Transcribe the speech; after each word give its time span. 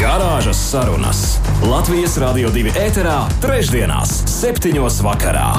Garāžas 0.00 0.56
sarunas 0.70 1.18
Latvijas 1.60 2.14
Rādio 2.16 2.48
2 2.54 2.70
ēterā, 2.72 3.18
trešdienās, 3.42 4.14
septiņos 4.32 4.96
vakarā. 5.04 5.50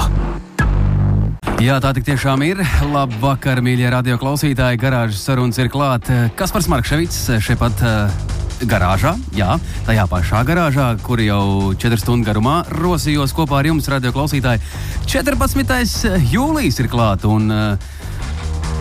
Jā, 1.62 1.76
tā 1.78 1.92
tik 1.94 2.08
tiešām 2.08 2.42
ir. 2.48 2.64
Labvakar, 2.90 3.60
mīļie 3.62 3.92
radio 3.94 4.18
klausītāji. 4.18 4.80
Garāžas 4.82 5.22
sarunas 5.22 5.62
ir 5.62 5.70
klāt. 5.70 6.10
Kaspars 6.34 6.66
Markevits 6.72 7.20
šeit 7.38 7.62
pat 7.62 7.84
uh, 7.86 8.10
garāžā, 8.66 9.14
jā, 9.38 9.54
tajā 9.86 10.08
pašā 10.10 10.42
garāžā, 10.48 10.90
kur 11.06 11.22
jau 11.22 11.70
4 11.78 12.02
stundu 12.02 12.26
garumā 12.26 12.64
rosījos 12.82 13.38
kopā 13.38 13.60
ar 13.62 13.70
jums, 13.70 13.86
radio 13.94 14.10
klausītāji. 14.10 14.58
14. 15.06 16.18
jūlijas 16.34 16.82
ir 16.82 16.90
klāt. 16.90 17.30
Un, 17.30 17.46
uh, 17.46 17.91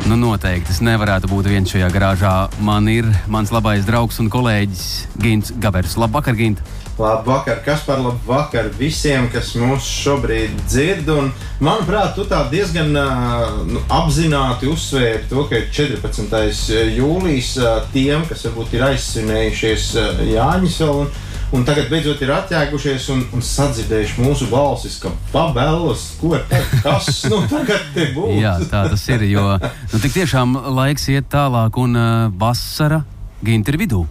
Nu, 0.10 0.16
noteikti 0.18 0.74
es 0.74 0.80
nevarētu 0.82 1.30
būt 1.30 1.48
viens 1.52 1.70
šajā 1.70 1.88
garāžā. 1.94 2.34
Man 2.66 2.88
ir 2.90 3.06
mans 3.30 3.52
labais 3.54 3.86
draugs 3.86 4.18
un 4.22 4.32
kolēģis 4.34 4.86
Gins 5.22 5.52
Gabers. 5.62 5.94
Labvakar, 6.02 6.34
Gint! 6.40 6.62
Labvakar, 7.02 7.62
kas 7.66 7.86
par 7.86 8.02
labu 8.02 8.20
vakar 8.28 8.68
visiem, 8.78 9.30
kas 9.34 9.54
mūs 9.58 9.86
šobrīd 10.02 10.58
dzird. 10.66 11.08
Un, 11.14 11.30
manuprāt, 11.64 12.16
tu 12.18 12.26
tā 12.30 12.42
diezgan 12.52 12.92
nu, 12.94 13.82
apzināti 13.94 14.70
uzsvēri 14.70 15.26
to, 15.30 15.46
ka 15.50 15.62
ir 15.62 15.70
14. 15.70 16.78
jūlijas 16.98 17.54
tiem, 17.94 18.26
kas 18.30 18.46
varbūt 18.50 18.78
ir 18.78 18.88
aizsvinējušies 18.92 19.92
Jāņas 20.34 20.80
vēl. 20.82 21.06
Un, 21.52 21.66
tagad 21.68 21.90
beidzot 21.92 22.22
ir 22.24 22.30
atjēgušies 22.32 23.10
un, 23.12 23.26
un 23.36 23.42
sadzirdējuši 23.44 24.24
mūsu 24.24 24.48
balsis, 24.48 24.96
ka 25.04 25.12
pabēlas, 25.34 26.06
ko 26.22 26.38
kas 26.86 27.26
nu, 27.28 27.42
tagad 27.52 27.98
būs. 28.16 28.38
Jā, 28.40 28.54
tā 28.72 28.86
tas 28.94 29.04
ir, 29.12 29.26
jo 29.34 29.44
nu, 29.60 30.00
tik 30.00 30.16
tiešām 30.16 30.56
laiks 30.78 31.10
iet 31.12 31.28
tālāk 31.34 31.76
un 31.82 32.00
uh, 32.00 32.32
vasara 32.40 33.04
ginti 33.44 33.76
ir 33.76 33.82
vidū. 33.84 34.06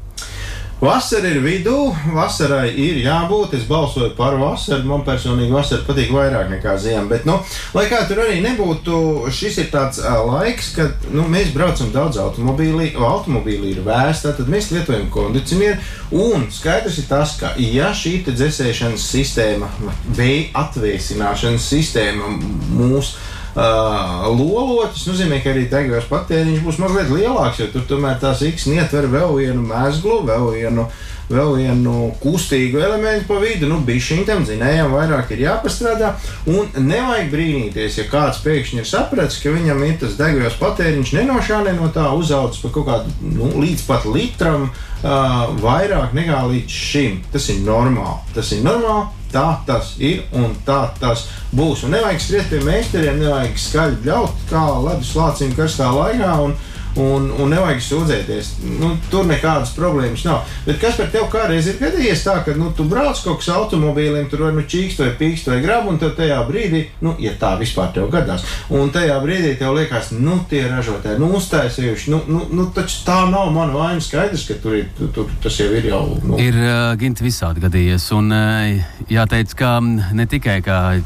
Vasara 0.81 1.29
ir 1.29 1.43
vidū, 1.45 1.91
vasarai 2.15 2.71
ir 2.73 3.03
jābūt. 3.05 3.53
Es 3.59 3.67
balsoju 3.69 4.15
par 4.17 4.39
vasaru. 4.41 4.87
Man 4.89 5.03
personīgi 5.05 5.53
vasara 5.53 5.85
patīk 5.85 6.09
vairāk 6.15 6.49
nekā 6.55 6.73
ziema. 6.81 7.05
Bet, 7.11 7.27
nu, 7.29 7.35
lai 7.77 7.85
kā 7.91 7.99
tur 8.09 8.23
arī 8.25 8.39
nebūtu, 8.41 8.95
šis 9.29 9.59
ir 9.61 9.69
tāds 9.75 10.01
uh, 10.01 10.23
laiks, 10.25 10.71
kad 10.79 11.05
nu, 11.13 11.27
mēs 11.29 11.53
braucam 11.53 11.91
daudz 11.93 12.17
automobīlī. 12.25 12.95
Automobīlī 12.97 13.75
ir 13.75 13.83
vēsta, 13.85 14.33
tad 14.39 14.49
mēs 14.49 14.71
lietojam 14.73 15.11
kondicionieru. 15.13 15.77
Un 16.17 16.49
skaidrs 16.55 16.97
ir 17.03 17.11
tas, 17.13 17.37
ka 17.43 17.53
ja 17.61 17.93
šī 17.93 18.23
dzēsēšanas 18.31 19.05
sistēma, 19.05 19.69
vai 20.17 20.49
atvēsināšanas 20.57 21.69
sistēma 21.75 22.33
mūsu 22.73 23.21
uh, 23.55 24.27
loloķis, 24.31 25.05
tas 25.05 25.07
nozīmē, 25.13 25.41
ka 25.43 25.55
arī 25.55 25.67
degvielas 25.71 26.09
patēriņš 26.11 26.67
būs 26.67 26.81
mazliet 26.83 27.15
lielāks, 27.15 27.63
jo 27.63 27.71
tur 27.75 27.87
tomēr 27.91 28.21
tās 28.23 28.45
X 28.47 28.69
ietver 28.71 29.11
vēl 29.11 29.39
vienu 29.41 29.65
mēslu, 29.71 30.21
vēl 30.29 30.53
vienu. 30.59 30.91
Vēl 31.31 31.53
vienu 31.61 32.09
kustīgu 32.19 32.81
elementu 32.83 33.29
pa 33.29 33.37
vidu, 33.39 33.69
nu, 33.71 33.77
bišķiņam, 33.87 34.41
zinējām, 34.49 34.91
vairāk 34.91 35.29
ir 35.31 35.45
jāpastrādā. 35.45 36.09
Un 36.51 36.67
nevajag 36.75 37.31
brīnīties, 37.31 38.01
ja 38.01 38.07
kāds 38.11 38.41
pēkšņi 38.43 38.83
ir 38.83 38.89
sapratis, 38.91 39.39
ka 39.39 39.53
viņam 39.55 39.85
ir 39.87 39.95
tas 40.03 40.19
degvielas 40.19 40.59
patēriņš 40.59 41.13
ne 41.15 41.23
no 41.29 41.39
šā, 41.39 41.61
ne 41.69 41.77
no 41.79 41.87
tā 41.95 42.09
uzaugs 42.19 42.59
par 42.65 42.75
kaut 42.75 42.89
kādu 42.91 43.31
nu, 43.31 43.53
līdz 43.63 43.87
pat 43.87 44.11
litram 44.11 44.67
uh, 44.73 45.55
vairāk 45.63 46.19
nekā 46.19 46.43
līdz 46.51 46.83
šim. 46.91 47.23
Tas 47.31 47.47
ir 47.55 47.63
normāli. 47.63 48.35
Tas 48.35 48.51
ir 48.57 48.67
normāli 48.67 49.20
tā 49.33 49.47
tas 49.67 49.95
ir 49.99 50.25
un 50.37 50.55
tā 50.67 50.83
tas 51.01 51.27
būs. 51.57 51.85
Un 51.87 51.97
nevajag 51.97 52.25
skriet 52.25 52.51
pie 52.51 52.65
meistariem, 52.67 53.23
nevajag 53.23 53.63
skaļi 53.69 54.03
bļaut 54.05 54.45
kā 54.51 54.67
ledus 54.89 55.15
lācim 55.19 55.55
karstā 55.57 55.93
laikā. 55.95 56.35
Un, 56.47 56.59
Un, 56.99 57.29
un 57.39 57.53
nevajag 57.53 57.83
sūdzēties. 57.87 58.49
Nu, 58.81 58.89
tur 59.13 59.27
nekādas 59.29 59.71
problēmas 59.77 60.25
nav. 60.27 60.41
Bet 60.67 60.81
kas 60.83 60.97
par 60.99 61.07
tevi 61.13 61.29
kādreiz 61.31 61.69
ir 61.71 61.77
gadījies 61.79 62.25
tā, 62.27 62.41
ka 62.43 62.57
nu, 62.59 62.73
tu 62.75 62.83
brauc 62.91 63.21
kaut 63.23 63.39
kādā 63.39 63.61
automobīlī, 63.61 64.25
tur 64.31 64.43
vai 64.49 64.51
nu 64.57 64.65
čīkst, 64.67 64.99
vai 65.05 65.13
pīkst, 65.21 65.53
vai 65.53 65.61
grab, 65.63 65.87
un 65.87 66.01
tad 66.03 66.17
tajā 66.19 66.41
brīdī, 66.49 66.83
nu, 67.07 67.15
ja 67.23 67.37
tā 67.39 67.53
vispār 67.61 67.93
tev 67.95 68.11
gadās, 68.11 68.43
un 68.75 68.91
tajā 68.91 69.21
brīdī 69.23 69.55
tev 69.61 69.77
liekas, 69.79 70.11
nu, 70.19 70.41
tie 70.51 70.65
ražotāji, 70.67 71.21
nu, 71.23 71.31
uztaisījuši, 71.39 72.11
nu, 72.11 72.21
nu, 72.27 72.43
nu 72.59 72.67
taču 72.75 73.05
tā 73.07 73.21
nav 73.31 73.55
mana 73.55 73.77
vaina. 73.77 74.03
Skaidrs, 74.03 74.49
ka 74.49 74.59
tur, 74.59 74.75
ir, 74.81 74.91
tur 75.15 75.31
tas 75.45 75.61
jau 75.61 75.69
ir 75.71 75.87
jau. 75.93 76.03
Nu. 76.25 76.41
Ir 76.43 76.59
uh, 76.59 76.91
ginti 76.99 77.23
visādi 77.23 77.63
gadījies, 77.63 78.09
un 78.19 78.35
uh, 78.35 79.00
jāteic, 79.11 79.55
ka 79.59 79.79
ne 79.81 80.27
tikai 80.27 80.61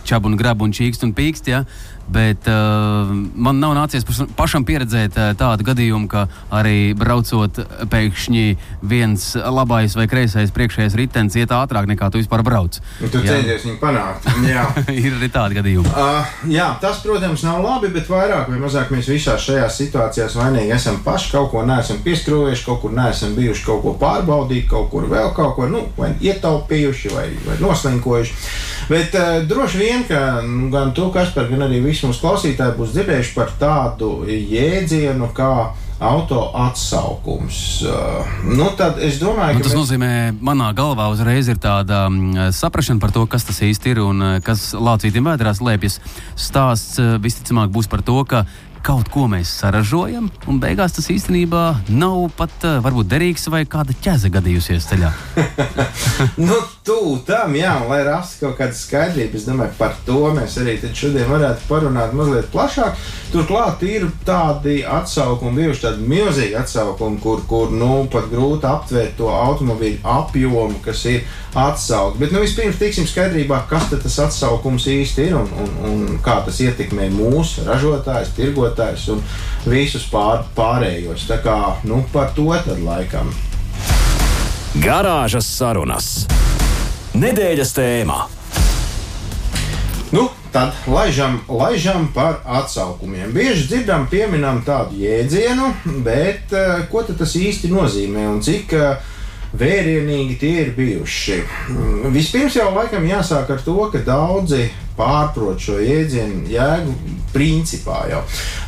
čabu 0.05 0.31
un 0.31 0.37
grabu 0.37 0.67
un 0.69 0.75
čīkst 0.77 1.07
un 1.07 1.15
pīkst, 1.17 1.49
ja, 1.49 1.65
Bet 2.09 2.49
uh, 2.51 3.09
man 3.35 3.61
nav 3.63 3.73
nācies 3.79 4.05
pašam 4.37 4.65
pieredzēt 4.69 5.17
uh, 5.17 5.31
tādu 5.39 5.65
gadījumu, 5.65 6.09
ka 6.11 6.27
arī 6.53 6.93
braucot, 6.99 7.63
pēkšņi 7.91 8.45
viens 8.85 9.25
labais 9.41 9.97
vai 9.97 10.05
kreisais 10.11 10.53
priekšējais 10.55 10.97
ritenis 11.01 11.39
iet 11.41 11.55
ātrāk 11.55 11.89
nekā 11.89 12.11
tu 12.13 12.21
vispār 12.21 12.45
brauc. 12.45 12.77
Nu, 13.01 13.09
tu 13.09 13.23
centies 13.25 13.65
viņu 13.65 13.79
panākt. 13.81 14.29
ir 15.07 15.17
arī 15.17 15.31
tādi 15.33 15.59
gadījumi. 15.61 15.95
Uh, 15.95 16.35
jā, 16.53 16.69
tas, 16.83 17.01
protams, 17.05 17.47
nav 17.47 17.63
labi, 17.65 17.89
bet 17.95 18.11
vairāk 18.11 18.53
vai 18.53 18.61
mazāk 18.61 18.93
mēs 18.93 19.09
visās 19.09 19.49
šajās 19.49 19.81
situācijās 19.81 20.37
vainīgi 20.39 20.77
esam 20.77 21.01
paši. 21.07 21.33
Kaut 21.35 21.51
ko 21.55 21.65
neesam 21.67 22.03
pieskrūvējuši, 22.05 22.67
kaut 22.69 22.83
kur 22.85 22.95
neesam 22.95 23.33
bijuši, 23.39 23.65
kaut 23.65 23.83
ko 23.87 23.97
pārbaudīt, 24.01 24.69
kaut 24.71 24.91
kur 24.93 25.09
vēl 25.09 25.33
kaut 25.37 25.57
ko 25.57 25.71
nu, 25.73 25.87
ietaupījuši 26.21 27.17
vai, 27.17 27.27
vai 27.49 27.59
noslinkojuši. 27.65 28.39
Bet 28.91 29.17
uh, 29.17 29.41
droši 29.49 29.81
vien, 29.81 30.05
ka 30.09 30.43
nu, 30.45 30.69
gan 30.73 30.93
tu, 30.97 31.09
Kaspar, 31.15 31.49
gan 31.49 31.65
arī 31.65 31.81
visi 31.85 31.94
mūsu 32.03 32.25
klausītāji 32.25 32.77
būs 32.79 32.93
dzirdējuši 32.97 33.35
par 33.37 33.55
tādu 33.61 34.11
jēdzienu 34.27 35.31
kā 35.37 35.55
auto 36.05 36.51
atsaukums. 36.59 37.83
Uh, 37.87 38.27
nu, 38.51 38.67
es 38.99 39.21
domāju, 39.23 39.61
nu, 39.61 39.65
tas 39.65 39.73
mēs... 39.73 39.79
nozīmē, 39.79 40.11
manā 40.45 40.73
galvā 40.77 41.07
uzreiz 41.13 41.49
ir 41.49 41.61
tāda 41.63 42.07
um, 42.11 42.35
saprāšana 42.55 43.03
par 43.03 43.15
to, 43.15 43.25
kas 43.31 43.47
tas 43.47 43.63
īsti 43.65 43.95
ir 43.95 44.03
un 44.05 44.21
uh, 44.21 44.37
kas 44.45 44.73
lācītiem 44.75 45.31
vēdrās 45.31 45.63
lēpjas. 45.65 46.01
Stāsts 46.35 47.01
uh, 47.03 47.17
visticamāk 47.23 47.73
būs 47.75 47.91
par 47.91 48.05
to, 48.07 48.19
ka 48.29 48.45
kaut 48.85 49.09
ko 49.09 49.25
mēs 49.33 49.49
saražojam, 49.63 50.29
un 50.51 50.61
beigās 50.61 50.93
tas 50.99 51.07
īstenībā 51.09 51.65
nav 51.89 52.27
pat 52.37 52.67
varbūt 52.85 53.09
derīgs 53.09 53.49
vai 53.49 53.63
kāda 53.65 53.97
ķēze 53.97 54.29
gadījusies 54.35 54.91
ceļā. 54.91 55.13
nu, 56.49 56.59
tu 56.85 57.17
tam, 57.25 57.55
jā, 57.57 57.73
lai 57.89 58.03
rastu 58.05 58.45
kaut 58.45 58.59
kādu 58.59 58.77
skaidrību, 58.77 59.39
es 59.39 59.47
domāju, 59.49 59.73
par 59.79 59.95
to 60.05 60.29
mēs 60.37 60.59
arī 60.61 60.75
šodien 60.85 61.31
varētu 61.31 61.65
parunāt 61.69 62.13
mazliet 62.17 62.51
plašāk. 62.53 62.99
Turklāt 63.33 63.81
ir 63.89 64.05
tādi 64.27 64.83
atsaukumi, 64.85 65.63
bijuši 65.63 65.85
tādi 65.87 66.09
milzīgi 66.11 66.59
atsaukumi, 66.61 67.21
kur, 67.25 67.41
kur 67.49 67.73
nu, 67.73 68.05
pat 68.13 68.29
grūti 68.33 68.69
aptvērt 68.69 69.17
to 69.17 69.31
automobīļu 69.33 70.03
apjomu, 70.05 70.83
kas 70.85 71.07
ir 71.09 71.25
atsaukt. 71.57 72.21
Bet 72.21 72.37
nu, 72.37 72.45
vispirms 72.45 72.77
tiksim 72.81 73.09
skaidrībā, 73.09 73.63
kas 73.71 73.89
tas 73.95 74.21
atsaukums 74.27 74.85
īsti 74.93 75.31
ir 75.31 75.39
un, 75.41 75.49
un, 75.65 75.75
un 75.89 76.23
kā 76.25 76.43
tas 76.45 76.61
ietekmē 76.61 77.09
mūsu 77.17 77.65
ražotājus, 77.65 78.37
tirgotājus 78.37 79.09
un 79.17 79.25
visus 79.65 80.05
pār, 80.13 80.45
pārējos. 80.59 81.25
Tā 81.33 81.41
kā 81.41 81.59
nu, 81.89 82.05
par 82.13 82.37
to 82.37 82.51
tad 82.53 82.85
laikam. 82.85 83.33
Garāžas 84.85 85.49
sarunas. 85.49 86.27
Nedēļas 87.15 87.71
tēmā. 87.77 88.17
Nu, 90.11 90.25
tad 90.51 90.75
laižam, 90.91 91.37
laižam 91.47 92.09
par 92.15 92.41
atsaukumiem. 92.43 93.31
Bieži 93.31 93.69
dzirdam, 93.69 94.09
pieminam 94.11 94.65
tādu 94.67 94.99
jēdzienu, 94.99 95.69
bet 96.03 96.51
uh, 96.51 96.83
ko 96.91 97.05
tas 97.07 97.37
īsti 97.39 97.71
nozīmē 97.71 98.27
un 98.33 98.43
cik 98.43 98.75
uh, 98.75 99.14
vērienīgi 99.59 100.39
tie 100.41 100.55
ir 100.65 100.73
bijuši? 100.77 101.43
Vispirms 102.15 102.57
jau 102.59 102.71
laikam 102.75 103.07
jāsāk 103.09 103.53
ar 103.55 103.63
to, 103.65 103.77
ka 103.93 104.03
daudzi 104.07 104.69
pārprot 104.95 105.59
šo 105.59 105.81
jēdzienu 105.83 106.45
jēgu 106.53 106.95
principā 107.35 108.05
jau. 108.11 108.21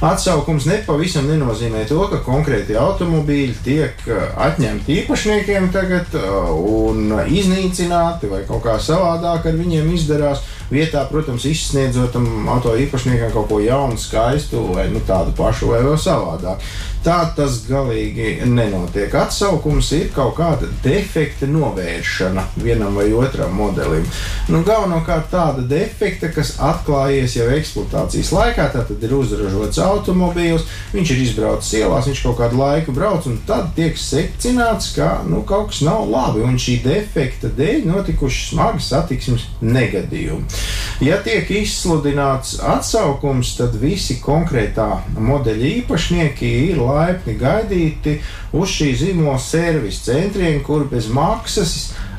Atsaukums 0.07 0.67
nepavisam 0.67 1.29
nenozīmē 1.31 1.85
to, 1.87 2.01
ka 2.11 2.19
konkrēti 2.27 2.75
automobīļi 2.81 3.55
tiek 3.65 4.03
uh, 4.11 4.25
atņemti 4.49 5.01
īpašniekiem 5.03 5.71
tagad 5.75 6.17
uh, 6.19 6.51
un 6.51 7.15
iznīcināti 7.31 8.31
vai 8.33 8.43
kaut 8.49 8.65
kā 8.67 8.79
savādāk 8.83 9.47
ar 9.47 9.59
viņiem 9.61 9.93
izdarās. 9.95 10.43
Vietā, 10.71 11.05
protams, 11.11 11.47
izsniedzot 11.47 12.13
tam 12.17 12.49
auto 12.51 12.75
īpašniekam 12.75 13.31
kaut 13.35 13.49
ko 13.53 13.61
jaunu, 13.63 13.99
skaistu 14.01 14.65
vai 14.75 14.89
nu, 14.91 15.03
tādu 15.07 15.35
pašu 15.39 15.71
vai 15.71 15.83
vēl 15.87 15.99
savādāk. 16.01 16.65
Tā 17.07 17.21
tas 17.37 17.61
galīgi 17.69 18.41
nenotiek. 18.51 19.13
Atsaukums 19.15 19.93
ir 19.95 20.09
kaut 20.11 20.33
kāda 20.41 20.67
defekta 20.83 21.47
novēršana 21.47 22.43
vienam 22.59 22.97
vai 22.99 23.05
otram 23.15 23.53
modelim. 23.55 24.03
Nu, 24.51 24.65
galvenokārt 24.67 25.29
tāda 25.31 25.63
defekta 25.71 26.33
kas 26.35 26.57
atklājies 26.59 27.37
jau 27.39 27.47
eksploatācijas 27.55 28.33
laikā. 28.35 28.67
Tad 28.75 28.91
ir 28.99 29.15
uzražots 29.15 29.79
automobīls, 29.85 30.67
viņš 30.97 31.13
ir 31.15 31.23
izbraucis 31.29 31.77
ielās, 31.79 32.11
viņš 32.11 32.25
kaut 32.27 32.41
kādu 32.41 32.59
laiku 32.59 32.97
brauc, 32.97 33.31
un 33.31 33.39
tad 33.47 33.71
tiek 33.79 33.95
secināts, 33.95 34.91
ka 34.99 35.21
nu, 35.31 35.45
kaut 35.47 35.71
kas 35.71 35.85
nav 35.87 36.11
labi. 36.11 36.43
Un 36.43 36.59
šī 36.59 36.81
defekta 36.89 37.53
dēļ 37.55 37.87
notikuši 37.87 38.49
smagi 38.51 38.83
satiksmes 38.83 39.47
negadījumi. 39.63 40.56
Ja 41.05 41.19
tiek 41.21 41.51
izsludināts 41.53 42.55
atsaukums, 42.65 43.51
tad 43.59 43.75
visi 43.77 44.17
konkrētā 44.23 45.03
modeļa 45.13 45.67
īpašnieki 45.83 46.53
ir 46.71 46.81
laipni 46.81 47.35
gaidīti 47.37 48.15
uz 48.57 48.73
šī 48.79 48.95
zīmola 49.03 49.37
servisa 49.43 50.13
centriem, 50.13 50.63
kur 50.65 50.87
bez 50.89 51.11
maksas 51.13 51.75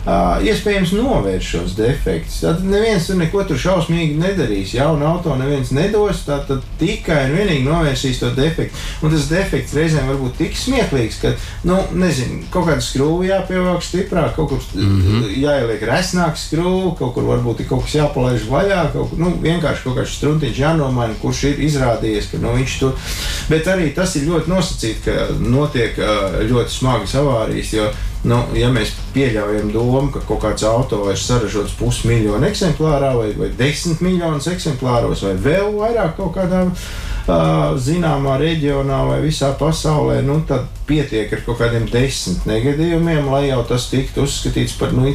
Uh, 0.08 0.38
iespējams 0.40 0.94
novērst 0.96 1.50
šos 1.52 1.74
defektus. 1.76 2.38
Tad 2.40 2.62
neviens 2.64 3.10
tur 3.10 3.18
neko 3.20 3.42
tur 3.50 3.58
šausmīgi 3.60 4.14
nedarīs. 4.16 4.72
Jaunu 4.78 5.04
auto 5.04 5.34
neviens 5.36 5.74
nedos, 5.76 6.22
tad 6.24 6.48
tikai 6.80 7.26
un 7.26 7.36
vienīgi 7.36 7.66
novērsīs 7.66 8.22
to 8.22 8.30
defektu. 8.38 8.80
Un 9.04 9.12
tas 9.12 9.28
defekts 9.28 9.76
reizēm 9.76 10.08
var 10.08 10.22
būt 10.22 10.40
tik 10.40 10.56
smieklīgs, 10.56 11.20
ka, 11.20 11.34
nu, 11.68 11.82
nezinu, 12.00 12.40
kaut 12.54 12.70
kāda 12.70 12.86
skrūve 12.88 13.28
jāpievelk 13.28 13.84
stiprāk, 13.84 14.32
kaut 14.38 14.54
kur 14.54 14.64
mm 14.80 14.96
-hmm. 15.02 15.28
jāieliek 15.44 15.84
resnāk 15.92 16.40
skrūve, 16.40 16.96
kaut 17.04 17.14
kur 17.18 17.28
varbūt 17.28 17.66
ir 17.66 17.68
kaut 17.68 17.84
kas 17.84 18.00
jāpalaiž 18.00 18.48
vaļā, 18.48 18.82
kaut 18.94 19.10
kur 19.10 19.20
nu, 19.20 19.36
vienkārši 19.44 19.84
kaut 19.84 20.00
kāds 20.00 20.16
struntiņš 20.16 20.60
jānomaina, 20.64 21.20
kurš 21.22 21.44
ir 21.52 21.64
izrādījies, 21.68 22.32
ka 22.32 22.38
nu, 22.38 22.56
viņš 22.56 22.80
tur. 22.80 22.96
Bet 23.50 23.68
arī 23.68 23.92
tas 23.94 24.16
ir 24.16 24.32
ļoti 24.32 24.50
nosacīts, 24.50 25.04
ka 25.04 25.28
notiek 25.40 26.00
ļoti 26.48 26.80
smagas 26.80 27.16
avārijas. 27.16 27.74
Jo, 27.74 27.92
Nu, 28.26 28.40
ja 28.58 28.72
mēs 28.74 28.96
pieļaujam 29.14 29.70
domu, 29.72 30.08
ka 30.14 30.24
kaut 30.26 30.42
kāds 30.42 30.66
auto 30.68 31.04
ir 31.12 31.20
saražots 31.22 31.76
pusmiljonu 31.78 32.48
eksemplārā, 32.50 33.14
vai, 33.18 33.30
vai 33.38 33.52
desmit 33.60 34.02
miljonus 34.04 34.50
eksemplāros, 34.52 35.22
vai 35.28 35.36
vēl 35.46 35.70
vairāk 35.78 36.16
kaut 36.18 36.34
kādā 36.40 36.64
uh, 36.68 37.78
zināmā 37.78 38.40
reģionā 38.42 39.04
vai 39.12 39.22
visā 39.24 39.54
pasaulē, 39.60 40.24
nu, 40.26 40.42
tad 40.50 40.66
pietiek 40.88 41.34
ar 41.34 41.44
kaut 41.46 41.60
kādiem 41.62 41.88
desmit 41.92 42.46
negadījumiem, 42.50 43.28
lai 43.32 43.48
jau 43.50 43.62
tas 43.68 43.90
tiktu 43.92 44.26
uzskatīts 44.28 44.78
par 44.80 44.96
nu, 44.96 45.10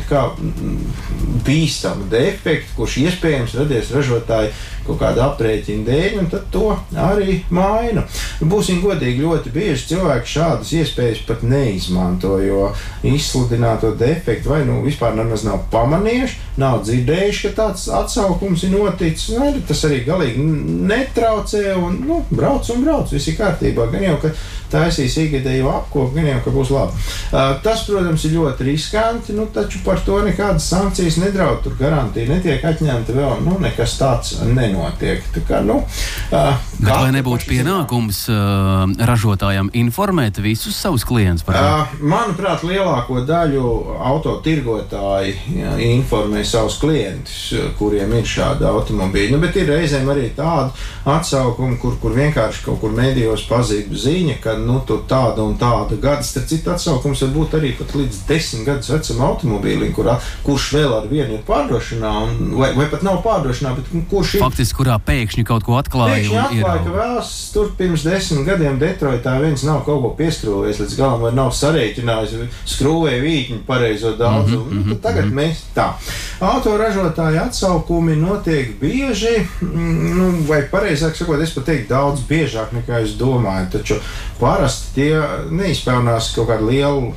bīstamu 1.46 2.08
defektu, 2.12 2.76
kurš 2.76 2.98
iespējams 3.06 3.56
radies 3.60 3.90
ražotāju 3.94 4.52
kaut 4.86 4.98
kāda 4.98 5.28
aprēķina 5.30 5.84
dēļ, 5.86 6.16
un 6.18 6.28
to 6.52 6.72
arī 6.98 7.38
maina. 7.54 8.04
Nu, 8.40 8.48
būsim 8.50 8.80
godīgi, 8.82 9.22
ļoti 9.22 9.52
bieži 9.54 9.92
cilvēki 9.92 10.32
šādas 10.32 10.72
iespējas 10.80 11.22
pat 11.28 11.44
neizmanto, 11.46 12.34
jo 12.42 12.72
izsludināto 13.06 13.92
defektu 13.98 14.50
vai 14.52 14.62
nu 14.66 14.80
vispār 14.86 15.14
nemaz 15.18 15.46
nav 15.46 15.62
pamanījuši, 15.72 16.40
nav 16.62 16.82
dzirdējuši, 16.86 17.44
ka 17.46 17.54
tāds 17.60 17.86
atsaukums 18.00 18.66
ir 18.66 18.74
noticis. 18.74 19.30
Ne, 19.38 19.52
tas 19.68 19.84
arī 19.88 20.02
galīgi 20.08 20.42
netraucē, 20.90 21.62
un 21.78 22.02
nu, 22.08 22.20
brauc 22.34 22.66
un 22.74 22.82
brauc, 22.84 23.14
viss 23.14 23.30
ir 23.30 23.38
kārtībā. 23.38 23.86
Gan 23.92 24.08
jau, 24.08 24.18
ka 24.24 24.34
taisīs 24.72 25.18
ikgadēju 25.22 25.61
apkopu, 25.70 26.14
gan 26.16 26.28
jau, 26.30 26.40
ka 26.44 26.54
būs 26.54 26.72
labi. 26.74 27.04
Uh, 27.32 27.54
tas, 27.64 27.84
protams, 27.88 28.26
ir 28.26 28.36
ļoti 28.38 28.66
riskanti, 28.68 29.36
nu, 29.36 29.46
taču 29.54 29.82
par 29.86 30.00
to 30.06 30.18
nekādas 30.24 30.66
sankcijas 30.72 31.20
nedraud. 31.22 31.62
Tur 31.64 31.76
garantija 31.78 32.30
netiek 32.30 32.64
atņemta 32.72 33.16
vēl, 33.16 33.42
nu, 33.46 33.58
nekas 33.62 33.96
tāds 34.00 34.36
nenotiek. 34.42 35.24
Tā 35.34 35.44
kā, 35.48 35.62
nu, 35.66 35.82
uh, 35.82 36.72
Bet 36.82 36.90
vai 36.90 37.12
nebūtu 37.14 37.46
pienākums 37.46 38.24
uh, 38.32 38.84
ražotājam 39.06 39.70
informēt 39.78 40.40
visus 40.42 40.76
savus 40.78 41.04
klientus 41.06 41.46
par 41.46 41.58
to? 41.58 41.62
Uh, 41.62 42.06
manuprāt, 42.12 42.64
lielāko 42.66 43.22
daļu 43.26 43.66
autotirgotāji 44.02 45.36
ja, 45.60 45.76
informē 45.86 46.42
savus 46.46 46.78
klientus, 46.82 47.52
kuriem 47.78 48.16
ir 48.18 48.26
šādi 48.28 48.66
automobīļi. 48.68 49.32
Nu, 49.34 49.40
bet 49.42 49.56
ir 49.60 49.70
reizēm 49.70 50.10
arī 50.12 50.30
tāda 50.36 50.72
atsaukuma, 51.08 51.78
kur, 51.82 51.96
kur 52.02 52.16
vienkārši 52.16 52.64
kaut 52.66 52.80
kur 52.82 52.94
medijos 52.96 53.44
pazīst 53.48 53.92
ziņa, 54.04 54.38
ka 54.42 54.56
nu, 54.60 54.80
tur 54.86 55.04
tāda 55.08 55.44
un 55.44 55.51
tāda 55.60 55.98
gada. 56.00 56.22
Starp 56.26 56.48
citu, 56.50 56.70
atsaukums 56.72 57.22
var 57.24 57.32
būt 57.36 57.56
arī 57.58 57.72
pat 57.78 57.94
līdz 57.96 58.22
desmit 58.28 58.66
gadus 58.66 58.90
vecam 58.92 59.22
automobīlim, 59.28 59.92
kurā, 59.96 60.18
kurš 60.46 60.68
vēl 60.76 60.96
ar 60.96 61.08
vienu 61.10 61.38
ir 61.38 61.44
pārdošanā, 61.46 62.12
un, 62.26 62.54
vai, 62.60 62.72
vai 62.76 62.88
pat 62.92 63.04
nav 63.06 63.22
pārdošanā, 63.26 63.74
bet 63.78 63.90
kurš 64.10 64.36
ir. 64.36 64.44
Faktiski, 64.44 64.78
kurā 64.80 64.98
pēkšņi 65.02 65.46
kaut 65.48 65.66
ko 65.66 65.78
atklāja. 65.80 66.18
Pēkšņi 66.20 66.40
atklāja, 66.42 66.84
ka 66.86 66.96
vēlas 66.96 67.32
tur 67.54 67.72
pirms 67.78 68.06
desmit 68.06 68.46
gadiem 68.48 68.78
Detroitā 68.82 69.36
viens 69.42 69.64
nav 69.66 69.82
kaut 69.86 70.02
ko 70.04 70.12
pieskrūvējis 70.18 70.82
līdz 70.82 70.98
galam, 70.98 71.24
vai 71.26 71.32
nav 71.36 71.52
sarēķinājis, 71.56 72.36
skrūvēja 72.74 73.22
vītņu 73.22 73.62
pareizo 73.66 74.14
daudzumu. 74.18 74.64
Mm 74.70 74.82
-hmm, 74.82 75.00
tagad 75.02 75.24
mm 75.24 75.30
-hmm. 75.30 75.34
mēs 75.34 75.64
tā. 75.76 75.92
Autoražotāju 76.40 77.40
atsaukumi 77.44 78.16
notiek 78.16 78.80
bieži, 78.80 79.46
mm, 79.62 80.18
nu, 80.18 80.30
vai 80.48 80.62
pareizāk 80.70 81.14
sakot, 81.16 81.40
es 81.40 81.54
pat 81.54 81.64
teiktu 81.64 81.94
daudz 81.94 82.20
biežāk 82.28 82.72
nekā 82.74 83.02
es 83.02 83.16
domāju. 83.18 83.70
Taču 83.72 83.94
parasti 84.40 84.94
tie 84.94 85.22
neizpelnās 85.50 86.32
kaut 86.36 86.50
kādu 86.52 86.70
lielu 86.70 87.12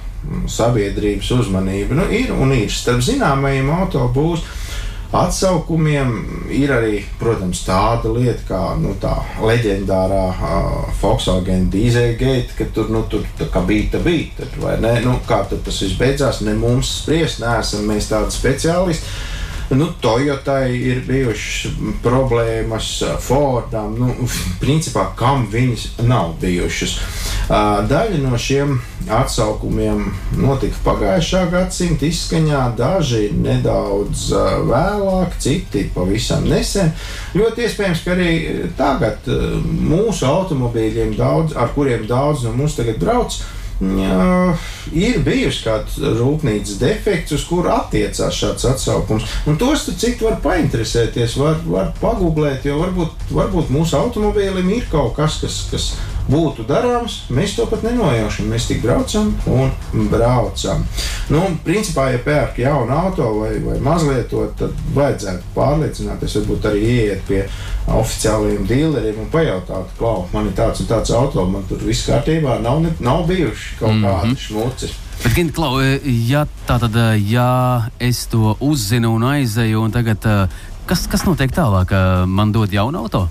sabiedrības 0.50 1.32
uzmanību. 1.38 1.98
Nu, 2.00 2.06
ir 2.10 2.34
un 2.34 2.54
ir 2.56 2.72
starp 2.74 3.04
zināmajiem 3.06 3.70
autobūviem. 3.80 4.54
Atsaukumiem 5.16 6.10
ir 6.52 6.72
arī, 6.76 6.98
protams, 7.22 7.62
tāda 7.64 8.10
lieta 8.12 8.42
kā 8.50 8.62
nu, 8.82 8.96
tā 9.00 9.14
leģendārā 9.40 10.24
uh, 10.34 10.90
Volkswagen 11.00 11.70
Dieselgate, 11.72 12.56
ka 12.58 12.68
tur, 12.76 12.90
nu, 12.92 13.06
tur 13.08 13.24
bija 13.70 13.94
tā 13.94 14.02
bija. 14.04 14.50
Nu, 15.06 15.16
kā 15.30 15.46
tas 15.48 15.80
viss 15.86 15.96
beidzās, 16.00 16.42
ne 16.44 16.58
mums 16.60 16.92
spriest, 17.04 17.40
neesam 17.44 17.88
mēs 17.88 18.10
tādi 18.12 18.36
speciālisti. 18.36 19.16
Nu, 19.70 19.88
Toyotai 20.02 20.76
ir 20.78 21.00
bijušas 21.08 21.72
problēmas, 22.04 22.90
Fordam, 23.24 23.96
nu, 24.02 24.12
principā, 24.64 25.08
kam 25.18 25.48
viņas 25.54 25.88
nav 26.06 26.36
bijušas. 26.42 27.00
Daļa 27.50 28.20
no 28.24 28.38
šiem 28.42 28.80
atsaukumiem 29.14 30.08
notika 30.42 30.80
pagājušā 30.88 31.44
gadsimta 31.52 32.08
izskaņā, 32.08 32.62
daži 32.78 33.28
nedaudz 33.38 34.32
vēlāk, 34.66 35.36
citi 35.44 35.86
pavisam 35.94 36.48
nesen. 36.50 36.90
Ļoti 37.38 37.68
iespējams, 37.68 38.02
ka 38.06 38.16
arī 38.16 38.32
tagad 38.80 39.30
mūsu 39.62 40.26
automobīļiem, 40.30 41.14
daudz, 41.20 41.54
ar 41.54 41.70
kuriem 41.78 42.08
daudz 42.10 42.48
no 42.48 42.56
mums 42.58 42.80
tagad 42.80 42.98
brauc, 43.04 43.38
Jā, 43.76 44.56
ir 44.96 45.18
bijusi 45.20 45.66
kāda 45.66 46.14
rūpnīcas 46.16 46.78
defekts, 46.80 47.34
uz 47.36 47.44
kuru 47.44 47.74
attiecās 47.74 48.38
šāds 48.38 48.64
atsaukums. 48.70 49.26
Un 49.52 49.60
tos 49.60 49.84
citu 50.00 50.30
var 50.30 50.38
painteresēties, 50.46 51.36
var, 51.42 51.60
var 51.68 51.92
pagūglēt, 52.00 52.70
jo 52.70 52.80
varbūt, 52.80 53.28
varbūt 53.36 53.74
mūsu 53.76 54.00
automobīlim 54.00 54.72
ir 54.78 54.88
kaut 54.92 55.18
kas, 55.20 55.42
kas, 55.44 55.60
kas 55.74 55.90
būtu 56.30 56.66
darāms, 56.68 57.20
mēs 57.34 57.56
to 57.58 57.66
pat 57.70 57.84
nenojaušam. 57.86 58.50
Mēs 58.50 58.68
tik 58.70 58.82
braucam 58.84 59.32
un 59.52 59.72
braucam. 60.12 60.84
Nu, 61.30 61.44
principā, 61.66 62.10
ja 62.14 62.22
pērk 62.26 62.60
jaunu 62.64 62.94
auto 62.96 63.30
vai, 63.40 63.54
vai 63.64 63.78
mazliet 63.84 64.30
to, 64.32 64.46
tad 64.58 64.74
vajadzētu 64.96 65.54
pārliecināties, 65.56 66.38
varbūt 66.42 66.70
arī 66.72 66.84
ieiet 66.96 67.24
pie 67.30 67.46
oficiālajiem 67.94 68.68
dealeriem 68.70 69.22
un 69.22 69.32
pajautāt, 69.34 69.94
klau, 70.00 70.26
man 70.34 70.50
ir 70.50 70.58
tāds 70.58 70.82
un 70.82 70.90
tāds 70.90 71.14
auto, 71.14 71.46
man 71.50 71.66
tur 71.70 71.82
viss 71.86 72.08
kārtībā, 72.10 72.60
nav, 72.64 72.82
ne, 72.82 72.94
nav 73.00 73.26
bijuši 73.30 73.80
kaut 73.80 73.94
mm 73.94 74.04
-hmm. 74.04 74.22
kādi 74.22 74.46
šmucis. 74.48 75.00
Bet, 75.24 75.34
Gint, 75.34 75.54
Klau, 75.56 75.80
ja 76.28 76.46
tā 76.68 76.80
tad, 76.80 76.96
ja 77.30 77.86
es 78.00 78.26
to 78.26 78.56
uzzinu 78.60 79.14
un 79.16 79.24
aizeju, 79.24 79.82
un 79.82 79.92
tagad, 79.92 80.50
kas, 80.86 81.08
kas 81.08 81.24
notiek 81.26 81.52
tālāk, 81.52 82.26
man 82.26 82.52
dod 82.52 82.74
jaunu 82.74 82.98
auto? 82.98 83.30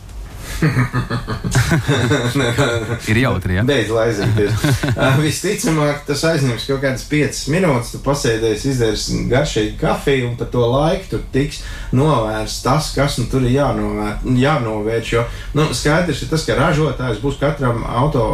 ir 3.11 3.19
jautri. 3.21 3.59
Ja? 3.59 3.65
Beidz 3.67 3.91
aizņemties. 4.05 4.53
visticamāk, 5.25 5.97
tas 6.09 6.21
aizņems 6.29 6.67
kaut 6.69 6.81
kādas 6.85 7.05
5 7.11 7.41
minūtes. 7.55 7.93
Tu 7.95 7.99
pasēdēsi, 8.05 8.65
izdarīsi 8.75 9.09
garšīgu 9.31 9.77
kafiju, 9.81 10.25
un 10.31 10.35
pa 10.41 10.47
to 10.51 10.63
laiku 10.69 11.05
tur 11.15 11.23
tiks 11.35 11.57
novērsts 11.95 12.65
tas, 12.65 12.85
kas 12.97 13.13
nu, 13.21 13.25
tur 13.31 13.43
ir 13.47 13.53
jānovēr, 13.59 14.15
jānovērš. 14.45 15.09
Jo 15.15 15.23
nu, 15.59 15.63
skaidrs 15.77 16.21
ir 16.25 16.29
tas, 16.33 16.43
ka 16.47 16.53
ražotājs 16.59 17.23
būs 17.23 17.37
katram 17.41 17.79
auto 17.87 18.25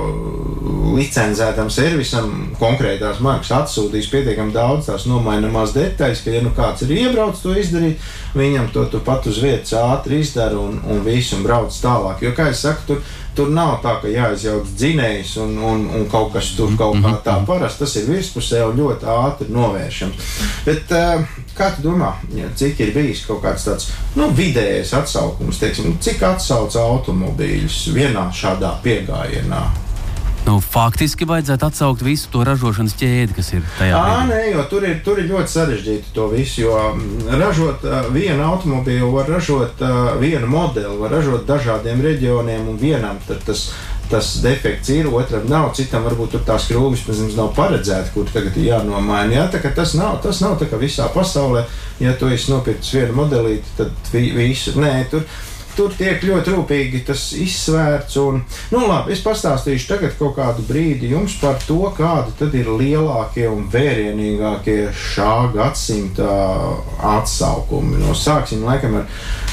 licencētam 0.97 1.69
servisam 1.73 2.27
konkrētās 2.61 3.21
markas 3.25 3.53
atsūtījis 3.61 4.11
pietiekami 4.13 4.53
daudz 4.55 4.83
tās 4.91 5.07
nomainamās 5.11 5.75
detaļas, 5.77 6.21
ka, 6.25 6.29
ja 6.35 6.41
nu 6.45 6.51
kāds 6.57 6.81
ir 6.87 6.91
iebraucis 6.97 7.45
to 7.45 7.51
izdarīt, 7.57 7.97
viņam 8.37 8.67
to 8.75 8.83
tu 8.91 8.99
pat 9.05 9.27
uz 9.31 9.37
vietas 9.43 9.73
ātri 9.79 10.15
izdara 10.25 10.59
un, 10.59 10.81
un 10.91 10.97
visu 11.07 11.33
un 11.39 11.43
brauc 11.47 11.75
tālāk 11.83 12.10
tālāk. 12.11 12.23
Jo, 12.23 12.33
kā 12.35 12.51
jau 12.51 12.57
teicu, 12.61 12.87
tur, 12.87 13.03
tur 13.35 13.51
nav 13.55 13.81
tā, 13.83 13.97
ka 14.03 14.09
jāizjauc 14.09 14.69
dzinējs 14.77 15.37
un, 15.43 15.57
un, 15.59 15.87
un 15.95 16.07
kaut 16.11 16.33
kas 16.35 16.55
tur 16.57 16.75
kaut 16.79 16.99
kā 17.03 17.15
tā. 17.25 17.37
Parasti 17.47 17.85
tas 17.85 17.97
ir 17.97 18.09
virspusē 18.11 18.65
un 18.67 18.79
ļoti 18.79 19.07
ātri 19.07 19.51
novēršams. 19.55 20.33
Bet, 20.67 20.91
uh, 20.95 21.25
kā 21.57 21.71
tu 21.77 21.87
domā, 21.89 22.15
cik 22.57 22.81
ir 22.81 22.95
bijis 22.95 23.25
kaut 23.27 23.43
kāds 23.45 23.67
tāds 23.69 23.91
nu, 24.17 24.31
vidējais 24.35 24.95
atsaukums, 24.95 25.61
teiksim, 25.61 25.99
cik 26.03 26.23
atsauc 26.23 26.77
automobīļus 26.77 27.87
vienā 27.95 28.31
šādā 28.35 28.77
piegājienā? 28.85 29.90
Nu, 30.47 30.57
faktiski 30.65 31.27
vajadzētu 31.29 31.67
atsaukt 31.69 32.03
visu 32.05 32.31
to 32.33 32.43
ražošanas 32.47 32.97
ķēdi, 32.99 33.37
kas 33.37 33.53
ir 33.53 33.65
tajā. 33.77 33.93
Jā, 33.93 34.17
nē, 34.31 34.41
jo 34.55 34.65
tur 34.73 34.87
ir, 34.89 34.97
tur 35.05 35.21
ir 35.21 35.29
ļoti 35.31 35.53
sarežģīti 35.53 36.15
to 36.17 36.27
visu. 36.33 36.65
Jo 36.65 36.79
mm, 36.95 37.29
ražot 37.41 37.85
vienu 38.15 38.47
automobīlu, 38.49 39.13
var 39.15 39.29
ražot 39.31 39.85
vienu 40.23 40.49
modeli, 40.51 40.97
var 41.01 41.13
ražot 41.19 41.47
dažādiem 41.49 42.03
reģioniem, 42.09 42.69
un 42.73 42.81
vienam 42.81 43.21
tas. 43.29 43.71
Tas 44.11 44.27
defekts 44.43 44.89
ir, 44.91 45.07
otram 45.15 45.45
nav, 45.47 45.69
citam 45.79 46.03
varbūt 46.03 46.33
tur 46.35 46.41
tās 46.43 46.65
krūvis 46.67 47.05
pirms 47.07 47.37
nav 47.39 47.53
paredzēta, 47.55 48.11
kur 48.11 48.27
tagad 48.27 48.57
ir 48.59 48.65
jānomaina. 48.73 49.37
Jā, 49.37 49.45
tā, 49.53 49.61
tas 49.71 49.93
nav, 49.95 50.17
tas 50.25 50.41
nav 50.43 50.57
tā 50.59 50.67
kā 50.67 50.81
visā 50.81 51.07
pasaulē. 51.15 51.63
Ja 52.03 52.17
tu 52.19 52.27
esi 52.27 52.51
nopircis 52.51 52.97
vienu 52.97 53.15
modelīti, 53.21 53.71
tad 53.79 54.11
vi, 54.11 54.25
visu. 54.35 54.75
Nē, 54.83 54.91
tur, 55.13 55.23
tur 55.77 55.95
tiek 55.97 56.23
ļoti 56.25 56.55
rūpīgi 56.55 57.03
tas 57.09 57.31
izsvērts. 57.39 58.17
Un, 58.23 58.43
nu, 58.73 58.83
labi, 58.87 59.15
es 59.15 59.23
pastāstīšu 59.25 59.89
tagad 59.91 60.17
kaut 60.19 60.37
kādu 60.39 60.65
brīdi 60.69 61.13
jums 61.15 61.37
par 61.41 61.61
to, 61.67 61.81
kādi 61.97 62.35
tad 62.39 62.57
ir 62.59 62.71
lielākie 62.81 63.47
un 63.51 63.67
vērienīgākie 63.73 64.79
šā 64.97 65.35
gadsimta 65.55 66.29
atsaukumi. 67.15 68.01
No, 68.03 68.15
sāksim 68.17 68.65
laikam 68.67 69.01
ar, 69.03 69.09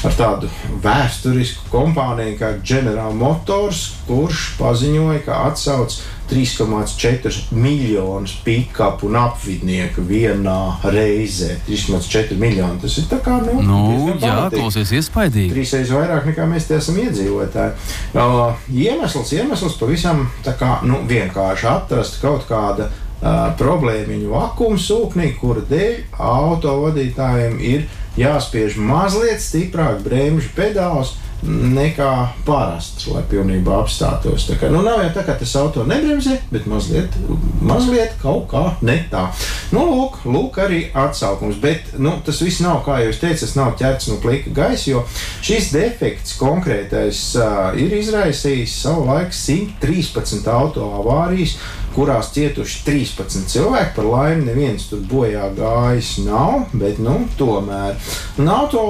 ar 0.08 0.18
tādu 0.18 0.52
vēsturisku 0.84 1.70
kompāniju 1.72 2.38
kā 2.40 2.54
General 2.62 3.14
Motors, 3.16 3.88
kurš 4.08 4.52
paziņoja, 4.60 5.24
ka 5.26 5.42
atsauc 5.48 5.98
3,4 6.30 7.52
miljonus 7.56 8.34
pikapu 8.44 9.08
un 9.08 9.16
apvidnieku 9.20 10.04
vienā 10.06 10.58
reizē. 10.84 11.56
3,4 11.68 12.36
miljoni. 12.38 12.80
Tas 12.82 12.98
ir 13.00 13.08
tā 13.10 13.20
kā 13.24 13.38
nu, 13.44 13.58
Nu, 13.64 13.80
jā, 14.20 14.36
klausies 14.52 14.92
iespaidīgi. 15.00 15.52
Trīsreiz 15.54 15.92
vairāk 15.94 16.28
nekā 16.30 16.46
mēs 16.50 16.68
te 16.68 16.78
esam 16.78 16.98
iedzīvotāji. 17.02 17.74
Uh, 18.14 18.56
iemesls, 18.72 19.32
iemesls 19.36 19.78
pavisam 19.80 20.26
tā 20.46 20.56
kā, 20.58 20.78
nu, 20.86 21.02
vienkārši 21.08 21.68
atrast 21.70 22.20
kaut 22.22 22.46
kāda 22.48 22.88
uh, 22.88 23.54
problēma 23.58 24.12
viņu 24.12 24.32
vakuma 24.32 24.80
sūknī, 24.80 25.32
kura 25.40 25.64
dēļ 25.68 26.18
autovadītājiem 26.18 27.58
ir 27.64 27.88
jāspiež 28.18 28.78
mazliet 28.82 29.42
stiprāk 29.42 30.02
bremžu 30.04 30.52
pedāls. 30.56 31.16
Nekā 31.46 32.12
parasts, 32.42 33.06
lai 33.12 33.22
pilnībā 33.30 33.76
apstātos. 33.78 34.48
Tā 34.48 34.56
kā, 34.58 34.70
nu, 34.72 34.80
nav 34.82 35.04
jau 35.04 35.10
tā, 35.14 35.22
ka 35.28 35.36
tas 35.38 35.52
auto 35.60 35.84
nebremzē, 35.86 36.34
bet 36.50 36.66
mazliet, 36.66 37.14
mazliet 37.62 38.16
kaut 38.22 38.48
kā 38.50 38.64
ne 38.82 38.96
tā. 39.12 39.28
Nu, 39.70 39.84
lūk, 39.86 40.18
lūk, 40.26 40.58
arī 40.64 40.80
atsaukums. 40.98 41.60
Bet 41.62 41.94
nu, 42.02 42.16
tas 42.26 42.42
viss 42.42 42.62
nav, 42.64 42.80
kā 42.86 42.98
jau 43.04 43.12
es 43.12 43.22
teicu, 43.22 43.44
tas 43.44 43.54
nav 43.58 43.76
ķerts 43.78 44.10
no 44.10 44.18
plika 44.22 44.50
gaisa, 44.56 44.90
jo 44.90 45.04
šis 45.46 45.70
defekts 45.76 46.34
konkrētais 46.40 47.22
uh, 47.38 47.70
ir 47.78 47.94
izraisījis 48.00 48.74
savulaik 48.82 49.30
113 49.36 50.50
auto 50.50 50.90
avārijas, 50.98 51.54
kurās 51.98 52.30
cietuši 52.34 52.82
13 52.86 53.50
cilvēki. 53.50 53.94
Par 53.96 54.06
laimi, 54.06 54.46
neviens 54.46 54.86
tur 54.90 55.02
bojā 55.10 55.48
gājis 55.56 56.14
nav, 56.26 56.68
bet 56.78 57.00
nu, 57.02 57.16
tomēr. 57.38 57.98
Un 58.38 58.50
auto 58.52 58.84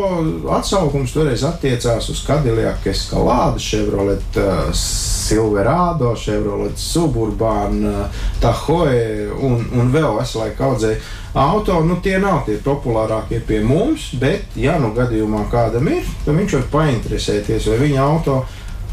atsaukums 0.58 1.14
toreiz 1.16 1.44
attiecās 1.48 2.10
uz 2.12 2.20
Cadillac 2.26 2.84
Escalade, 2.92 3.62
Chevrolet 3.64 4.40
uh, 4.42 4.68
Silverado, 4.76 6.12
Chevrolet 6.20 6.76
Suburban, 6.76 7.80
uh, 7.88 8.26
Tahoe 8.42 9.30
un, 9.38 9.64
un 9.78 9.94
vēl 9.94 10.12
veselai 10.20 10.52
kaudzei 10.58 10.98
auto. 11.38 11.80
Nu, 11.84 11.98
tie 12.04 12.18
nav 12.20 12.44
tie 12.46 12.58
populārākie 12.64 13.40
pie 13.46 13.62
mums, 13.64 14.10
bet, 14.20 14.56
ja 14.58 14.76
nu 14.80 14.92
gadījumā 14.96 15.46
kādam 15.52 15.88
ir, 15.92 16.06
tad 16.26 16.36
viņš 16.36 16.58
var 16.58 16.70
painteresēties, 16.76 17.68
vai 17.72 17.82
viņa 17.86 18.04
auto 18.04 18.42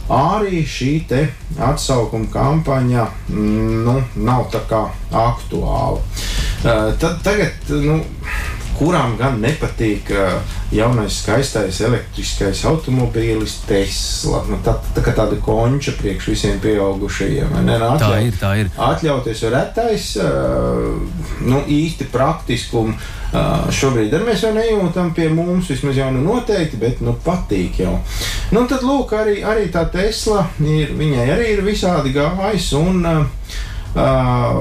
arī 0.10 0.62
šī 0.68 0.92
atsaukuma 1.60 2.28
kampaņa 2.34 3.06
mm, 3.30 3.84
nu, 3.86 3.96
nav 4.16 4.50
tā 4.54 4.62
kā 4.70 4.86
aktuāla. 5.12 6.02
Uh, 6.66 6.92
tad, 7.00 7.22
tagad, 7.24 7.70
nu, 7.70 8.00
kurām 8.78 9.16
gan 9.20 9.38
nepatīk 9.44 10.10
uh, 10.12 10.36
jaunais, 10.76 11.20
skaistais 11.22 11.80
elektriskais 11.86 12.64
automobīlis, 12.68 13.58
Tesla. 13.70 14.42
Nu, 14.50 14.58
tā, 14.66 14.74
tā 14.96 15.04
kā 15.06 15.14
tāda 15.16 15.38
konča 15.44 15.94
priekš 16.00 16.28
visiem 16.34 16.60
pieaugušajiem. 16.64 17.54
Ne, 17.66 17.76
Nu, 17.76 17.86
Tā 17.86 17.92
atļaut- 17.98 18.26
ir, 18.28 18.40
tā 18.42 18.52
ir. 18.62 18.70
Atļauties 18.78 19.44
retais, 19.54 20.08
uh, 20.18 20.96
nu, 21.46 21.62
īsti 21.68 22.08
praktiskumu. 22.12 22.96
Uh, 23.36 23.66
šobrīd 23.74 24.14
arī 24.16 24.30
mēs 24.30 24.44
jau 24.46 24.52
nejūtam 24.56 25.10
pie 25.16 25.26
mums, 25.34 25.68
vismaz 25.68 25.98
jau 26.00 26.08
nu 26.16 26.22
noteikti, 26.24 26.78
bet 26.80 27.02
nu, 27.04 27.16
patīk 27.26 27.80
jau. 27.82 27.98
Nu, 28.56 28.64
tad, 28.70 28.86
lūk, 28.88 29.12
arī, 29.18 29.42
arī 29.44 29.66
tā 29.74 29.84
Tesla, 29.92 30.46
ir, 30.64 30.94
viņai 30.96 31.26
arī 31.34 31.50
ir 31.58 31.64
visādi 31.66 32.14
gājis, 32.16 32.70
un, 32.80 33.02
uh, 33.04 33.26
uh, 33.96 34.56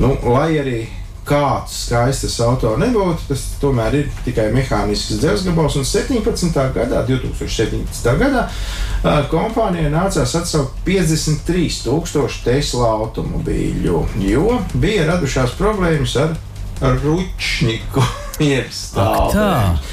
nu, 0.00 0.10
lai 0.34 0.50
arī 0.60 0.82
kāds 1.24 1.74
skaists 1.86 2.36
auto 2.44 2.74
nebūtu, 2.80 3.28
tas 3.30 3.44
tomēr 3.62 3.96
ir 4.00 4.08
tikai 4.26 4.48
mehānisks 4.54 5.18
dzelzgabals. 5.22 5.78
Un 5.80 5.86
17. 5.88 6.50
gadā, 6.76 7.04
2017. 7.08 8.10
gadā, 8.20 8.46
kompānijai 9.32 9.92
nācās 9.92 10.34
atsaukt 10.40 10.82
53,000 10.86 12.42
Tesla 12.44 12.90
automobīļu, 13.00 14.02
jo 14.24 14.58
bija 14.80 15.08
radušās 15.12 15.56
problēmas 15.60 16.16
ar, 16.20 16.36
ručniku. 17.02 18.04
Jeb 18.42 18.66
Ak, 18.68 18.74
stāvēm. 18.74 19.30
tā, 19.32 19.50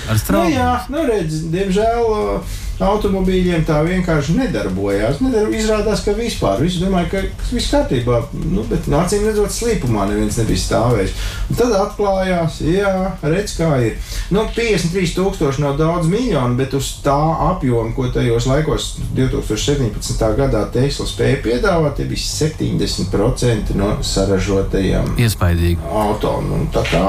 ar 0.10 0.22
Nu, 0.34 0.44
jā, 0.50 0.72
nu, 0.90 1.06
redz, 1.08 1.44
diemžēl 1.54 2.42
automobīļiem 2.82 3.66
tā 3.68 3.82
vienkārši 3.86 4.36
nedarbojās. 4.38 5.20
Nedar, 5.24 5.50
izrādās, 5.56 6.04
ka 6.06 6.16
vispār 6.18 6.62
viss 6.64 6.82
domāja, 6.82 7.10
ka 7.12 7.22
viss 7.52 7.72
kārtībā, 7.72 8.22
nu, 8.52 8.64
bet 8.70 8.88
acīm 8.88 9.26
redzot, 9.28 9.54
slīpumā 9.54 10.08
neviens 10.10 10.40
nebija 10.42 10.64
stāvējis. 10.64 11.14
Un 11.50 11.60
tad 11.60 11.76
atklājās, 11.78 12.62
jā, 12.66 12.94
redz, 13.22 13.56
kā 13.60 13.70
ir. 13.86 14.00
Nu, 14.34 14.46
53,000 14.56 15.62
nav 15.64 15.78
daudz 15.80 16.10
miljonu, 16.12 16.58
bet 16.60 16.74
uz 16.78 16.90
tā 17.06 17.20
apjoma, 17.52 17.94
ko 17.96 18.08
tajos 18.14 18.48
laikos 18.50 18.92
2017. 19.18 20.26
gadā 20.40 20.66
Tesla 20.74 21.08
spēja 21.10 21.42
piedāvāt, 21.46 22.00
tie 22.00 22.10
bija 22.10 22.26
70% 22.26 23.76
no 23.78 23.94
saražotajiem 24.06 25.16
Iespaidīgi. 25.22 25.80
auto. 25.92 26.40
Nu, 26.46 26.66
tā 26.74 26.84
kā, 26.90 27.06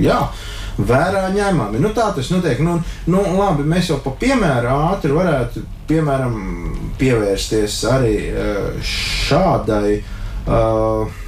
jā. 0.00 0.20
Vērā 0.76 1.28
ņemami. 1.32 1.80
Nu, 1.80 1.94
tā 1.96 2.10
tas 2.16 2.28
notiek. 2.34 2.60
Nu, 2.64 2.76
nu, 3.08 3.22
labi, 3.38 3.64
mēs 3.68 3.88
jau 3.90 4.00
pa 4.04 4.12
piemēru 4.20 4.72
ātri 4.90 5.14
varētu 5.16 5.64
piemēram, 5.86 6.34
pievērsties 6.98 7.76
arī 7.90 8.16
eh, 8.30 8.88
šādai 9.26 9.92
uh, 10.00 11.22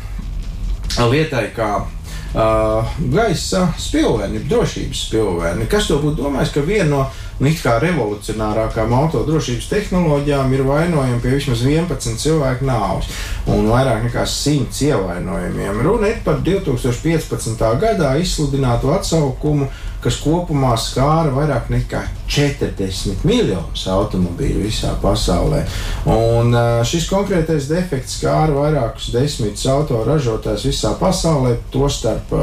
lietai, 1.11 1.45
kā 1.55 1.71
uh, 1.78 2.95
gaisa 3.12 3.69
spilveni, 3.78 4.43
drošības 4.49 5.05
spilveni. 5.09 5.69
Kas 5.71 5.90
to 5.90 6.00
būtu 6.02 6.25
domājis, 6.25 6.55
ka 6.55 6.64
viena 6.67 6.90
no 6.90 7.02
nu, 7.38 7.49
it 7.50 7.61
kā 7.62 7.76
revolucionārākām 7.83 8.95
autodrošības 8.99 9.68
tehnoloģijām 9.71 10.54
ir 10.57 10.64
vainojama 10.66 11.21
pie 11.23 11.37
vismaz 11.37 11.62
11 11.66 12.18
cilvēku 12.23 12.66
nāves 12.68 13.11
un 13.49 13.68
vairāk 13.71 14.09
nekā 14.09 14.25
100 14.26 14.83
ievainojumiem. 14.88 15.83
Runa 15.87 16.11
ir 16.12 16.23
par 16.25 16.42
2015. 16.45 17.62
gadā 17.80 18.16
izsludinātu 18.23 18.90
atsaukumu, 18.95 19.68
kas 20.02 20.18
kopumā 20.23 20.75
skāra 20.78 21.30
vairāk 21.35 21.71
nekā 21.73 22.04
40 22.30 23.25
miljonus 23.26 23.87
automobīļu 23.90 24.66
visā 24.66 24.92
pasaulē. 25.02 25.64
Un 26.12 26.54
šis 26.87 27.09
konkrētais 27.11 27.71
defekts 27.71 28.18
skāra 28.21 28.54
vairākus 28.54 29.11
desmitus 29.14 29.66
autoražotājus 29.73 30.68
visā 30.71 30.92
pasaulē, 31.00 31.57
tostarp 31.75 32.35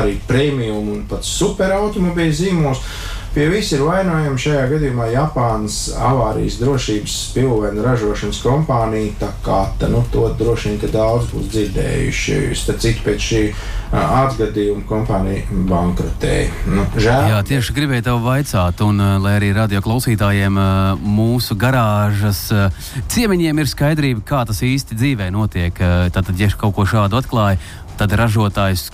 arī 0.00 0.16
premium 0.26 0.90
un 0.96 1.06
pat 1.10 1.26
superautomobīļu 1.28 2.40
zīmos. 2.42 2.82
Pie 3.38 3.44
vis 3.46 3.68
ir 3.70 3.84
vainojama 3.86 4.40
šajā 4.42 4.64
gadījumā 4.66 5.04
Japānas 5.12 5.74
avārijas 5.94 6.56
drošības 6.58 7.12
spilvenu 7.28 7.84
ražošanas 7.84 8.40
kompānija. 8.42 9.28
Tā, 9.46 9.60
nu, 9.92 10.00
to 10.10 10.24
droši 10.34 10.72
vien 10.72 10.80
ka 10.82 10.88
daudz 10.90 11.28
būs 11.30 11.44
dzirdējuši. 11.52 12.38
Starp 12.58 12.80
citu, 12.82 13.04
pēc 13.04 13.26
šī 13.28 13.42
atgadījuma 13.94 14.82
kompānija 14.88 15.60
bankrotēja. 15.70 16.48
Nu, 16.66 16.88
žēl. 16.98 17.28
Jā, 17.30 17.36
tieši 17.46 17.76
gribēju 17.76 18.08
tev 18.08 18.26
vaicāt, 18.26 18.82
un 18.82 18.98
lai 19.22 19.36
arī 19.36 19.52
radio 19.54 19.84
klausītājiem 19.86 20.58
mūsu 21.06 21.54
garāžas 21.62 22.40
ciemiņiem 23.14 23.62
ir 23.62 23.70
skaidrība, 23.70 24.24
kā 24.32 24.40
tas 24.50 24.64
īsti 24.66 24.98
dzīvē 24.98 25.30
notiek. 25.30 25.78
Tātad, 26.10 26.34
ja 26.42 26.50
kaut 26.58 26.74
ko 26.74 26.88
šādu 26.90 27.22
atklāja, 27.22 27.62
tad 28.02 28.18
ražotājs 28.18 28.88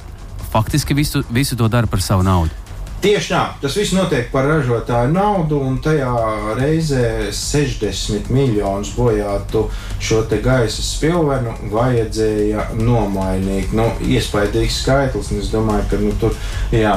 faktiski 0.52 0.92
visu, 1.00 1.24
visu 1.32 1.56
to 1.56 1.70
dara 1.72 1.88
par 1.88 2.04
savu 2.04 2.28
naudu. 2.28 2.63
Tieši 3.04 3.34
tā, 3.34 3.40
tas 3.61 3.75
viss 3.76 3.92
notiek 3.92 4.30
par 4.32 4.46
ražotāju 4.49 5.11
naudu, 5.12 5.58
un 5.61 5.75
tajā 5.84 6.08
reizē 6.56 7.28
60 7.37 8.30
miljonus 8.32 8.94
bojātu 8.96 9.66
šo 10.00 10.23
gaisa 10.44 10.80
spilvenu 10.80 11.52
vajadzēja 11.68 12.70
nomainīt. 12.78 13.75
Nu, 13.76 13.90
iespaidīgs 14.00 14.78
skaitlis, 14.80 15.28
un 15.34 15.42
es 15.42 15.50
domāju, 15.52 15.84
ka 15.90 15.99
nu, 16.00 16.12
tur, 16.20 16.32
jā. 16.73 16.94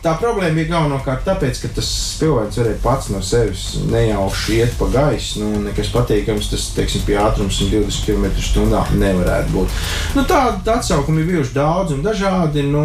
Tā 0.00 0.14
problēma 0.22 0.56
bija 0.56 0.70
galvenokārt 0.70 1.28
tāpēc, 1.28 1.60
ka 1.60 1.72
tas 1.76 1.92
spilvens 1.92 2.56
varēja 2.62 2.80
pats 2.80 3.12
no 3.12 3.20
sevis 3.20 3.66
nejauši 3.92 4.58
iet 4.62 4.74
pa 4.80 4.88
gaisu, 4.96 5.44
nu, 5.44 5.60
nekas 5.66 5.92
patīkams, 5.92 6.48
tas, 6.54 6.70
teiksim, 6.78 7.04
pie 7.04 7.20
ātrums 7.20 7.60
120 7.60 8.08
km/h 8.08 8.96
nevarētu 8.96 9.52
būt. 9.58 9.76
Nu, 10.16 10.24
Tādu 10.24 10.72
atsaukumi 10.72 11.20
ir 11.20 11.30
bijuši 11.34 11.56
daudz 11.60 11.92
un 11.92 12.00
dažādi. 12.04 12.64
Nu, 12.64 12.84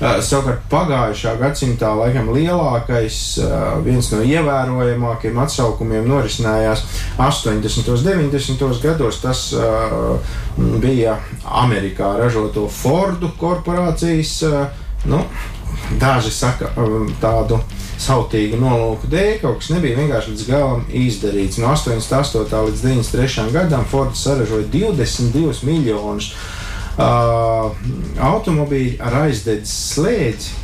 savukārt 0.00 0.64
pagājušā 0.72 1.36
gadsimtā 1.42 1.90
laikam 1.98 2.30
lielākais, 2.34 3.18
viens 3.84 4.10
no 4.14 4.22
ievērojamākajiem 4.24 5.40
atsaukumiem 5.42 6.06
norisinājās 6.08 6.84
80. 7.18 7.90
un 7.92 8.04
90. 8.06 8.70
gados. 8.82 9.20
Tas 9.22 9.48
bija 10.82 11.18
Amerikā 11.64 12.14
ražoto 12.20 12.68
Fordu 12.70 13.32
korporācijas. 13.40 14.38
Nu, 15.04 15.24
Daži 15.98 16.30
saka 16.32 16.70
tādu 17.20 17.58
sautīgu 18.00 18.58
nolūku 18.60 19.08
dēļ, 19.12 19.34
kaut 19.42 19.60
kas 19.60 19.70
nebija 19.74 19.98
vienkārši 19.98 20.32
līdz 20.32 20.48
galam 20.48 20.82
izdarīts. 20.88 21.60
No 21.62 21.72
88. 21.74 22.58
līdz 22.68 22.84
93. 22.86 23.52
gadam 23.54 23.84
Fords 23.90 24.22
saražoja 24.24 24.66
22 24.72 25.66
miljonus 25.68 26.32
uh, 26.32 27.70
automobīļu 28.32 28.98
ar 29.04 29.18
aizdedzes 29.26 29.74
slēdzi, 29.94 30.56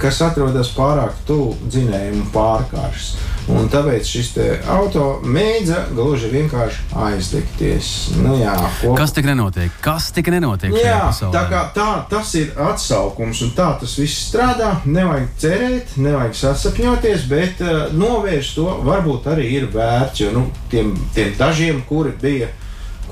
kas 0.00 0.20
atrodas 0.24 0.70
pārāk 0.76 1.16
tuvu 1.28 1.54
dzinējumu 1.68 2.28
pārkāršas. 2.34 3.14
Un 3.52 3.68
tāpēc 3.68 4.08
šis 4.08 4.30
auto 4.72 5.18
mēģina 5.28 5.90
gluži 5.92 6.30
vienkārši 6.32 6.86
aizdegties. 6.96 7.90
Nu, 8.22 8.38
jā, 8.40 8.54
ko... 8.80 8.94
Kas 8.96 9.12
tik 9.16 9.28
nenotiek? 9.28 9.74
Kas 9.84 10.08
tik 10.16 10.30
nenotiek? 10.32 10.72
Jā, 10.80 11.10
tā 11.34 11.44
kā 11.50 11.60
tā, 11.76 11.88
tas 12.08 12.32
ir 12.40 12.54
atsaukums, 12.56 13.42
un 13.44 13.52
tā 13.56 13.68
tas 13.80 13.98
viss 14.00 14.30
strādā. 14.30 14.78
Nevajag 14.88 15.28
cerēt, 15.44 15.94
nevajag 16.00 16.40
sasapņoties, 16.40 17.28
bet 17.28 17.60
uh, 17.64 17.86
novērst 17.92 18.56
to 18.56 18.68
varbūt 18.86 19.28
arī 19.34 19.50
ir 19.60 19.68
vērts. 19.74 20.24
Jo 20.24 20.32
nu, 20.34 20.46
tiem, 20.72 20.94
tiem 21.16 21.36
dažiem, 21.38 21.84
kuri 21.88 22.16
bija 22.20 22.48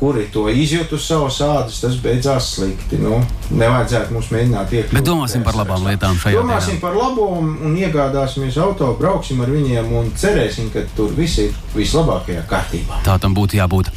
kuri 0.02 0.24
to 0.34 0.48
izjūtu 0.50 0.98
savas 0.98 1.36
ādas, 1.46 1.78
tas 1.78 1.94
beidzās 2.02 2.48
slikti. 2.56 2.98
Nu, 2.98 3.20
nevajadzētu 3.54 4.14
mums 4.16 4.30
mēģināt 4.34 4.72
iekļūt. 4.74 4.94
Bet 4.96 5.06
domāsim 5.06 5.44
par 5.46 5.54
labām 5.60 5.84
lietām 5.86 6.16
šajā 6.18 6.34
gadījumā. 6.34 6.48
Domāsim 6.48 6.74
dienā. 6.74 6.82
par 6.82 6.96
labo 6.98 7.26
un, 7.38 7.76
iegādāsimies 7.78 8.58
auto, 8.64 8.88
brauksim 8.98 9.44
ar 9.44 9.52
viņiem 9.54 9.92
un 10.00 10.08
cerēsim, 10.18 10.72
ka 10.74 10.82
tur 10.96 11.12
viss 11.14 11.38
ir 11.44 11.52
vislabākajā 11.76 12.42
kārtībā. 12.50 12.98
Tā 13.06 13.14
tam 13.22 13.36
būtu 13.38 13.60
jābūt. 13.60 13.92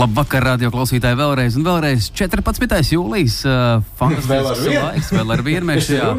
Labvakar, 0.00 0.46
radio 0.54 0.70
klausītāji, 0.72 1.18
vēlreiz 1.20 1.58
un 1.60 1.66
vēlreiz 1.68 2.08
14. 2.16 2.94
jūlijas. 2.94 3.42
Uh, 3.44 3.84
fantastisks 4.00 4.64
laiks, 4.78 5.12
vēl 5.12 5.34
ar 5.36 5.44
vienu 5.44 5.68
mēs 5.74 5.84
šajā, 5.90 6.14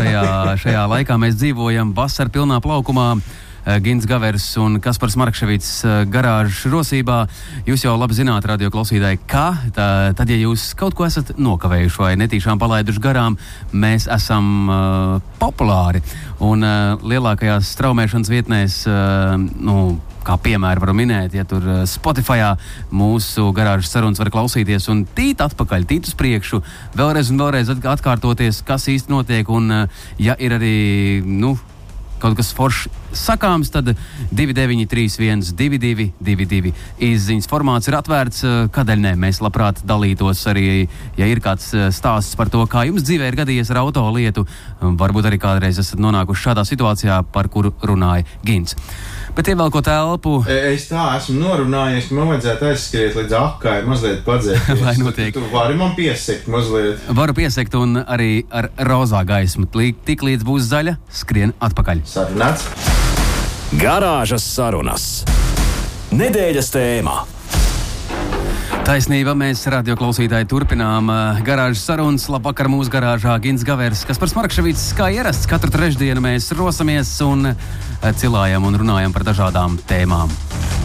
šajā, 0.00 0.26
šajā 0.64 0.82
laikā 0.96 1.20
mēs 1.22 1.38
dzīvojam 1.38 1.94
vasarā 1.94 2.34
pilnā 2.40 2.58
plaukumā. 2.64 3.12
Eh, 3.64 3.80
Gins 3.84 4.06
Gavers 4.08 4.56
un 4.56 4.78
Kaspars 4.80 5.18
Markevits 5.20 5.68
eh, 5.84 6.04
garāžas 6.08 6.64
rosībā. 6.72 7.26
Jūs 7.68 7.84
jau 7.84 7.92
labi 8.00 8.16
zināt, 8.16 8.46
radio 8.48 8.70
klausītāji, 8.72 9.20
ka 9.28 9.50
tā, 9.76 9.88
tad, 10.16 10.32
ja 10.32 10.38
jūs 10.40 10.70
kaut 10.80 10.96
ko 10.96 11.04
esat 11.04 11.34
nokavējuši 11.36 12.00
vai 12.00 12.14
netīšām 12.22 12.60
palaiduši 12.60 13.02
garām, 13.04 13.36
mēs 13.72 14.08
esam 14.10 14.46
uh, 14.64 15.32
populāri. 15.40 16.00
Un 16.40 16.64
uh, 16.64 17.02
lielākajās 17.04 17.74
straumēšanas 17.76 18.32
vietnēs, 18.32 18.78
uh, 18.88 19.36
nu, 19.36 19.76
kā 20.24 20.38
piemēru 20.40 20.84
varu 20.84 20.94
minēt, 20.96 21.36
ja 21.36 21.44
tur 21.48 21.64
Spotify 21.88 22.54
mūsu 22.92 23.50
garāžas 23.56 23.92
sarunas 23.92 24.20
var 24.20 24.32
klausīties 24.32 24.88
un 24.92 25.04
tīt 25.16 25.40
atpakaļ, 25.44 25.84
tīt 25.88 26.08
uz 26.08 26.16
priekšu, 26.16 26.62
vēlreiz 26.96 27.32
un 27.32 27.40
vēlreiz 27.40 27.72
atkārtoties, 27.76 28.64
kas 28.68 28.88
īsti 28.92 29.12
notiek. 29.12 29.52
Un, 29.52 29.84
ja 30.20 30.36
ir 30.40 30.56
arī 30.56 30.76
nu, 31.24 31.56
kaut 32.20 32.36
kas 32.38 32.52
foršs 32.56 32.88
sakāms, 33.16 33.70
tad 33.74 33.92
2931, 34.30 35.52
2222 35.58 36.72
izziņas 37.10 37.48
formāts 37.50 37.90
ir 37.90 37.96
atvērts. 37.98 38.44
Eh, 38.44 38.58
kādēļ 38.74 39.04
ne? 39.04 39.14
Mēs 39.20 39.42
labprāt 39.44 39.82
dalītos 39.86 40.44
arī, 40.50 40.86
ja 41.18 41.30
ir 41.30 41.42
kāds 41.44 41.72
eh, 41.74 41.88
stāsts 41.94 42.38
par 42.38 42.52
to, 42.52 42.62
kā 42.70 42.86
jums 42.88 43.06
dzīvē 43.06 43.30
ir 43.30 43.40
gadījies 43.42 43.72
ar 43.74 43.82
auto 43.84 44.04
lietu. 44.14 44.46
Varbūt 44.80 45.30
arī 45.30 45.40
kādreiz 45.42 45.80
esat 45.82 46.00
nonākuši 46.02 46.48
šādā 46.48 46.66
situācijā, 46.68 47.22
par 47.32 47.50
kuru 47.52 47.74
runāja 47.82 48.28
Gins. 48.46 48.76
Bet 49.36 49.48
ievelkot 49.52 49.86
elpu. 49.90 50.40
E, 50.50 50.56
es 50.74 50.88
tā 50.90 51.04
esmu 51.16 51.38
norunājies, 51.38 52.08
ka 52.10 52.16
man 52.18 52.32
vajadzētu 52.32 52.68
aizskriet 52.70 53.18
līdz 53.18 53.36
akai, 53.38 53.76
mazliet 53.86 54.22
padzēt. 54.26 54.70
Lai 54.82 54.96
notiek. 54.98 55.32
Tu 55.36 55.42
vari 55.52 55.78
man 55.78 55.94
piesekt 55.98 56.50
mazliet. 56.50 57.02
Varu 57.16 57.36
piesekt 57.38 57.76
un 57.78 58.02
arī 58.02 58.44
ar 58.50 58.72
rozā 58.90 59.22
gaismu. 59.28 59.68
Tik 60.06 60.26
līdz 60.26 60.46
būs 60.46 60.70
zaļa, 60.72 60.98
skrien 61.22 61.54
atpakaļ. 61.62 62.04
Sarunāts. 62.10 62.66
Garāžas 63.80 64.46
sarunas. 64.50 65.10
Nedēļas 66.10 66.74
tēmā. 66.74 67.20
Taisnība, 68.70 69.32
mēs 69.34 69.64
radio 69.70 69.96
klausītāji 69.98 70.46
turpinām 70.50 71.10
uh, 71.10 71.38
garāžas 71.46 71.82
sarunas. 71.86 72.28
Labvakar 72.30 72.68
mūsu 72.70 72.92
garāžā 72.92 73.34
Gins 73.42 73.64
Gavers, 73.66 74.04
kas 74.06 74.18
par 74.20 74.30
Smarkševīts 74.30 74.84
kā 74.98 75.08
ierasts. 75.14 75.48
Katru 75.50 75.72
trešdienu 75.74 76.22
mēs 76.22 76.46
rosamies 76.54 77.10
un 77.26 77.50
uh, 77.50 77.66
cilājam 78.20 78.68
un 78.68 78.78
runājam 78.78 79.14
par 79.14 79.26
dažādām 79.26 79.74
tēmām. 79.90 80.30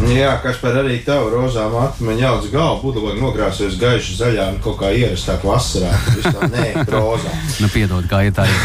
Jā, 0.09 0.33
kas 0.41 0.57
par 0.63 0.79
arī 0.81 0.97
tavu 1.05 1.29
rozā 1.35 1.69
man 1.69 2.19
jauc 2.19 2.49
galvu, 2.51 2.81
būtu 2.87 3.05
labāk 3.05 3.21
nokrāsojis 3.21 3.77
gaiši 3.81 4.19
zaļā 4.19 4.49
un 4.55 4.61
kaut 4.65 4.81
kā 4.81 4.89
ierastāk 4.89 5.45
vasarā. 5.45 5.93
Nē, 6.51 6.67
rozā. 6.95 7.33
nu, 7.61 7.69
piedod, 7.73 8.05
kā 8.09 8.25
ir 8.27 8.37
tā. 8.37 8.49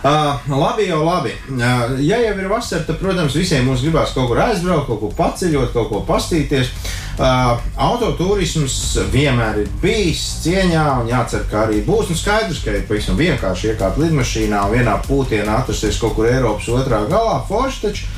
Uh, 0.00 0.40
labi, 0.48 0.86
jau 0.88 1.02
labi. 1.04 1.34
Uh, 1.52 1.98
ja 2.00 2.16
jau 2.22 2.30
ir 2.40 2.46
vasara, 2.48 2.86
tad, 2.88 2.96
protams, 3.02 3.34
visiem 3.36 3.66
mums 3.68 3.82
gribās 3.84 4.14
kaut 4.16 4.30
kur 4.30 4.40
aizbraukt, 4.40 4.86
kaut 4.88 5.02
ko 5.02 5.10
paceļot, 5.18 5.74
kaut 5.74 5.90
ko 5.92 6.00
pastīties. 6.08 6.70
Uh, 6.72 6.99
autoturisms 7.18 8.76
vienmēr 9.12 9.64
ir 9.64 9.72
bijis 9.82 10.22
cieņā, 10.44 10.86
un 11.02 11.10
jācer, 11.10 11.44
ka 11.50 11.66
arī 11.66 11.82
būs. 11.86 12.12
Nu, 12.12 12.16
skaidrs, 12.18 12.62
ka 12.64 12.76
ir 12.76 12.86
pavisam 12.88 13.18
vienkārši 13.20 13.74
iekāpt 13.74 14.00
lidmašīnā 14.00 14.62
un 14.66 14.76
vienā 14.78 14.96
pūtienā 15.08 15.60
atrasties 15.60 16.00
kaut 16.00 16.16
kur 16.16 16.30
Eiropas 16.30 16.70
otrā 16.72 17.04
galā. 17.10 17.40
Forši 17.48 17.86
taču 17.86 18.08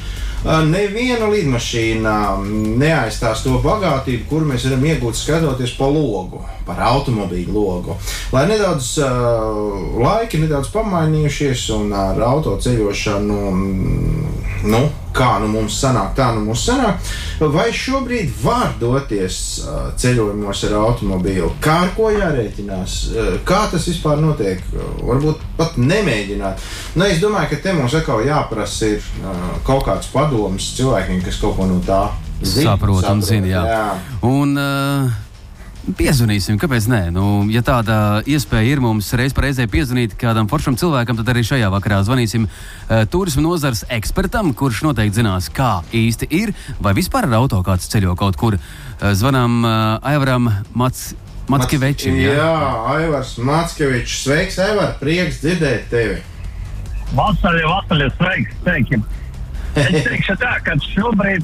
Neviena 0.42 1.28
lidmašīna 1.30 2.12
neaizstās 2.42 3.44
to 3.44 3.60
bagātību, 3.62 4.24
kur 4.26 4.46
mēs 4.46 4.64
varam 4.66 4.82
iegūt 4.88 5.14
skatoties 5.14 5.76
pa 5.78 5.86
logu, 5.86 6.40
par 6.66 6.80
automobīļu 6.82 7.54
logu. 7.54 7.94
Lai 8.34 8.48
nedaudz 8.50 8.96
uh, 8.98 9.12
laiki, 10.02 10.40
nedaudz 10.42 10.72
pamainījušies 10.74 11.68
un 11.76 11.94
ar 11.94 12.18
autoceļošanu. 12.26 13.38
Nu, 14.66 14.82
kā 15.14 15.36
nu 15.42 15.48
mums 15.52 15.76
sanāk, 15.82 16.12
tā 16.18 16.30
nu 16.36 16.44
mums 16.46 16.64
sanāk. 16.68 17.12
Vai 17.52 17.68
šobrīd 17.74 18.32
var 18.42 18.74
doties 18.80 19.38
ceļojumos 20.00 20.64
ar 20.68 20.76
automobīlu? 20.82 21.52
Kā 21.62 21.78
ar 21.86 21.94
ko 21.96 22.10
jārēķinās? 22.14 22.98
Kā 23.48 23.64
tas 23.72 23.88
vispār 23.90 24.22
notiek? 24.22 24.62
Varbūt 25.02 25.42
pat 25.58 25.78
nemēģināt. 25.80 26.62
Nu, 26.96 27.06
es 27.08 27.22
domāju, 27.22 27.52
ka 27.52 27.62
te 27.64 27.76
mums 27.76 27.96
atkal 27.98 28.24
jāprasa 28.26 28.94
ir 28.96 29.10
kaut 29.66 29.86
kāds 29.88 30.12
padoms 30.12 30.72
cilvēkiem, 30.78 31.22
kas 31.26 31.40
kaut 31.42 31.58
ko 31.58 31.68
no 31.70 31.80
tā 31.86 32.04
zina. 32.42 32.72
Saprot 32.72 33.10
un 33.10 33.22
zina, 33.24 33.52
jā. 33.52 33.66
jā. 33.74 33.84
Un, 34.28 34.56
uh... 34.58 35.21
Piezvanīsim, 35.82 36.60
kāpēc 36.62 36.84
nē? 36.86 36.98
Nu, 37.10 37.42
ja 37.50 37.58
tāda 37.66 38.22
iespēja 38.30 38.76
ir 38.76 38.80
mums 38.84 39.08
reiz 39.18 39.32
reizē 39.34 39.64
piezvanīt 39.66 40.12
kādam 40.18 40.46
foršam 40.46 40.76
cilvēkam, 40.78 41.16
tad 41.18 41.32
arī 41.32 41.42
šajā 41.42 41.70
vakarā 41.74 41.98
zvanīsim 42.06 42.44
uh, 42.46 43.02
turismu 43.10 43.42
nozares 43.48 43.82
ekspertam, 43.90 44.52
kurš 44.54 44.84
noteikti 44.86 45.18
zinās, 45.18 45.48
kā 45.50 45.80
īsti 45.90 46.28
ir, 46.38 46.52
vai 46.78 46.94
vispār 46.94 47.26
ar 47.26 47.34
auto 47.40 47.58
kāds 47.66 47.90
ceļo 47.90 48.14
kaut 48.20 48.38
kur. 48.38 48.54
Uh, 48.54 49.10
zvanām 49.18 49.58
uh, 49.66 49.74
Aivaram 50.06 50.52
Mats. 50.78 51.16
Matskevičam. 51.50 52.14
Jā, 52.14 52.36
jā 52.38 52.52
Aivars 52.94 53.34
Matskevičs. 53.42 54.20
Sveiks, 54.22 54.60
Aivar! 54.62 54.94
Prieks 55.00 55.40
dzirdēt 55.42 55.90
tevi! 55.90 56.20
Vasaļa, 57.18 57.64
vasaļa, 57.66 58.06
sveiks, 58.20 58.54
sveiki! 58.62 59.02
Es 59.82 60.06
teikšu 60.06 60.38
tā, 60.38 60.54
ka 60.62 60.78
šobrīd 60.86 61.42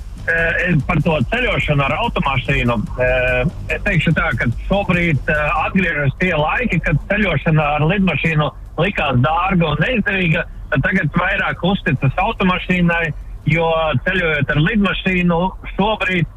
par 0.86 1.00
to 1.04 1.16
ceļošanu 1.32 1.84
ar 1.84 1.94
automašīnu. 1.98 2.76
Eh, 3.00 3.50
es 3.74 3.82
teikšu 3.86 4.12
tā, 4.16 4.30
ka 4.38 4.48
šobrīd 4.68 5.30
eh, 5.30 5.42
atgriežas 5.64 6.14
tie 6.20 6.34
laiki, 6.36 6.80
kad 6.84 7.00
ceļošana 7.10 7.68
ar 7.78 7.86
lidmašīnu 7.88 8.48
likās 8.82 9.20
dārga 9.24 9.72
un 9.72 9.82
neizdevīga. 9.84 10.44
Tagad 10.68 11.14
vairāk 11.16 11.62
uzticas 11.64 12.18
automašīnai, 12.20 13.06
jo 13.48 13.68
ceļojot 14.04 14.50
ar 14.52 14.60
lidmašīnu 14.66 15.38
šobrīd 15.76 16.34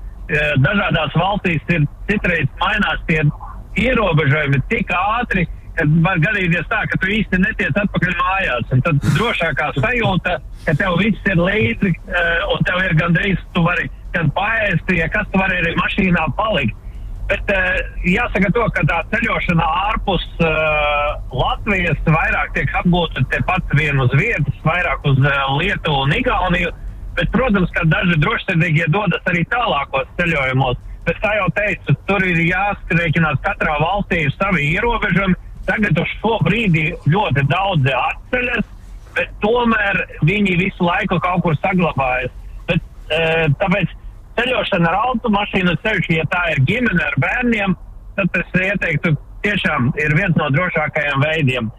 dažādās 0.63 1.15
valstīs 1.19 1.73
ir 1.75 1.83
citreiz 2.07 2.47
mainās 2.61 3.01
tie 3.09 3.25
ierobežojumi 3.81 4.61
tik 4.71 4.93
ātri, 4.95 5.43
kad 5.77 5.95
var 6.05 6.19
gadīties 6.23 6.67
tā, 6.71 6.81
ka 6.91 6.99
tu 7.01 7.09
īsti 7.15 7.39
netiec 7.41 7.79
atpakaļ 7.83 8.13
mājās. 8.19 8.75
Tad 8.87 9.01
drošākā 9.15 9.71
sajūta, 9.79 10.37
ka 10.65 10.75
tev 10.79 10.99
viss 11.01 11.31
ir 11.31 11.39
līdzi 11.39 11.93
uh, 11.95 12.53
un 12.53 12.67
tev 12.67 12.83
ir 12.85 12.95
gandrīz, 12.99 13.41
tu 13.55 13.65
vari 13.65 13.89
gan 14.15 14.31
paēst, 14.35 14.91
ja 14.97 15.07
kas 15.11 15.27
tu 15.31 15.41
vari 15.41 15.61
arī 15.61 15.73
mašīnā 15.79 16.27
palikt. 16.37 16.77
Bet 17.31 17.51
uh, 17.55 17.79
jāsaka 18.03 18.51
to, 18.51 18.67
ka 18.75 18.83
tā 18.89 18.99
ceļošana 19.13 19.67
ārpus 19.87 20.23
uh, 20.43 21.19
Latvijas 21.31 21.99
vairāk 22.07 22.55
tiek 22.57 22.73
apgūta 22.81 23.23
tepat 23.31 23.75
vien 23.79 24.01
uz 24.03 24.11
vietas, 24.19 24.57
vairāk 24.67 25.05
uz 25.07 25.19
uh, 25.23 25.43
Lietuvu 25.59 26.07
un 26.07 26.15
Igauniju. 26.17 26.73
Bet, 27.15 27.27
protams, 27.33 27.71
ka 27.75 27.83
daži 27.91 28.15
drošsirdīgie 28.23 28.85
dodas 28.91 29.25
arī 29.27 29.43
tālākos 29.51 30.07
ceļojumos. 30.19 30.79
Bet, 31.07 31.17
kā 31.23 31.31
jau 31.35 31.47
teicu, 31.57 31.95
tur 32.07 32.23
ir 32.23 32.37
jāskrēķinās 32.45 33.41
katrā 33.43 33.73
valstī 33.81 34.21
savi 34.37 34.69
ierobežojumi. 34.75 35.39
Tagad 35.71 35.99
uz 36.01 36.13
šo 36.19 36.35
brīdi 36.43 36.89
ļoti 37.07 37.45
daudzi 37.47 37.93
atceļas, 37.95 38.65
bet 39.15 39.29
tomēr 39.43 40.01
viņi 40.27 40.57
visu 40.59 40.83
laiku 40.83 41.19
kaut 41.23 41.45
kur 41.45 41.55
saglabājas. 41.61 42.33
Bet, 42.67 42.83
e, 43.07 43.21
tāpēc 43.61 43.93
ceļošana 44.39 44.91
ar 44.91 44.97
automašīnu, 45.11 45.77
sevišķi, 45.85 46.17
ja 46.19 46.27
tā 46.31 46.43
ir 46.53 46.63
ģimene 46.67 47.05
ar 47.07 47.15
bērniem, 47.23 47.77
tad 48.17 48.41
es 48.41 48.59
ieteiktu, 48.67 49.15
tiešām 49.45 49.93
ir 50.01 50.17
viens 50.17 50.35
no 50.39 50.51
drošākajiem 50.57 51.23
veidiem. 51.23 51.71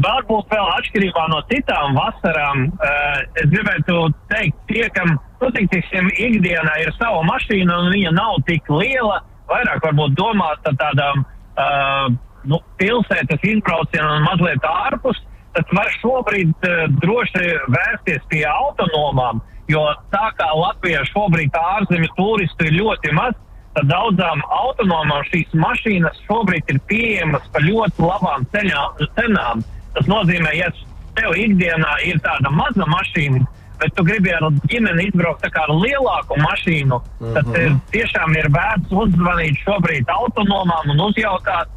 Varbūt 0.00 0.52
vēl 0.52 0.68
atšķirībā 0.76 1.26
no 1.32 1.40
citām 1.50 1.96
vasarām, 1.96 2.68
uh, 2.70 3.18
es 3.40 3.50
gribētu 3.52 4.06
teikt, 4.30 4.56
tie, 4.68 4.86
kam 4.96 5.16
nu, 5.16 5.50
tiksim, 5.56 6.08
ikdienā 6.12 6.76
ir 6.84 6.92
sava 6.96 7.24
mašīna 7.28 7.82
un 7.82 7.92
viņa 7.96 8.14
nav 8.16 8.40
tik 8.48 8.68
liela, 8.72 9.20
vairāk 9.50 9.84
varbūt 9.88 10.16
domāt 10.16 10.62
par 10.64 10.78
tādām 10.80 11.24
uh, 11.24 12.08
nu, 12.48 12.60
pilsētas 12.80 13.44
izbraucieniem 13.44 14.20
un 14.20 14.26
mazliet 14.28 14.66
ārpus, 14.66 15.20
tad 15.56 15.74
var 15.76 15.90
šobrīd 15.98 16.52
uh, 16.68 16.82
droši 17.02 17.46
vērsties 17.74 18.26
pie 18.30 18.44
autonomām, 18.48 19.42
jo 19.70 19.82
tā 20.14 20.26
kā 20.38 20.50
Latvijā 20.56 21.04
šobrīd 21.10 21.56
ārzemju 21.56 22.10
turistu 22.16 22.68
ir 22.68 22.78
ļoti 22.80 23.14
maz, 23.16 23.36
tad 23.74 23.86
daudzām 23.90 24.42
autonomām 24.50 25.22
šīs 25.30 25.52
mašīnas 25.54 26.22
šobrīd 26.26 26.74
ir 26.74 26.80
pieejamas 26.90 27.46
par 27.54 27.66
ļoti 27.66 28.02
labām 28.02 28.46
cenām. 28.54 29.64
Tas 29.94 30.06
nozīmē, 30.10 30.52
ja 30.58 30.70
tev 31.18 31.34
ikdienā 31.38 31.96
ir 32.06 32.20
tāda 32.24 32.50
maza 32.54 32.86
mašīna, 32.86 33.42
bet 33.80 33.94
tu 33.96 34.04
gribi 34.06 34.32
ar 34.36 34.46
ģimeni 34.70 35.08
izbraukt 35.08 35.46
ar 35.48 35.72
lielāku 35.72 36.38
mašīnu, 36.40 36.98
mm 37.00 37.26
-hmm. 37.26 37.34
tad 37.34 37.80
tiešām 37.94 38.36
ir 38.36 38.50
vērts 38.56 38.96
uzzvanīt 39.02 39.62
šobrīd 39.64 40.10
autonomām 40.14 40.94
un 40.94 41.00
uzjautāt, 41.08 41.68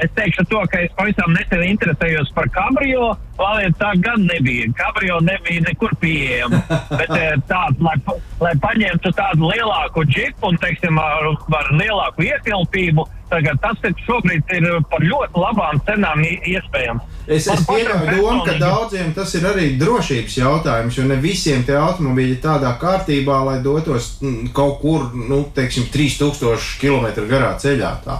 Es 0.00 0.12
teikšu 0.16 0.46
to, 0.48 0.60
ka 0.72 0.80
es 0.80 0.92
pavisam 0.96 1.34
nesen 1.36 1.62
interesējos 1.66 2.32
par 2.36 2.48
kabrio. 2.54 3.12
Vāliet 3.40 3.76
tā 3.80 3.92
gan 4.04 4.24
nebija. 4.28 4.68
Kabrio 4.76 5.20
nebija 5.24 5.64
nekur 5.66 5.92
pieejama. 6.00 6.60
Bet 7.00 7.12
eh, 7.16 7.36
tāds, 7.50 7.80
lai, 7.84 7.96
lai 8.40 8.54
paņemtu 8.64 9.12
tādu 9.16 9.52
lielāku 9.52 10.04
džipu 10.08 10.52
un, 10.52 10.60
teiksim, 10.60 11.00
ar, 11.00 11.30
ar 11.60 11.72
lielāku 11.76 12.28
ietilpību, 12.28 13.06
tagad 13.30 13.60
tas 13.62 13.84
ir 13.86 13.94
šobrīd 14.06 14.54
ir 14.56 14.68
par 14.90 15.04
ļoti 15.04 15.40
labām 15.40 15.80
cenām 15.86 16.24
iespējams. 16.26 17.06
Es, 17.30 17.46
es 17.46 17.62
pieņemu 17.68 18.16
domu, 18.16 18.40
ka 18.46 18.56
daudziem 18.58 19.12
tas 19.14 19.32
ir 19.38 19.44
arī 19.46 19.66
drošības 19.80 20.36
jautājums, 20.40 20.96
jo 20.98 21.04
ne 21.06 21.18
visiem 21.20 21.62
tie 21.66 21.76
automobīļi 21.78 22.36
ir 22.36 22.42
tādā 22.42 22.72
kārtībā, 22.80 23.36
lai 23.46 23.58
dotos 23.62 24.16
mm, 24.18 24.50
kaut 24.56 24.80
kur, 24.82 25.10
nu, 25.14 25.44
teiksim, 25.54 25.86
3000 25.94 26.80
km 26.80 27.28
garā 27.30 27.52
ceļā. 27.60 27.92
Tā. 28.06 28.18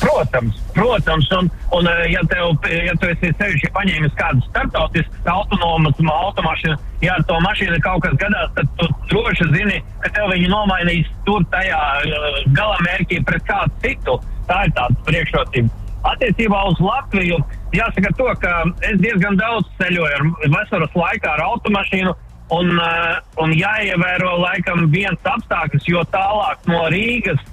Protams, 0.00 0.56
protams, 0.72 1.30
un, 1.30 1.50
un 1.76 1.86
eh, 1.86 2.12
ja, 2.12 2.20
tev, 2.28 2.56
ja 2.72 2.94
tu 2.96 3.08
esi 3.10 3.28
sevišķi 3.36 3.68
paņēmis 3.74 4.14
kādu 4.16 4.40
starptautisku 4.46 5.28
autonomas 5.28 6.00
automašīnu, 6.00 6.78
ja 7.04 7.18
ar 7.18 7.26
to 7.28 7.36
mašīnu 7.44 7.76
kaut 7.84 8.00
kas 8.06 8.16
gadās, 8.22 8.48
tad 8.56 8.70
tu 8.80 8.88
droši 9.12 9.50
zini, 9.52 9.82
ka 10.00 10.12
tev 10.16 10.32
viņi 10.32 10.48
nomainīs 10.52 11.10
tur 11.28 11.44
tajā 11.52 11.82
uh, 12.00 12.40
galamērķī 12.56 13.20
pret 13.28 13.44
kādu 13.50 13.76
citu. 13.84 14.16
Tā 14.48 14.64
ir 14.66 14.74
tāds 14.78 15.04
priekšrocība. 15.06 15.68
Attiecībā 16.14 16.64
uz 16.72 16.80
Latviju 16.80 17.36
jāsaka 17.76 18.16
to, 18.16 18.32
ka 18.40 18.56
es 18.88 18.96
diezgan 19.04 19.36
daudz 19.36 19.68
ceļoju 19.82 20.16
ar 20.16 20.52
vasaras 20.56 20.96
laikā 20.96 21.36
ar 21.36 21.46
automašīnu. 21.50 22.16
Un, 22.50 22.72
uh, 22.82 23.20
un 23.38 23.52
jāievēro 23.54 24.32
laikam 24.40 24.88
viens 24.90 25.28
apstākļus, 25.28 25.84
jo 25.86 26.00
tālāk 26.10 26.64
no 26.66 26.88
Rīgas 26.90 27.44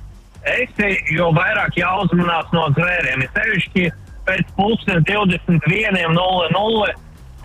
esi, 0.56 0.94
jo 1.16 1.32
vairāk 1.36 1.78
jāuzmanās 1.80 2.52
no 2.56 2.68
zvēriem. 2.76 3.24
Ir 3.24 3.34
sevišķi 3.36 3.86
pēc 4.28 4.56
pusdienas 4.58 5.06
21.00. 5.08 6.96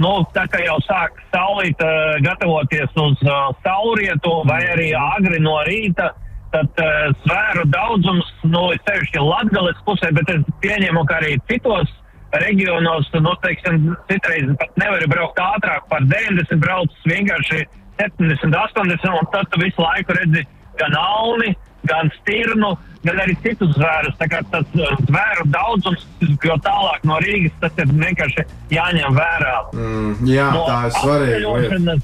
Nu, 0.02 0.12
tā 0.34 0.46
kā 0.50 0.62
jau 0.64 0.78
sāk 0.86 1.18
saulīt, 1.30 1.78
uh, 1.84 2.16
gatavoties 2.24 2.94
uz 2.98 3.20
uh, 3.28 3.52
saulrietu 3.62 4.32
vai 4.48 4.62
arī 4.72 4.88
agri 4.98 5.38
no 5.44 5.58
rīta, 5.68 6.08
tad 6.54 6.80
uh, 6.80 7.12
svēru 7.22 7.66
daudzums, 7.70 8.30
nu, 8.48 8.70
sevišķi 8.88 9.22
Latgales 9.22 9.78
pusē, 9.86 10.10
bet 10.16 10.32
es 10.32 10.48
pieņemu, 10.64 11.04
ka 11.06 11.20
arī 11.20 11.36
citos 11.50 11.92
reģionos, 12.40 13.10
nu, 13.20 13.34
teiksim, 13.44 13.92
citreiz 14.08 14.48
pat 14.60 14.80
nevar 14.80 15.04
braukt 15.12 15.40
ātrāk 15.44 15.86
par 15.92 16.04
90 16.08 16.62
braucis, 16.64 17.04
vienkārši 17.12 17.66
70, 18.00 18.56
80, 18.56 19.12
un 19.12 19.28
tad 19.34 19.50
tu 19.52 19.60
visu 19.60 19.84
laiku 19.84 20.16
redzi 20.16 20.46
gan 20.80 20.96
alni, 20.96 21.52
gan 21.88 22.10
stirnu, 22.20 22.72
gan 23.02 23.20
arī 23.24 23.36
citus 23.42 23.74
zvērus. 23.76 24.16
Tā 24.20 24.28
kā 24.30 24.40
tas 24.52 24.66
uh, 24.78 24.94
zvēru 25.08 25.46
daudzums, 25.54 26.06
jo 26.22 26.56
tālāk 26.64 27.04
no 27.08 27.18
Rīgas, 27.24 27.54
tas 27.62 27.78
ir 27.82 27.92
vienkārši 27.92 28.46
jāņem 28.74 29.18
vērā. 29.18 29.54
Mm, 29.74 30.16
jā, 30.30 30.48
no 30.54 30.66
tā 30.68 30.80
ir 30.88 30.96
svarīga. 31.00 32.00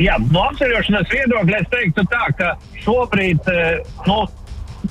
Jā, 0.00 0.16
no 0.30 0.44
apceļošanas 0.48 1.10
viedokļa 1.12 1.56
es 1.60 1.72
teiktu 1.72 2.04
tā, 2.08 2.26
ka 2.38 2.52
šobrīd 2.84 3.48
uh, 3.52 3.96
nu, 4.08 4.20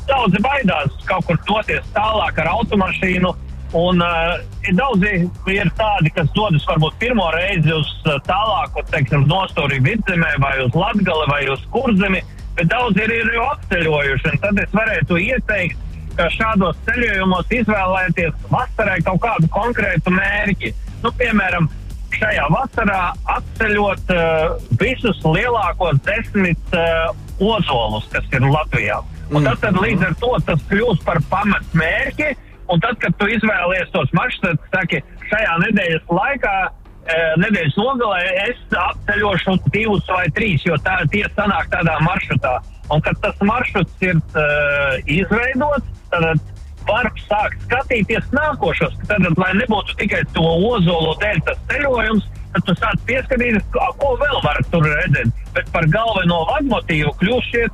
daudzi 0.10 0.42
baidās 0.46 0.98
kaut 1.10 1.30
kur 1.30 1.40
doties 1.48 1.94
tālāk 1.96 2.44
ar 2.44 2.52
automašīnu. 2.58 3.36
Un 3.80 4.02
uh, 4.02 4.40
ir 4.66 4.74
daudzi 4.74 5.12
ir 5.54 5.68
tādi, 5.78 6.10
kas 6.16 6.30
dodas 6.34 6.64
varbūt 6.66 6.96
pirmo 7.02 7.28
reizi 7.36 7.70
uz 7.70 7.90
uh, 8.08 8.16
tālāku, 8.26 8.82
teiksim, 8.90 9.28
nostūri 9.30 9.78
vidzemē 9.86 10.32
vai 10.42 10.56
uz 10.64 10.74
Latgali 10.74 11.30
vai 11.30 11.44
uz 11.54 11.62
Kurzemi. 11.74 12.24
Uh, 12.26 12.39
bet 12.60 12.72
daudz 12.74 13.00
ir, 13.00 13.12
ir 13.14 13.36
jau 13.38 13.46
apceļojuši. 13.54 14.36
Tad 14.44 14.60
es 14.60 14.74
varētu 14.76 15.20
ieteikt, 15.24 15.86
ka 16.18 16.28
šādos 16.36 16.80
ceļojumos 16.88 17.54
izvēlēties 17.62 18.48
vasarai 18.52 19.00
kaut 19.08 19.22
kādu 19.24 19.50
konkrētu 19.54 20.12
mērķi. 20.12 20.74
Nu, 21.06 21.14
piemēram, 21.16 21.70
šajā 22.18 22.50
vasarā 22.52 23.00
apceļot 23.38 24.12
uh, 24.16 24.58
visus 24.82 25.22
lielākos 25.24 26.02
desmit 26.08 26.76
uh, 26.76 27.14
ozolus, 27.40 28.10
kas 28.12 28.28
ir 28.36 28.44
Latvijā. 28.50 29.00
Un 29.30 29.46
tas 29.46 29.62
tad 29.62 29.78
līdz 29.78 30.10
ar 30.10 30.16
to 30.20 30.34
tas 30.48 30.62
kļūst 30.72 31.06
par 31.08 31.22
pamatmērķi. 31.32 32.34
Un 32.70 32.82
tad, 32.84 33.00
kad 33.02 33.16
tu 33.18 33.30
izvēlies 33.32 33.90
tos 33.94 34.12
maršrutus, 34.14 34.60
tad 34.70 34.84
saki, 34.84 35.00
šajā 35.32 35.56
nedēļas 35.64 36.12
laikā 36.14 36.58
Eh, 36.60 36.79
nedēļas 37.42 37.78
nogalē 37.80 38.20
es 38.46 38.60
apceļošu 38.78 39.58
divus 39.74 40.06
vai 40.12 40.28
trīs, 40.36 40.66
jo 40.68 40.78
tā 40.86 41.00
tie 41.14 41.26
sanāk 41.36 41.72
tādā 41.74 41.98
maršrutā. 42.06 42.60
Un, 42.90 43.02
kad 43.06 43.18
tas 43.22 43.38
maršruts 43.46 44.06
ir 44.06 44.18
uh, 44.18 44.96
izveidots, 45.06 45.86
tad 46.10 46.42
var 46.90 47.10
sākt 47.28 47.62
skatīties 47.68 48.32
nākošos. 48.34 48.96
Tad, 49.10 49.28
lai 49.38 49.52
nebūtu 49.60 49.98
tikai 50.00 50.24
to 50.34 50.46
ozolu 50.72 51.14
dēļ 51.22 51.42
tas 51.46 51.60
ceļojums, 51.70 52.30
tad 52.56 52.66
tu 52.66 52.76
sāc 52.80 53.04
pieskatīties, 53.10 53.66
ko 53.74 54.14
vēl 54.22 54.40
var 54.46 54.62
tur 54.74 54.88
redzēt. 54.88 55.34
Bet 55.54 55.70
par 55.76 55.86
galveno 55.94 56.42
vadmotīvu 56.50 57.14
kļūst 57.22 57.54
šie 57.54 57.68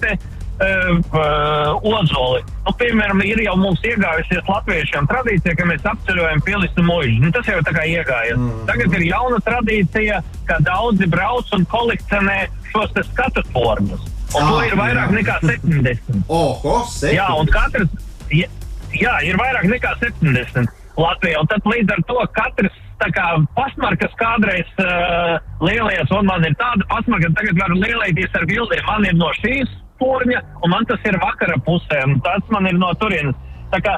ozoli. 0.59 2.43
Nu, 2.65 2.73
piemēram, 2.79 3.21
ir 3.27 3.41
jau 3.43 3.55
mums 3.59 3.81
iegājusies 3.85 4.47
latviešiem 4.47 5.07
tradīcija, 5.11 5.55
ka 5.59 5.67
mēs 5.67 5.87
apceļojam 5.91 6.43
pielistu 6.45 6.85
muļu. 6.85 7.17
Nu, 7.25 7.31
tas 7.35 7.49
jau 7.49 7.59
tā 7.65 7.75
kā 7.75 7.83
iegājies. 7.91 8.39
Mm. 8.39 8.63
Tagad 8.69 8.95
ir 8.95 9.07
jauna 9.09 9.39
tradīcija, 9.45 10.21
ka 10.47 10.59
daudzi 10.65 11.09
brauc 11.11 11.51
un 11.57 11.67
kolekcionē 11.71 12.45
šos 12.71 12.95
skatu 13.11 13.43
formus. 13.51 14.07
Un 14.35 14.41
ah, 14.41 14.49
to 14.49 14.63
ir 14.67 14.79
vairāk 14.79 15.11
jā. 15.11 15.17
nekā 15.19 15.35
70. 15.43 16.23
Oho, 16.27 16.79
70. 16.89 17.13
Jā, 17.15 17.27
un 17.35 17.51
katrs, 17.51 17.91
jā, 18.33 18.49
jā, 18.95 19.13
ir 19.27 19.37
vairāk 19.39 19.69
nekā 19.69 19.93
70 20.01 20.73
Latvijā. 20.99 21.39
Un 21.43 21.51
tad 21.51 21.67
līdz 21.67 21.95
ar 21.95 22.03
to 22.09 22.25
katrs 22.35 22.81
kā 23.15 23.25
pasmarkas 23.53 24.13
kādreiz 24.17 24.69
uh, 24.81 25.35
lielajās, 25.61 26.09
un 26.15 26.29
man 26.29 26.45
ir 26.47 26.55
tāda 26.57 26.87
pasmarka, 26.89 27.27
ka 27.27 27.41
tagad 27.41 27.59
varu 27.59 27.79
lielēties 27.83 28.37
ar 28.39 28.47
bildiem. 28.49 28.85
Man 28.87 29.05
ir 29.05 29.17
no 29.19 29.29
šīs 29.43 29.69
torņa, 30.01 30.41
un 30.63 30.73
man 30.73 30.88
tas 30.89 31.01
ir 31.08 31.17
vakara 31.21 31.58
pusē, 31.65 32.01
un 32.08 32.19
tas 32.25 32.43
man 32.53 32.67
ir 32.69 32.77
no 32.79 32.91
turienes. 33.01 33.38
Tā 33.71 33.81
kā 33.86 33.95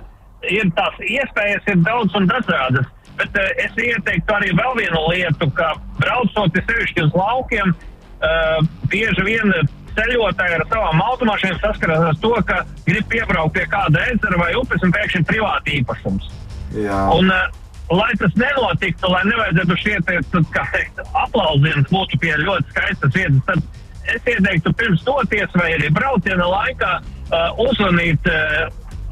ir 0.47 0.69
tās 0.77 1.01
iespējas, 1.01 1.65
ir 1.71 1.81
daudz 1.85 2.15
un 2.17 2.29
dažādas. 2.29 2.87
Bet 3.17 3.37
uh, 3.39 3.49
es 3.63 3.77
ieteiktu 3.81 4.35
arī 4.35 4.53
vēl 4.57 4.77
vienu 4.77 5.03
lietu, 5.09 5.49
ka 5.57 5.73
braucot 5.97 6.57
sevišķi 6.57 7.07
uz 7.07 7.17
laukiem, 7.17 7.73
uh, 7.73 8.59
bieži 8.91 9.25
vien 9.25 9.53
ceļotāji 9.97 10.59
ar 10.59 10.65
savām 10.69 11.01
automašīnām 11.01 11.61
saskaras 11.63 12.03
ar 12.11 12.19
to, 12.21 12.33
ka 12.45 12.61
grib 12.85 13.07
piebraukt 13.09 13.55
pie 13.57 13.65
kāda 13.71 14.03
ezera 14.11 14.41
vai 14.43 14.51
upes 14.59 14.83
un 14.85 14.93
pēkšņi 14.93 15.25
privāti 15.29 15.79
īpašums. 15.79 16.29
Jā. 16.77 16.99
Un, 17.15 17.33
uh, 17.33 17.47
lai 17.89 18.11
tas 18.19 18.33
nenotiktu, 18.37 19.09
lai 19.11 19.23
nevajadzētu 19.31 19.77
šie 19.81 19.97
aplausiens 21.23 21.89
būtu 21.89 22.19
pie 22.21 22.33
ļoti 22.43 22.73
skaistas 22.73 23.15
vietas, 23.15 23.41
tad 23.47 23.63
es 24.15 24.27
ieteiktu 24.33 24.73
pirms 24.77 25.05
doties 25.07 25.55
vai 25.57 25.71
arī 25.75 25.91
brauciena 25.93 26.47
laikā 26.47 26.91
uh, 26.99 27.63
uzvanīt 27.67 28.29
uh, 28.31 28.67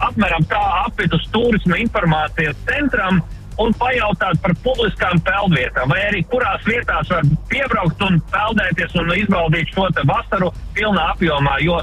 apmēram 0.10 0.45
tā 0.51 0.62
apvidus 0.86 1.25
turisma 1.34 1.79
informācijas 1.79 2.58
centram 2.67 3.21
un 3.62 3.73
pajautāt 3.79 4.39
par 4.43 4.53
publiskām 4.65 5.21
peldvietām, 5.23 5.91
vai 5.91 6.01
arī 6.10 6.23
kurās 6.31 6.63
vietās 6.67 7.12
var 7.12 7.27
piebraukt 7.51 8.01
un 8.03 8.19
peldēties 8.34 8.95
un 8.99 9.13
izbaudīt 9.15 9.71
šo 9.71 9.88
vasaru 10.10 10.51
pilnā 10.75 11.12
apjomā. 11.13 11.60
Jo 11.63 11.79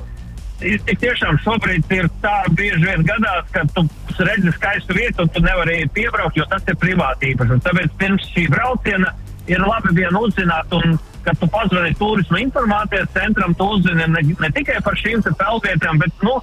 tik 0.63 1.01
tiešām 1.03 1.39
šobrīd 1.43 1.89
ir 1.97 2.09
tā 2.23 2.35
bieži 2.59 2.85
vien 2.85 3.07
gadās, 3.07 3.49
ka 3.55 3.65
tu 3.75 3.87
redzi 4.21 4.53
skaistu 4.59 4.95
vietu 4.95 5.25
un 5.25 5.33
tu 5.33 5.43
nevari 5.43 5.81
piebraukt, 5.95 6.37
jo 6.37 6.47
tas 6.51 6.69
ir 6.69 6.79
privāti 6.79 7.33
īpašums. 7.33 7.65
Tāpēc 7.65 7.97
pirms 7.99 8.29
šī 8.35 8.47
brauciena 8.53 9.15
ir 9.51 9.65
labi 9.65 9.97
vien 9.97 10.21
uzzināt, 10.21 10.77
un 10.77 11.01
kad 11.25 11.39
tu 11.41 11.49
pazvani 11.53 11.95
turisma 11.99 12.41
informācijas 12.43 13.13
centram, 13.15 13.55
tu 13.55 13.69
uzzini 13.77 14.09
ne, 14.09 14.25
ne 14.41 14.51
tikai 14.57 14.81
par 14.85 14.99
šīm 14.99 15.23
peldvietām, 15.23 16.01
bet 16.03 16.27
nu, 16.27 16.39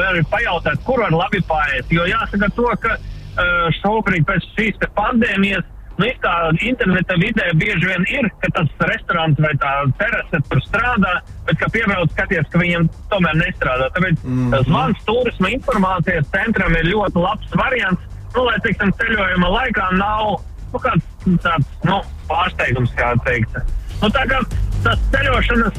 arī 0.00 0.24
pajautāt, 0.32 0.80
kur 0.86 1.04
var 1.04 1.12
labi 1.12 1.42
pāriet. 1.48 1.90
Jo 1.92 2.06
jāsaka 2.08 2.48
to, 2.56 2.68
ka 2.80 2.96
uh, 2.96 3.68
šobrīd 3.82 4.26
pēc 4.28 4.48
šīs 4.56 4.90
pandēmijas 4.96 5.68
Nu, 6.00 6.08
tā 6.22 6.34
interneta 6.64 7.16
vidē 7.20 7.50
bieži 7.60 7.84
vien 7.84 8.06
ir, 8.08 8.28
ka 8.40 8.48
tas 8.56 8.70
restorāns 8.88 9.40
vai 9.42 9.52
tā 9.60 9.72
terase 10.00 10.40
tur 10.48 10.62
strādā, 10.64 11.18
bet 11.48 11.58
kā 11.60 11.68
piebrauc 11.74 12.14
skaties, 12.14 12.48
ka 12.52 12.62
viņiem 12.62 12.88
tomēr 13.12 13.36
nestrādā. 13.40 13.90
Tāpēc 13.96 14.24
mm 14.24 14.38
-hmm. 14.38 14.64
zvans 14.70 15.04
turisma 15.08 15.52
informācijas 15.52 16.30
centram 16.32 16.72
ir 16.80 16.88
ļoti 16.88 17.26
labs 17.26 17.52
variants, 17.60 18.08
nu, 18.34 18.44
lai, 18.48 18.56
teiksim, 18.64 18.94
ceļojuma 18.98 19.52
laikā 19.58 19.90
nav 19.98 20.40
nu, 20.72 20.80
kāds 20.80 21.04
tāds, 21.44 21.68
nu, 21.84 22.00
pārsteigums, 22.28 22.94
kā 22.96 23.12
teikt. 23.26 23.60
Nu, 24.02 24.10
tā 24.10 24.26
kā 24.30 24.42
tas 24.82 25.02
ceļošanas, 25.14 25.78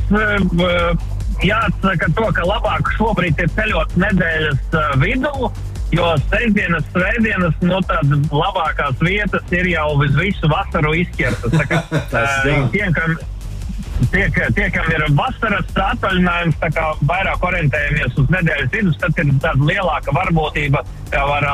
jāatsaka 1.44 2.10
to, 2.16 2.32
ka 2.38 2.48
labāk 2.48 2.94
šobrīd 2.96 3.44
ir 3.44 3.54
ceļot 3.58 3.96
nedēļas 4.00 4.82
vidū, 5.04 5.52
Jo 5.94 6.16
sestdienas, 6.18 6.86
svētdienas, 6.90 7.54
no 7.62 7.78
nu, 7.78 7.82
tādas 7.86 8.32
labākās 8.34 8.98
vietas 9.04 9.52
ir 9.54 9.68
jau 9.70 9.92
visu 10.02 10.50
vasaru 10.50 10.96
izķertas. 11.04 11.54
Tā 11.54 11.68
kā, 11.70 11.82
tiem, 12.74 12.96
kam, 12.96 13.14
tie, 14.10 14.24
tie, 14.58 14.70
kam 14.74 14.90
ir 14.90 15.06
vasaras 15.18 15.70
atvaļinājums, 15.86 16.58
tā 16.64 16.72
kā 16.74 16.88
vairāk 17.10 17.46
orientējamies 17.46 18.18
uz 18.24 18.34
nedēļas 18.34 18.74
vidus, 18.74 18.98
tad 19.04 19.22
ir 19.22 19.30
tāda 19.44 19.70
lielāka 19.70 20.16
varbūtība, 20.18 20.82
ka 21.14 21.28
var 21.30 21.48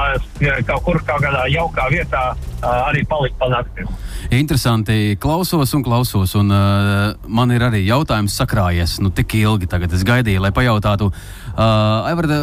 kaut 0.70 0.88
kur 0.88 1.02
kaut 1.04 1.26
kādā 1.26 1.44
jaukā 1.52 1.90
vietā 1.92 2.24
arī 2.66 3.04
palikt 3.08 3.38
pa 3.40 3.50
nakti. 3.52 3.86
Interesanti, 4.36 5.16
klausos 5.20 5.74
un 5.74 5.84
klausos, 5.84 6.36
un 6.38 6.52
uh, 6.54 7.16
man 7.28 7.52
ir 7.56 7.64
arī 7.66 7.82
jautājums 7.88 8.36
sakrājies. 8.38 8.98
Nu, 9.04 9.12
tik 9.16 9.34
ilgi 9.40 9.70
tagad 9.70 9.94
es 9.96 10.04
gaidīju, 10.08 10.42
lai 10.44 10.52
pajautātu, 10.56 11.10
uh, 11.10 12.10
Aivarda, 12.10 12.42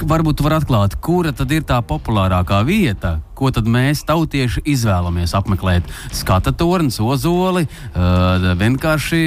varbūt 0.00 0.38
tu 0.38 0.46
vari 0.46 0.60
atklāt, 0.60 0.96
kura 1.02 1.34
tad 1.36 1.52
ir 1.52 1.66
tā 1.68 1.80
populārākā 1.84 2.62
vieta, 2.68 3.18
ko 3.36 3.50
tad 3.54 3.68
mēs 3.70 4.04
tautieši 4.08 4.64
izvēlamies 4.70 5.34
apmeklēt? 5.36 5.88
Skata 6.14 6.54
tornis, 6.56 7.00
ozoli, 7.02 7.66
uh, 7.66 8.52
vienkārši 8.60 9.22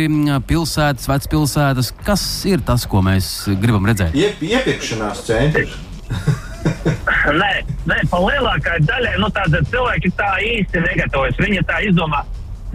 pilsētas, 0.50 1.10
vecpilsētas. 1.12 1.94
Kas 2.08 2.26
ir 2.50 2.64
tas, 2.66 2.88
ko 2.90 3.04
mēs 3.06 3.36
gribam 3.62 3.86
redzēt? 3.90 4.18
Iep, 4.18 4.42
iepirkšanās 4.54 5.28
centrs. 5.28 5.78
nē, 7.42 7.52
nē, 7.90 7.98
pa 8.12 8.20
lielākai 8.24 8.80
daļai 8.88 9.16
nu, 9.22 9.30
cilvēki 9.72 10.14
tā 10.20 10.32
īsti 10.44 10.84
negatavojas. 10.84 11.40
Viņi 11.42 11.64
tā 11.70 11.80
izdomā, 11.88 12.24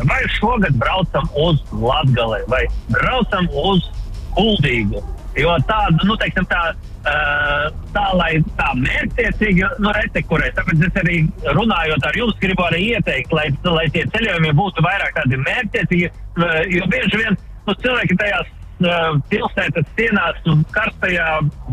vai 0.08 0.20
šogad 0.38 0.76
braucam 0.80 1.28
uz 1.36 1.62
Latviju, 1.72 2.44
vai 2.52 2.64
braucam 2.94 3.48
uz 3.52 3.88
Kuldīgu. 4.36 5.02
Jo 5.38 5.52
tāda, 5.68 6.02
nu, 6.08 6.16
teiksim, 6.18 6.46
tā, 6.50 6.60
tā, 7.94 8.04
lai 8.18 8.30
tā 8.58 8.68
mērķtiecīgi 8.80 9.66
nu, 9.84 9.92
retekurē. 9.94 10.50
Tāpēc 10.56 10.82
es 10.88 10.98
arī 11.02 11.18
runājot 11.54 12.06
ar 12.08 12.18
jums, 12.18 12.38
gribu 12.42 12.64
arī 12.66 12.80
ieteikt, 12.94 13.34
lai, 13.36 13.46
lai 13.68 13.86
tie 13.94 14.02
ceļojumi 14.14 14.54
būtu 14.58 14.82
vairāk 14.86 15.14
tādi 15.20 15.38
mērķtiecīgi, 15.44 16.10
jo 16.74 16.88
bieži 16.90 17.22
vien 17.22 17.38
nu, 17.38 17.76
cilvēki 17.84 18.18
tajās 18.18 18.50
pilsētas 18.78 19.86
sienās 19.96 20.38
karstajā 20.74 21.26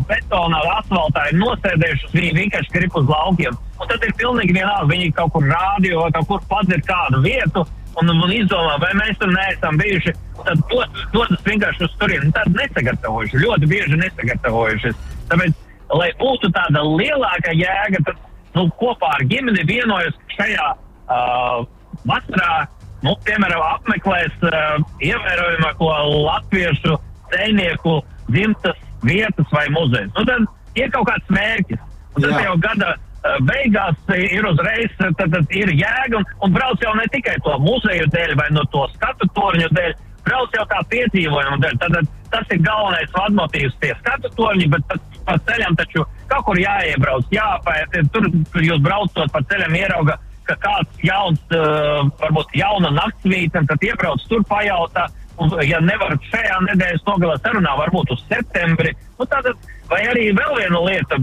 betonā, 0.08 0.60
asfaltā 0.80 1.28
ir 1.30 1.38
nosēdējušas. 1.40 2.14
Viņi 2.16 2.32
vienkārši 2.40 2.74
grib 2.74 2.96
uz 2.98 3.08
laukiem. 3.10 3.58
Un 3.76 3.90
tad 3.90 4.02
ir 4.02 4.14
pilnīgi 4.18 4.56
vienalga. 4.56 4.90
Viņi 4.90 5.12
kaut 5.16 5.34
kur 5.34 5.46
rādio 5.46 6.02
vai 6.02 6.12
kaut 6.16 6.28
kur 6.30 6.46
padzir 6.50 6.82
kādu 6.86 7.22
vietu 7.22 7.64
un, 8.00 8.10
un 8.10 8.32
izdomā, 8.34 8.76
vai 8.82 8.92
mēs 8.98 9.18
tur 9.20 9.30
neesam 9.32 9.78
bijuši. 9.80 10.14
Tad 10.46 10.62
dodas 11.14 11.46
vienkārši 11.46 11.86
uz 11.86 11.94
turieni. 12.00 12.32
Tad 12.34 12.50
nesagatavojuši, 12.56 13.42
ļoti 13.44 13.70
bieži 13.70 14.00
nesagatavojušies. 14.02 14.98
Tāpēc, 15.30 15.64
lai 15.94 16.10
būtu 16.20 16.50
tāda 16.54 16.82
lielāka 16.86 17.54
jēga, 17.54 18.02
tad 18.08 18.20
nu, 18.56 18.66
kopā 18.80 19.14
ar 19.18 19.26
ģimeni 19.30 19.66
vienojas 19.68 20.16
šajā 20.36 20.68
uh, 20.74 21.64
vasarā 22.06 22.66
nu, 23.06 23.14
piemēram, 23.26 23.62
apmeklēs 23.76 24.44
uh, 24.44 24.76
ievērojamāko 25.04 25.90
latviešu 26.26 26.96
dzēnieku 27.30 27.96
dzimtas 28.30 28.78
vietas 29.06 29.50
vai 29.54 29.66
muzeju. 29.74 30.10
Nu, 30.16 30.24
tad 30.26 30.78
ir 30.78 30.92
kaut 30.94 31.10
kāds 31.10 31.34
mērķis. 31.36 31.82
Un 32.16 32.24
tas 32.24 32.40
jau 32.42 32.56
gada 32.64 32.94
uh, 32.96 33.38
beigās 33.46 34.14
ir 34.16 34.48
uzreiz, 34.48 34.92
tad, 34.98 35.20
tad 35.20 35.54
ir 35.54 35.72
jēga 35.76 36.20
un, 36.20 36.26
un 36.46 36.56
brauc 36.56 36.82
jau 36.82 36.94
ne 36.98 37.06
tikai 37.12 37.36
to 37.46 37.56
muzeju 37.62 38.10
dēļ 38.14 38.36
vai 38.40 38.50
no 38.56 38.64
to 38.74 38.86
skatu 38.96 39.28
torņu 39.36 39.70
dēļ, 39.76 39.96
brauc 40.26 40.54
jau 40.56 40.66
tā 40.72 40.82
piedzīvojuma 40.92 41.60
dēļ. 41.62 41.80
Tad, 41.82 41.98
tad 41.98 42.14
tas 42.32 42.54
ir 42.54 42.62
galvenais 42.64 43.12
vadmotīvs 43.14 43.76
tie 43.82 43.94
skatu 44.00 44.32
torņi, 44.38 44.70
bet 44.72 44.86
pa, 44.90 44.98
pa 45.28 45.36
ceļam 45.48 45.76
taču 45.78 46.04
kaut 46.30 46.46
kur 46.48 46.58
jāiebrauc, 46.60 47.28
jāpēt. 47.34 47.98
Tur, 48.14 48.30
tur 48.52 48.66
jūs 48.66 48.82
braucot 48.82 49.30
pa 49.32 49.44
ceļam 49.50 49.76
ierauga 49.78 50.18
ka 50.48 50.56
kāds 50.62 51.04
jauns, 51.04 51.42
uh, 51.54 52.02
varbūt 52.22 52.56
jauna 52.58 52.92
naktsvīta, 52.96 53.64
tad 53.68 53.86
iebrauc 53.86 54.26
tur 54.30 54.44
pajautā. 54.48 55.06
Un, 55.36 55.52
ja 55.68 55.82
nevar 55.84 56.14
šajā 56.30 56.60
nedēļas 56.70 57.04
nogalē 57.04 57.36
sarunā, 57.42 57.74
varbūt 57.76 58.14
uz 58.14 58.22
septembri. 58.30 58.94
Nu, 59.18 59.26
tātad, 59.28 59.58
vai 59.90 60.00
arī 60.08 60.30
vēl 60.36 60.54
viena 60.56 60.80
lieta, 60.86 61.18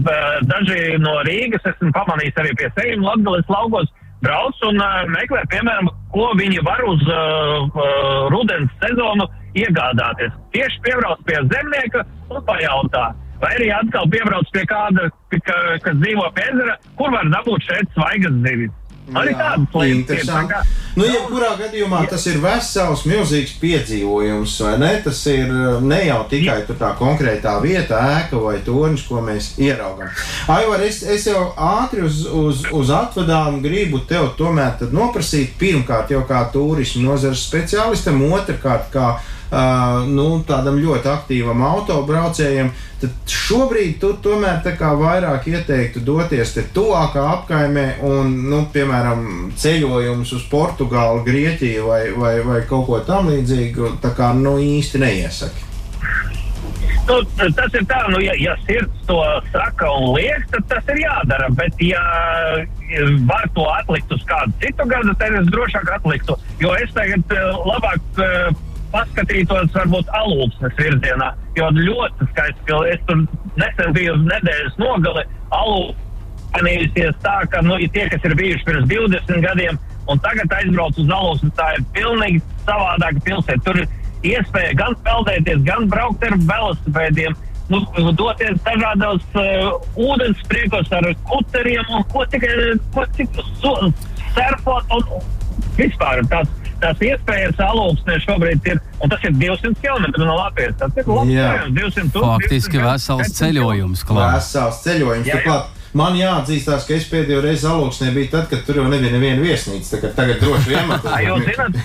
daži 0.46 1.00
no 1.02 1.16
Rīgas 1.26 1.66
esmu 1.72 1.90
pamanījis 1.96 2.38
arī 2.44 2.54
pie 2.60 2.70
sevis 2.76 3.02
Latvijas 3.02 3.50
laukos, 3.50 3.90
brauc 4.24 4.62
un 4.68 4.78
uh, 4.80 5.02
meklē, 5.12 5.42
piemēram, 5.52 5.90
ko 6.14 6.30
viņi 6.38 6.62
var 6.64 6.84
uz 6.88 7.02
uh, 7.10 7.66
uh, 7.66 8.30
rudens 8.32 8.70
sezonu 8.80 9.26
iegādāties. 9.58 10.32
Tieši 10.54 10.80
piebrauc 10.86 11.20
pie 11.28 11.42
zemnieka 11.50 12.06
un 12.30 12.40
pajautā. 12.46 13.10
Vai 13.42 13.50
arī 13.58 13.68
atkal 13.74 14.06
piebrauc 14.12 14.48
pie 14.54 14.62
kāda, 14.70 15.10
ka, 15.34 15.58
kas 15.84 15.98
dzīvo 16.00 16.30
pie 16.36 16.46
ezera, 16.52 16.78
kur 16.98 17.12
var 17.12 17.28
dabūt 17.34 17.66
šeit 17.66 17.90
svaigas 17.96 18.38
zivis. 18.46 18.72
Arī 19.12 19.34
tādas 19.36 19.74
lietas. 19.76 20.30
Nu, 20.94 21.04
jebkurā 21.04 21.50
gadījumā 21.58 22.04
jā. 22.04 22.10
tas 22.14 22.24
ir 22.30 22.38
vesels, 22.40 23.02
milzīgs 23.08 23.56
piedzīvojums, 23.60 24.54
vai 24.64 24.72
ne? 24.80 24.90
Tas 25.04 25.20
ir 25.28 25.50
uh, 25.50 25.82
ne 25.84 25.98
jau 26.06 26.20
tikai 26.30 26.60
tā 26.70 26.92
konkrētā 26.96 27.56
vieta, 27.60 27.98
ēka 28.20 28.40
vai 28.40 28.56
tornis, 28.64 29.04
ko 29.08 29.20
mēs 29.24 29.52
ieraugām. 29.60 30.08
Aivar, 30.54 30.86
es, 30.86 31.02
es 31.02 31.26
jau 31.28 31.50
ātri 31.58 32.06
uz, 32.06 32.22
uz, 32.30 32.64
uz 32.72 32.94
atvadām 32.94 33.60
gribu 33.64 34.00
tev 34.08 34.30
tomēr 34.38 34.86
noprasīt, 34.94 35.58
pirmkārt, 35.60 36.14
jau 36.14 36.22
kā 36.28 36.46
turismu 36.54 37.04
nozares 37.10 37.44
speciālistam, 37.44 38.22
otrkārt, 38.32 38.88
kā 38.94 39.16
nu, 40.10 40.26
tādam 40.46 40.78
ļoti 40.82 41.10
aktīvam 41.10 41.62
autobraucējam, 41.66 42.70
tad 43.02 43.34
šobrīd 43.34 43.98
tu 44.02 44.14
tomēr 44.24 44.62
vairāk 45.00 45.48
ieteiktu 45.50 46.02
doties 46.04 46.56
tuvākā 46.74 47.24
apkaimē 47.34 47.86
un, 48.08 48.32
nu, 48.48 48.64
piemēram, 48.72 49.52
ceļojums 49.60 50.32
uz 50.38 50.48
Portugālu, 50.50 51.24
Grieķiju 51.26 51.86
vai, 51.90 52.02
vai, 52.16 52.34
vai 52.46 52.64
kaut 52.68 52.88
ko 52.88 53.02
tamlīdzīgu, 53.04 53.98
tā 54.02 54.14
kā 54.16 54.32
nu, 54.38 54.58
īsti 54.58 55.04
neiesaki. 55.04 55.70
Nu, 57.04 57.18
tas 57.36 57.74
ir 57.76 57.84
tā, 57.84 57.98
nu, 58.08 58.20
ja, 58.24 58.32
ja 58.40 58.54
sirds 58.64 59.02
to 59.08 59.18
saka 59.52 59.90
un 59.92 60.14
liek, 60.16 60.46
tad 60.54 60.64
tas 60.70 60.86
ir 60.94 61.02
jādara. 61.02 61.50
Bet, 61.52 61.76
ja 61.84 62.00
var 63.28 63.44
to 63.56 63.66
atlikt 63.74 64.12
uz 64.14 64.22
kādu 64.28 64.54
citu 64.62 64.86
gadu, 64.88 65.12
tad 65.20 65.36
es 65.36 65.50
drošāk 65.52 65.90
atliktu. 65.98 66.38
Jo 66.62 66.72
es 66.80 66.94
tagad 66.96 67.34
labāk 67.68 68.00
paskatītos 68.94 69.74
varbūt 69.74 70.10
alūksnes 70.20 70.78
virzienā, 70.78 71.32
jo 71.58 71.70
ļoti 71.76 72.28
skaisti, 72.30 72.66
ka 72.68 72.80
es 72.92 73.02
tur 73.08 73.24
nesen 73.60 73.96
biju 73.96 74.14
nedēļas 74.22 74.78
nogali, 74.82 75.24
alūksnījusies 75.58 77.18
tā, 77.24 77.40
ka, 77.50 77.62
nu, 77.66 77.80
tie, 77.94 78.06
kas 78.12 78.28
ir 78.28 78.36
bijuši 78.38 78.68
pirms 78.68 78.88
20 78.92 79.42
gadiem, 79.44 79.80
un 80.10 80.22
tagad 80.24 80.52
aizbrauc 80.60 81.00
uz 81.00 81.12
alūksni, 81.18 81.52
tā 81.58 81.70
ir 81.78 81.84
pilnīgi 81.96 82.42
savādāka 82.68 83.24
pilsēta. 83.26 83.62
Tur 83.66 83.82
ir 83.82 84.34
iespēja 84.34 84.76
gan 84.78 84.96
peldēties, 85.06 85.64
gan 85.66 85.88
braukt 85.92 86.24
ar 86.24 86.38
velosipēdiem. 86.50 87.36
nu, 87.72 87.80
doties 88.12 88.58
dažādos 88.66 89.22
uh, 89.40 89.70
ūdenspriekos 89.96 90.90
ar 90.92 91.06
kuteriem 91.30 91.94
un 91.96 92.04
ko 92.12 92.24
tikai 92.28 92.74
ko 92.92 93.06
tik 93.16 93.38
surfot 93.62 94.92
un 94.98 95.08
vispār 95.78 96.20
tās. 96.28 96.50
Tās 96.82 97.04
iespējas 97.04 97.60
alūksnē 97.64 98.18
šobrīd 98.24 98.66
ir, 98.72 98.82
un 99.04 99.12
tas 99.12 99.22
ir 99.24 99.36
200 99.38 99.78
km 99.82 100.10
no 100.24 100.36
Latvijas. 100.40 100.76
Tas 100.80 100.98
ir 100.98 101.06
ceļojums, 101.06 101.72
200 101.78 102.12
tūkstoši. 102.16 102.26
Faktiski 102.26 102.82
vesels 102.82 103.32
ceļojums, 103.38 104.04
klāt. 104.08 104.36
Vesels 104.38 104.82
ceļojums. 104.84 105.30
Jā, 105.30 105.40
jā. 105.46 105.58
Man 105.94 106.16
jāatzīstās, 106.18 106.88
ka 106.88 106.96
es 106.96 107.04
pēdējo 107.06 107.44
reizi 107.44 107.68
alūksnē 107.70 108.08
biju 108.16 108.30
tad, 108.32 108.48
kad 108.50 108.64
tur 108.66 108.80
jau 108.80 108.86
nebija 108.90 109.14
neviena 109.14 109.44
viesnīca. 109.44 109.92
tā 109.92 110.00
kā 110.02 110.08
Tagad 110.16 110.40
droši 110.42 110.72
vien 110.72 110.90
jūs 111.28 111.44
zināt, 111.46 111.76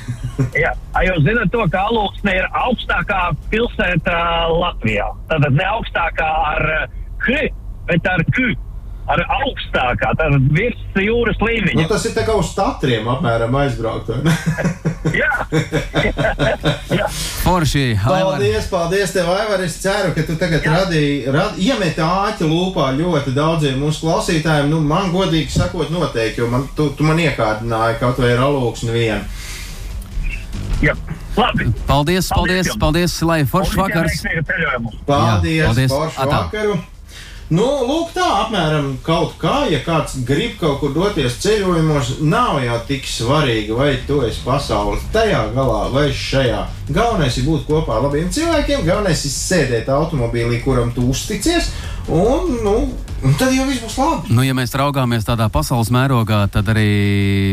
jā, 0.57 0.71
ai, 0.97 1.03
jūs 1.05 1.21
zināt 1.27 1.51
to, 1.53 1.61
ka 1.69 1.83
Alūksne 1.91 2.33
ir 2.39 2.47
augstākā 2.57 3.19
pilsēta 3.51 4.15
Latvijā. 4.49 5.11
Tātad 5.29 5.53
ne 5.53 5.67
augstākā 5.75 6.29
ar 6.55 6.65
K, 7.21 7.51
bet 7.85 8.09
ar 8.09 8.25
K. 8.33 8.49
Ar 9.09 9.23
augstākā, 9.39 10.11
tātad 10.19 10.35
virs 10.53 10.77
jūras 11.01 11.39
Nu, 11.41 11.47
līmeņa. 11.49 11.87
tas 11.89 12.03
ir 12.05 12.13
kā 12.13 12.35
uz 12.37 12.51
statriem 12.51 13.07
apmēram 13.09 13.55
aizbraukt. 13.57 14.11
Jā, 15.15 15.29
jā. 16.99 17.05
Forši. 17.41 17.83
Paldies, 18.03 18.67
paldies, 18.69 19.13
tev, 19.15 19.29
Aivar. 19.33 19.63
Es 19.65 19.77
ceru, 19.81 20.11
ka 20.13 20.25
tu 20.27 20.35
tagad 20.37 20.65
radīji, 20.67 21.23
rad, 21.33 21.55
iemet 21.57 21.97
āķi 22.03 22.45
lūpā 22.49 22.89
ļoti 22.99 23.33
daudziem 23.33 23.79
mūsu 23.81 24.03
klausītājiem. 24.05 24.69
Nu, 24.69 24.81
man, 24.85 25.09
godīgi 25.15 25.49
sakot, 25.55 25.89
noteikti, 25.93 26.43
jo 26.43 26.49
man, 26.51 26.67
tu, 26.77 26.89
tu 26.99 27.07
man 27.07 27.17
iekārdināji 27.23 27.97
kaut 28.03 28.19
vai 28.21 28.33
ar 28.35 28.43
alūksni 28.49 28.93
vienu. 28.93 29.23
jā. 30.83 30.93
Labi. 31.39 31.69
Paldies, 31.87 32.27
paldies, 32.35 32.67
paldies, 32.81 33.13
lai 33.23 33.41
foršs 33.47 33.75
vakars. 33.79 34.21
Paldies, 35.07 35.55
Jā, 35.55 35.67
paldies. 35.71 35.91
Foršu 35.93 36.19
Atā. 36.25 36.39
vakaru! 36.43 36.77
Nu, 37.49 37.65
lūk, 37.81 38.11
tā 38.13 38.27
apmēram 38.43 38.91
kaut 39.01 39.31
kā, 39.41 39.63
ja 39.73 39.79
kāds 39.81 40.19
grib 40.21 40.59
kaut 40.59 40.83
kur 40.83 40.91
doties 40.93 41.39
ceļojumos, 41.41 42.19
nav 42.21 42.59
jau 42.61 42.75
tik 42.85 43.09
svarīgi, 43.09 43.73
vai 43.73 43.95
tu 44.05 44.19
esi 44.27 44.43
pasaules 44.45 45.07
tajā 45.15 45.47
galā 45.55 45.87
vai 45.89 46.11
šajā. 46.13 46.59
Galvenais 46.93 47.39
ir 47.41 47.47
būt 47.49 47.65
kopā 47.65 47.95
ar 47.97 48.05
labiem 48.05 48.29
cilvēkiem, 48.35 48.85
galvenais 48.85 49.25
ir 49.25 49.33
sēdēt 49.33 49.89
automobīlī, 49.89 50.61
kuram 50.61 50.93
tu 50.93 51.07
uzticies, 51.09 51.71
un, 52.05 52.53
nu, 52.61 52.75
un 53.23 53.35
tad 53.39 53.53
jau 53.53 53.65
viss 53.67 53.83
būs 53.83 53.97
labi. 53.99 54.33
Nu, 54.35 54.43
ja 54.45 54.55
mēs 54.57 54.73
raugāmies 54.77 55.27
tādā 55.27 55.49
pasaules 55.53 55.91
mērogā, 55.93 56.43
tad 56.53 56.69
arī 56.71 56.89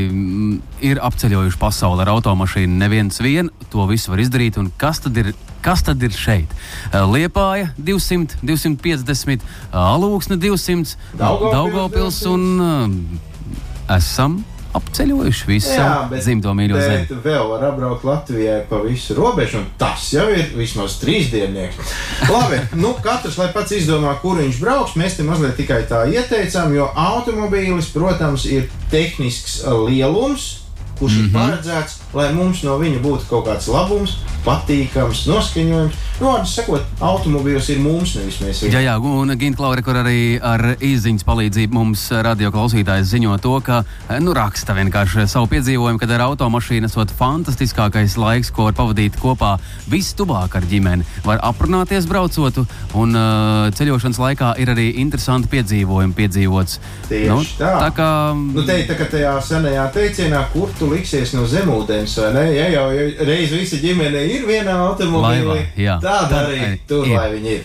mm, 0.08 0.56
ir 0.86 1.02
apceļojuši 1.04 1.60
pasauli 1.60 2.04
ar 2.04 2.12
automašīnu. 2.14 2.78
Neviens 2.82 3.20
vien 3.24 3.50
to 3.72 3.86
visu 3.90 4.12
var 4.12 4.22
izdarīt. 4.24 4.60
Un 4.62 4.70
kas 4.80 5.02
tad 5.04 5.18
ir? 5.22 5.34
Kas 5.66 5.82
tad 5.82 6.02
ir 6.06 6.14
šeit? 6.14 6.52
Eh, 6.92 7.00
Liepāja 7.10 7.72
200, 7.74 8.38
250, 8.46 9.46
Alūksne 9.74 10.38
200, 10.38 10.92
Daugavpils 11.18 12.20
un 12.30 12.44
uh, 12.62 13.96
esam 13.96 14.38
apceļojuši 14.76 15.48
visu 15.48 15.86
dzimto 16.14 16.52
mīļo 16.56 16.80
zemi. 16.80 17.06
bet 17.08 17.24
vēl 17.24 17.48
var 17.50 17.64
apbraukt 17.70 18.04
Latvijai 18.06 18.60
pa 18.70 18.80
visu 18.84 19.16
robežu, 19.18 19.62
un 19.62 19.70
tas 19.80 20.08
jau 20.12 20.26
ir 20.32 20.52
vismaz 20.56 20.98
trīs 21.02 21.30
diennieks. 21.32 21.94
Labi, 22.30 22.60
nu 22.80 22.94
katrs 23.04 23.38
lai 23.40 23.48
pats 23.54 23.74
izdomā, 23.76 24.16
kur 24.22 24.40
viņš 24.42 24.60
brauks. 24.62 24.96
Mēs 25.00 25.18
te 25.18 25.26
mazliet 25.26 25.56
tikai 25.58 25.82
tā 25.90 26.04
ieteicām, 26.12 26.74
jo 26.76 26.90
automobīlis, 26.94 27.90
protams, 27.94 28.46
ir 28.50 28.70
tehnisks 28.92 29.62
lielums. 29.88 30.62
Kurš 30.96 31.12
mm 31.12 31.22
-hmm. 31.22 31.26
ir 31.26 31.32
paredzēts, 31.36 31.98
lai 32.14 32.30
mums 32.34 32.62
no 32.66 32.76
viņa 32.80 33.02
būtu 33.04 33.28
kaut 33.30 33.46
kāds 33.48 33.68
labums, 33.72 34.18
patīkams, 34.46 35.24
noskaņojums. 35.26 36.02
Nu, 36.16 36.30
vārdu 36.30 36.48
sakot, 36.48 36.84
automobīls 37.02 37.66
ir 37.74 37.80
mums, 37.82 38.14
nevis 38.16 38.38
mēs 38.40 38.62
Jā, 38.70 38.80
jā, 38.84 38.94
un 38.96 39.34
Ginklaure, 39.36 39.82
kur 39.84 39.98
arī 40.00 40.38
ar 40.40 40.62
īsiņas 40.78 41.26
palīdzību 41.26 41.76
mums 41.76 42.06
radio 42.24 42.52
klausītājs 42.54 43.10
ziņo 43.10 43.36
to, 43.44 43.56
ka 43.66 43.82
nu, 44.22 44.32
raksta 44.36 44.76
vienkārši 44.78 45.26
savu 45.28 45.50
piedzīvojumu, 45.52 46.00
kad 46.00 46.14
ar 46.16 46.24
automašīnu 46.28 46.88
esot 46.88 47.12
fantastiskākais 47.18 48.16
laiks, 48.20 48.52
ko 48.54 48.68
var 48.70 48.78
pavadīt 48.78 49.18
kopā 49.20 49.56
vistuvāk 49.92 50.56
ar 50.56 50.68
ģimeni. 50.70 51.04
Var 51.26 51.42
aprunāties 51.44 52.08
braucot, 52.08 52.62
un 52.96 53.18
uh, 53.18 53.68
ceļošanas 53.76 54.22
laikā 54.22 54.54
ir 54.62 54.72
arī 54.72 54.88
interesanti 55.02 55.50
piedzīvojumi 55.52 56.16
piedzīvots. 56.16 56.80
Tieši 57.10 57.28
nu, 57.28 57.42
tā. 57.58 57.74
tā 57.82 57.92
kā 57.98 58.10
Nu, 58.36 58.64
te 58.64 58.78
tā 58.88 58.96
kā 58.96 59.06
tajā 59.10 59.34
senajā 59.44 59.84
teicienā, 59.92 60.40
kur 60.52 60.70
tu 60.78 60.88
liksies 60.90 61.34
no 61.36 61.44
zemūdens, 61.50 61.95
vai 62.04 62.32
ne? 62.34 62.44
Ja 62.56 62.66
jau 62.74 62.86
reiz 63.28 63.50
visa 63.54 63.76
ģimene 63.80 64.26
ir 64.34 64.44
vienā 64.48 64.76
automobīlī, 64.90 65.62
Laivā, 65.76 65.96
tad 66.02 66.28
Tad 66.30 66.36
arī 66.42 66.60
arī 66.60 66.78
tur, 66.88 67.06
ir. 67.06 67.16
lai 67.16 67.30
viņi 67.36 67.56
ir. 67.56 67.64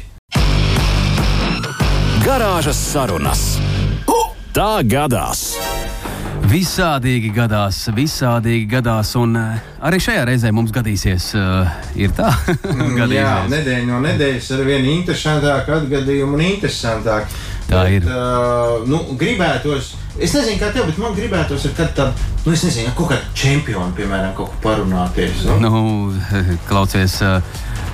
Garāžas 2.26 2.78
sarunas. 2.91 3.44
Tā 4.52 4.82
gadās. 4.84 5.54
Visādīgi 6.52 7.30
gadās, 7.32 7.78
visādīgi 7.96 8.65
gadās, 8.67 9.13
un 9.15 9.38
uh, 9.39 9.60
arī 9.88 10.00
šajā 10.04 10.26
reizē 10.28 10.50
mums 10.52 10.74
gadīsies. 10.76 11.30
Uh, 11.39 11.70
ir 11.96 12.12
tā, 12.17 12.28
Jā, 12.67 12.89
gadīsies. 12.98 13.48
nedēļa 13.54 13.86
no 13.88 14.02
nedēļas 14.04 14.50
ar 14.58 14.63
vien 14.67 14.89
interesantāk 14.98 15.70
atgadījumu 15.78 16.36
un 16.36 16.44
interesantāk. 16.50 17.32
Tā 17.72 17.86
ir. 17.88 18.04
Uh, 18.04 18.82
nu, 18.92 19.00
gribētos, 19.20 19.94
es 20.20 20.34
nezinu, 20.36 20.60
kā 20.60 20.74
tev, 20.76 20.90
bet 20.90 20.98
man 21.00 21.14
gribētos 21.16 21.70
ar 21.70 21.76
kādu 21.78 21.96
tādu, 22.02 22.32
nu, 22.44 22.52
es 22.52 22.66
nezinu, 22.68 22.92
kaut 22.98 23.14
kādu 23.14 23.36
čempionu, 23.38 23.94
piemēram, 23.96 24.34
kaut 24.36 24.52
ko 24.52 24.64
parunāties. 24.66 25.46
Nu? 25.48 25.56
Nu, 25.64 25.72
klausies, 26.70 27.16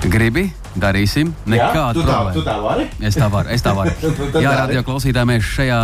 gribi, 0.01 0.47
darīsim. 0.81 1.29
Nekādu 1.45 2.01
problēmu. 2.01 2.33
tu 2.33 2.43
tā 2.45 2.57
vari? 2.63 2.89
Es 3.05 3.17
tā 3.17 3.29
varu, 3.33 3.53
es 3.53 3.65
tā 3.65 3.75
varu. 3.77 3.93
Nu, 4.01 4.41
Jā, 4.41 4.57
radio 4.63 4.81
klausītāji, 4.85 5.29
mēs 5.29 5.47
šajā 5.55 5.79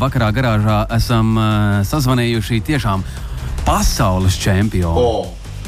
vakarā 0.00 0.30
garāžā 0.36 0.78
esam 0.96 1.34
uh, 1.36 1.48
sazvanījuši 1.88 2.60
tiešām 2.68 3.04
pasaules 3.64 4.36
čempionu. 4.40 5.00
O, 5.00 5.26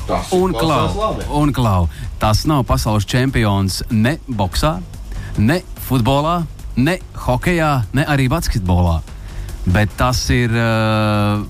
tas 0.09 0.33
Un 0.37 0.53
klau, 0.57 1.13
un 1.41 1.53
klau, 1.57 1.87
tas 2.21 2.45
nav 2.49 2.65
pasaules 2.69 3.09
čempions 3.09 3.83
ne 3.93 4.19
boxā, 4.29 4.79
ne 5.41 5.61
futbolā, 5.89 6.43
ne 6.77 6.99
hokeja, 7.27 7.83
ne 7.93 8.05
arī 8.09 8.29
basketbolā. 8.33 9.01
Bet 9.73 9.93
tas 9.99 10.25
ir 10.35 10.51
uh, 10.51 11.45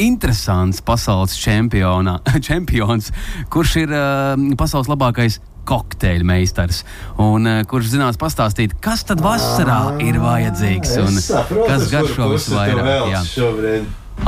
interesants 0.00 0.80
pasaules 0.80 1.36
čempions, 2.48 3.12
kurš 3.52 3.76
ir 3.82 3.94
uh, 3.94 4.50
pasaules 4.58 4.88
labākais 4.90 5.40
kokteļu 5.68 6.26
meistars. 6.26 6.84
Un 7.20 7.46
uh, 7.46 7.62
kurš 7.68 7.92
zinās 7.94 8.18
pastāstīt, 8.20 8.78
kas 8.82 9.04
tad 9.08 9.22
vasarā 9.24 9.98
ir 10.04 10.20
vajadzīgs 10.22 10.96
un 11.04 11.20
saprotu, 11.20 11.66
kas 11.68 11.90
garšo 11.92 12.30
visvairāk. 12.34 12.86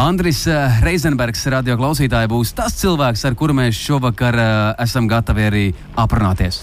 Andris 0.00 0.46
Reizenbergs, 0.81 1.42
radio 1.52 1.76
klausītāji, 1.76 2.31
būs 2.33 2.55
tas 2.57 2.78
cilvēks, 2.81 3.26
ar 3.28 3.37
kuru 3.37 3.57
mēs 3.59 3.76
šovakar 3.76 4.38
uh, 4.40 4.52
esam 4.81 5.09
gatavi 5.09 5.48
arī 5.50 5.66
aprunāties. 6.00 6.62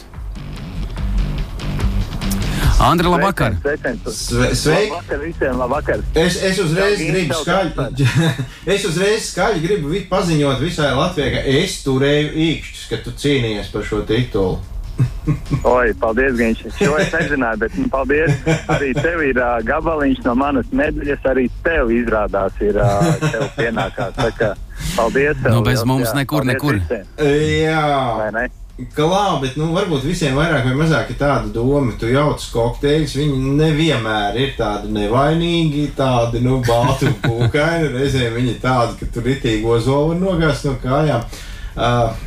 Andri, 2.79 3.07
labvakar! 3.07 3.53
Sveiki! 4.07 4.89
Labvakar 4.89 5.19
visiem, 5.19 5.57
labvakar! 5.59 5.99
Es, 6.15 6.37
es 6.43 6.59
uzreiz 6.63 6.97
Tev 7.01 7.09
gribu 7.11 7.39
skaļi, 7.41 8.05
es 8.71 8.85
uzreiz 8.87 9.25
skaļi 9.33 9.63
gribu 9.65 9.91
paziņot 10.07 10.63
visai 10.63 10.93
Latvijai, 10.95 11.33
ka 11.33 11.41
es 11.59 11.81
turēju 11.83 12.29
īkšķus, 12.45 12.85
ka 12.87 12.99
tu 13.03 13.11
cīnījies 13.19 13.71
par 13.73 13.83
šo 13.83 13.99
titulu. 14.07 14.61
Oi, 15.75 15.91
paldies, 15.99 16.37
Genč. 16.39 16.63
Šo 16.79 16.95
es 16.99 17.11
nezināju, 17.11 17.59
bet 17.65 17.75
nu, 17.79 17.89
paldies. 17.91 18.31
Arī 18.71 18.93
tev 18.95 19.25
ir 19.27 19.39
uh, 19.39 19.59
gabaliņš 19.67 20.23
no 20.25 20.37
manas 20.39 20.71
medaļas, 20.75 21.27
arī 21.33 21.49
tev 21.67 21.91
izrādās 21.95 22.63
ir 22.63 22.79
uh, 22.79 23.11
tev 23.27 23.43
pienākās. 23.59 24.23
Kā 24.39 24.53
paldies 24.95 25.35
tev. 25.43 25.51
Nu, 25.51 25.63
bez 25.67 25.81
liels, 25.81 25.87
mums 25.91 26.07
jā. 26.07 26.15
nekur, 26.21 26.47
Paldies 26.47 26.55
nekur. 26.55 26.79
visiem, 26.79 27.05
Jā, 27.59 27.83
vai 28.23 28.31
ne? 28.35 28.47
Klā, 28.95 29.25
bet 29.41 29.57
nu, 29.59 29.69
varbūt 29.75 30.07
visiem 30.07 30.37
vairāk 30.39 30.67
vai 30.69 30.75
mazāk 30.77 31.11
ir 31.13 31.19
tāda 31.19 31.51
doma, 31.53 31.93
tu 31.99 32.09
jauc 32.11 32.43
kokteļus, 32.53 33.17
viņi 33.19 33.53
nevienmēr 33.59 34.39
ir 34.39 34.55
tādi 34.59 34.93
nevainīgi, 34.95 35.89
tādi, 35.97 36.43
nu, 36.45 36.61
balti 36.67 37.09
un 37.09 37.19
pūkaini, 37.25 37.91
reizēm 37.97 38.39
viņi 38.39 38.55
ir 38.55 38.63
tādi, 38.63 38.97
ka 39.01 39.11
tur 39.13 39.29
ritīgi 39.29 39.67
ozolu 39.67 40.17
nogāzt 40.19 40.67
no 40.69 40.75
kājām. 40.83 41.23
Uh, 41.79 42.25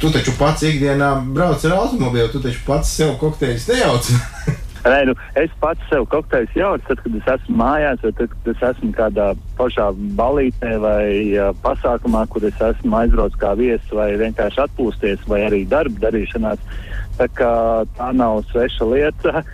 Tu 0.00 0.10
taču 0.12 0.34
pats 0.36 0.64
ikdienā 0.68 1.10
brauc 1.32 1.62
ar 1.64 1.76
automobīlu, 1.78 2.28
tu 2.32 2.42
taču 2.44 2.60
pats 2.66 2.90
sev 2.98 3.14
kokteļus 3.20 3.68
nejauc. 3.70 4.10
Nē, 4.84 4.96
nu, 5.08 5.14
es 5.40 5.52
pats 5.62 5.80
sev 5.88 6.04
kokteļus 6.12 6.56
jaucu, 6.58 6.84
tad, 6.90 6.98
kad 7.00 7.14
es 7.16 7.28
esmu 7.34 7.54
mājās, 7.56 8.02
vai 8.04 8.10
tad, 8.18 8.32
kad 8.34 8.50
es 8.52 8.64
esmu 8.68 8.90
kādā 8.92 9.28
pašā 9.56 9.86
balītē 10.18 10.74
vai 10.82 11.06
uh, 11.38 11.54
pasākumā, 11.64 12.26
kur 12.28 12.44
es 12.44 12.60
esmu 12.60 12.98
aizbraucis 12.98 13.40
kā 13.40 13.54
viesis 13.56 13.94
vai 13.96 14.10
vienkārši 14.20 14.60
atpūsties, 14.66 15.24
vai 15.30 15.46
arī 15.46 15.62
darba 15.70 16.04
darīšanās. 16.04 16.60
Tā, 17.16 17.30
kā, 17.32 17.54
tā 17.96 18.10
nav 18.12 18.42
sveša 18.50 18.90
lieta. 18.90 19.44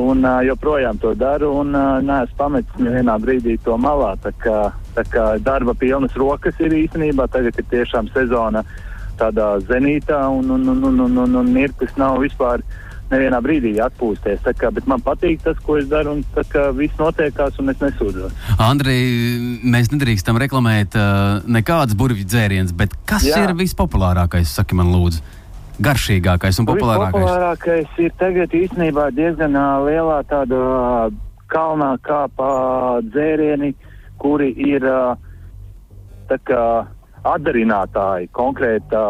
Un 0.00 0.24
uh, 0.24 0.40
joprojām 0.46 0.98
to 1.02 1.14
daru, 1.18 1.52
un 1.60 1.74
uh, 1.76 2.02
neesmu 2.02 2.38
pametis 2.38 2.82
nevienā 2.82 3.18
brīdī 3.22 3.56
to 3.62 3.78
malā. 3.78 4.16
Tā 4.24 4.34
kā, 4.42 4.58
tā 4.98 5.06
kā 5.06 5.30
darba 5.44 5.74
pilnas 5.78 6.18
rokas 6.18 6.58
ir 6.62 6.74
īstenībā, 6.82 7.30
tagad 7.30 7.58
ir 7.58 7.70
tiešām 7.70 8.10
sezona 8.14 8.64
tādā 9.20 9.52
zenītā, 9.70 10.22
un, 10.34 10.50
un, 10.50 10.68
un, 10.72 10.86
un, 10.90 11.02
un, 11.06 11.18
un, 11.26 11.42
un 11.42 11.50
mirklis 11.54 11.94
nav 12.00 12.18
vispār 12.22 12.64
nevienā 13.10 13.40
brīdī 13.44 13.74
atpūsties. 13.84 14.46
Kā, 14.58 14.70
bet 14.74 14.86
man 14.90 15.02
patīk 15.04 15.42
tas, 15.44 15.58
ko 15.64 15.78
es 15.80 15.88
daru, 15.90 16.16
un 16.18 16.46
kā 16.52 16.68
viss 16.76 16.96
notiekās, 17.00 17.58
un 17.62 17.72
es 17.72 17.82
nesūdzos. 17.82 18.36
Andrej, 18.62 19.02
mēs 19.62 19.90
nedrīkstam 19.94 20.38
reklamēt 20.40 20.96
uh, 20.98 21.40
nekādas 21.50 21.98
burvju 21.98 22.26
dzērienus, 22.28 22.74
bet 22.76 22.94
kas 23.08 23.26
Jā. 23.26 23.44
Ir 23.44 23.56
vispopulārākais? 23.58 24.54
Saki 24.60 24.78
man, 24.78 24.92
lūdzu, 24.94 25.22
garšīgākais 25.82 26.60
un 26.60 26.68
populārākais. 26.68 27.16
Populārākais 27.16 27.98
ir 28.04 28.14
tagad 28.20 28.54
īstenībā 28.56 29.10
diezgan 29.16 29.56
ā, 29.58 29.66
lielā 29.86 30.20
tāda 30.30 30.60
ā, 30.60 31.10
kalnā 31.50 31.94
kāpā 32.06 32.52
dzērieni, 33.10 33.74
kuri 34.20 34.52
ir 34.70 34.86
ā, 34.86 35.02
tā 36.30 36.38
kā 36.46 36.64
atdarinātāji, 37.28 38.30
konkrēta, 38.36 39.00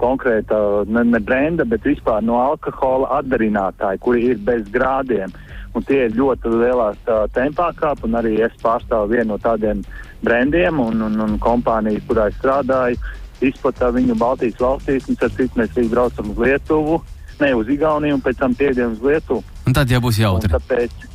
konkrēta 0.00 0.58
ne, 0.88 1.04
ne 1.08 1.20
brenda, 1.24 1.64
bet 1.68 1.86
vispār 1.86 2.24
no 2.24 2.40
alkohola 2.42 3.08
atdarinātāji, 3.20 4.02
kuri 4.04 4.26
ir 4.32 4.42
bez 4.44 4.68
grādiem. 4.74 5.32
Un 5.76 5.84
tie 5.84 6.06
ir 6.06 6.16
ļoti 6.16 6.52
lielā 6.52 6.90
tempā 7.36 7.70
kāp, 7.78 8.02
un 8.04 8.16
arī 8.18 8.38
es 8.44 8.54
pārstāvu 8.62 9.12
vienu 9.12 9.34
no 9.34 9.38
tādiem 9.40 9.82
brendiem 10.24 10.80
un, 10.82 11.02
un, 11.06 11.20
un 11.24 11.36
kompāniju, 11.42 12.02
kurā 12.08 12.28
es 12.32 12.38
strādāju, 12.40 12.98
izplatā 13.44 13.92
viņu 13.94 14.16
Baltijas 14.18 14.58
valstīs, 14.60 15.06
un 15.08 15.20
tad 15.20 15.36
cits 15.38 15.56
mēs 15.58 15.76
arī 15.76 15.86
braucam 15.92 16.32
uz 16.32 16.40
Lietuvu, 16.42 16.98
ne 17.38 17.52
uz 17.54 17.68
Igauniju, 17.70 18.18
un 18.18 18.24
pēc 18.24 18.40
tam 18.40 18.56
piediem 18.58 18.96
uz 18.96 19.04
Lietuvu. 19.04 19.44
Un 19.68 19.76
tad 19.76 19.92
jau 19.92 20.00
būs 20.02 20.18
Un 20.18 20.24
jautri. 20.24 20.50
tāpēc 20.56 21.07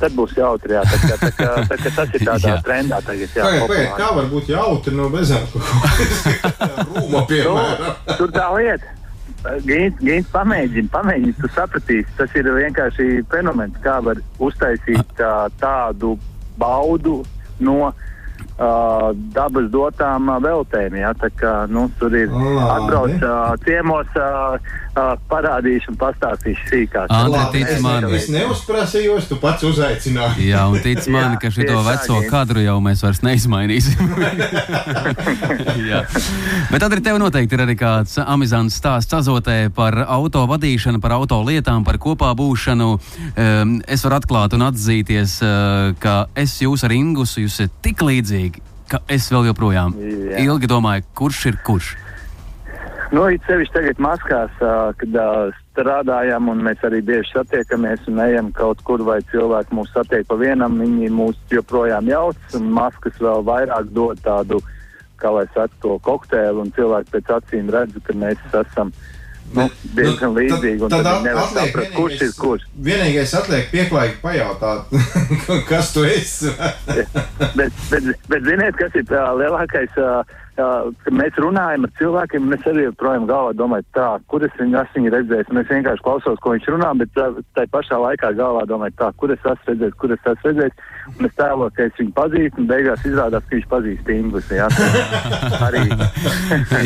tad 0.00 0.16
būs 0.16 0.32
jautri, 0.36 0.76
jā, 0.76 0.82
tā, 0.88 0.98
kā, 1.02 1.18
tā, 1.20 1.30
kā, 1.36 1.50
tā, 1.68 1.78
kā 1.82 1.92
tas 1.96 2.16
ir 2.16 2.24
tādā 2.26 2.56
trendā 2.66 3.00
tagad. 3.04 3.36
Jā, 3.36 3.44
pagaid, 3.44 3.62
populāri. 3.62 3.92
kā 3.98 4.08
var 4.16 4.32
būt 4.32 4.50
jautri 4.52 4.96
no 4.96 5.08
bezalkoholiskā 5.12 6.52
rūma, 6.88 7.22
piemēram? 7.30 7.86
Nu, 8.08 8.18
tur 8.20 8.34
tā 8.34 8.48
lieta. 8.56 8.98
Gīns, 9.66 10.28
pamēģini, 10.30 10.86
pamēģini, 10.92 11.34
tu 11.40 11.48
sapratīsi. 11.50 12.12
Tas 12.14 12.34
ir 12.38 12.46
vienkārši 12.46 13.24
fenomens, 13.32 13.74
kā 13.82 13.96
var 14.06 14.20
uztaisīt 14.38 15.18
uh, 15.18 15.48
tādu 15.58 16.14
baudu 16.60 17.24
no 17.58 17.90
uh, 18.58 19.10
dabas 19.34 19.68
dotām 19.72 20.28
uh, 20.30 20.38
veltēm. 20.42 20.96
Ja? 21.00 21.12
Tā 21.18 21.30
kā, 21.34 21.54
nu, 21.70 21.88
tur 22.00 22.14
ir 22.16 22.30
Labi. 22.32 22.62
atbrauc 22.76 23.26
uh, 23.26 23.52
ciemos, 23.64 24.10
uh, 24.18 24.56
uh, 24.96 25.12
parādīšu 25.30 25.92
un 25.92 25.98
pastāstīšu 26.00 26.68
sīkāk. 26.70 27.08
Andrej, 27.08 27.32
Labi, 27.36 27.58
tic 27.58 27.72
es, 27.76 27.82
man. 27.84 28.08
es 28.18 28.28
neuzprasījos, 28.32 29.28
tu 29.30 29.38
pats 29.42 29.64
uzaicināji. 29.66 30.48
Jā, 30.50 30.66
un 30.70 30.80
tic 30.84 31.06
man, 31.12 31.36
ka 31.42 31.52
tā, 31.52 31.78
veco 31.88 32.18
Gīns. 32.18 32.30
kadru 32.32 32.64
jau 32.64 32.78
mēs 32.84 33.04
vairs 33.04 33.22
neizmainīsim. 33.24 34.12
Jā. 35.90 36.02
Bet 36.70 36.82
tad 36.82 36.90
arī 36.90 37.04
tev 37.04 37.18
noteikti 37.22 37.56
ir 37.56 37.64
arī 37.66 37.76
kāds 37.78 38.18
amizants 38.22 38.76
stāsts 38.80 39.16
azotē 39.16 39.58
par 39.74 39.96
auto 40.06 40.44
vadīšanu, 40.50 41.00
par 41.02 41.16
auto 41.16 41.40
lietām, 41.46 41.86
par 41.86 41.98
kopā 42.02 42.32
būšanu. 42.38 42.90
Um, 43.32 43.76
es 43.86 44.04
varu 44.06 44.18
atklāt 44.20 44.56
un 44.56 44.66
atzīties, 44.68 45.38
uh, 45.44 45.92
ka 46.02 46.26
es 46.38 46.58
jūs 46.62 46.84
ar 46.86 46.94
Ingusu, 46.94 47.42
jūs 47.46 47.60
esat 47.60 47.76
tik 47.84 48.02
līdzīgi, 48.04 48.51
ka 48.92 49.02
es 49.10 49.30
vēl 49.32 49.50
joprojām 49.50 49.96
Jā. 49.96 50.42
ilgi 50.44 50.70
domāju, 50.70 51.06
kurš 51.16 51.46
ir 51.52 51.60
kurš. 51.66 51.94
Nu, 53.12 53.26
it 53.28 53.44
sevišķi 53.44 53.74
tagad 53.74 53.98
maskās, 54.00 54.52
kad 54.96 55.16
strādājam, 55.74 56.46
un 56.48 56.62
mēs 56.64 56.80
arī 56.88 57.02
bieži 57.04 57.34
satiekamies 57.34 58.06
un 58.08 58.22
ejam 58.24 58.48
kaut 58.56 58.80
kur, 58.88 59.04
vai 59.04 59.18
cilvēki 59.28 59.76
mūs 59.76 59.92
satiek 59.92 60.24
pa 60.28 60.38
vienam, 60.40 60.78
viņi 60.80 61.10
mūs 61.12 61.36
joprojām 61.52 62.08
jauc, 62.08 62.40
un 62.56 62.70
maskas 62.72 63.18
vēl 63.20 63.44
vairāk 63.44 63.90
dod 63.92 64.22
tādu, 64.24 64.62
kā 65.20 65.32
lai 65.36 65.44
saka, 65.52 65.76
to 65.84 65.98
kokteili, 66.08 66.64
un 66.64 66.72
cilvēki 66.72 67.12
pēc 67.12 67.34
acīm 67.36 67.68
redz, 67.74 68.00
ka 68.06 68.16
mēs 68.16 68.40
esam 68.62 68.94
nu, 69.56 69.66
diezgan 69.96 70.36
līdzīgi, 70.36 70.84
un 70.86 70.92
tad, 70.92 71.06
tad 71.06 71.26
nevar 71.26 71.48
atliek 71.48 71.70
saprast, 71.70 71.94
kurš 71.96 72.22
ir 72.26 72.32
kurš. 72.38 72.68
Vienīgais 72.88 73.34
atliek 73.38 73.68
pieklājīgi 73.72 74.20
pajautāt, 74.22 74.94
kas 75.70 75.92
tu 75.94 76.04
esi. 76.08 76.52
bet, 77.58 77.82
bet, 77.90 78.12
bet 78.28 78.48
ziniet, 78.48 78.78
kas 78.80 78.96
ir 78.98 79.06
tā 79.10 79.24
lielākais, 79.40 79.98
ā, 80.00 80.14
ka 80.56 81.12
mēs 81.14 81.38
runājam 81.40 81.86
ar 81.86 81.92
cilvēkiem, 81.98 82.50
es 82.56 82.66
arī 82.68 82.86
joprojām 82.86 83.26
galvā 83.30 83.52
domāju, 83.56 83.86
tā, 83.96 84.08
kur 84.28 84.44
es 84.44 84.52
viņu 84.58 84.78
esmu 84.82 85.12
redzējis, 85.14 85.52
es 85.62 85.70
vienkārši 85.72 86.04
klausos, 86.04 86.40
ko 86.44 86.54
viņš 86.54 86.68
runā, 86.74 86.90
bet 87.00 87.12
tā, 87.16 87.28
tā 87.56 87.64
pašā 87.72 88.00
laikā 88.02 88.32
galvā 88.38 88.66
domāju, 88.68 88.96
tā, 89.00 89.08
kur 89.20 89.32
es 89.32 89.40
esmu 89.40 89.72
redzējis, 89.72 89.96
kur 90.02 90.12
es 90.12 90.28
esmu 90.32 90.50
redzējis, 90.50 90.84
un 91.12 91.28
es 91.30 91.38
tēloju, 91.40 91.74
ka 91.76 91.86
es 91.88 91.96
viņu 92.00 92.14
pazīstu, 92.18 92.60
un 92.62 92.68
beigās 92.72 93.06
izrādās, 93.08 93.48
ka 93.48 93.56
viņš 93.56 93.68
pazīst 93.72 94.12
Inglis, 94.12 94.52
jā, 94.52 94.68
arī. 95.68 95.86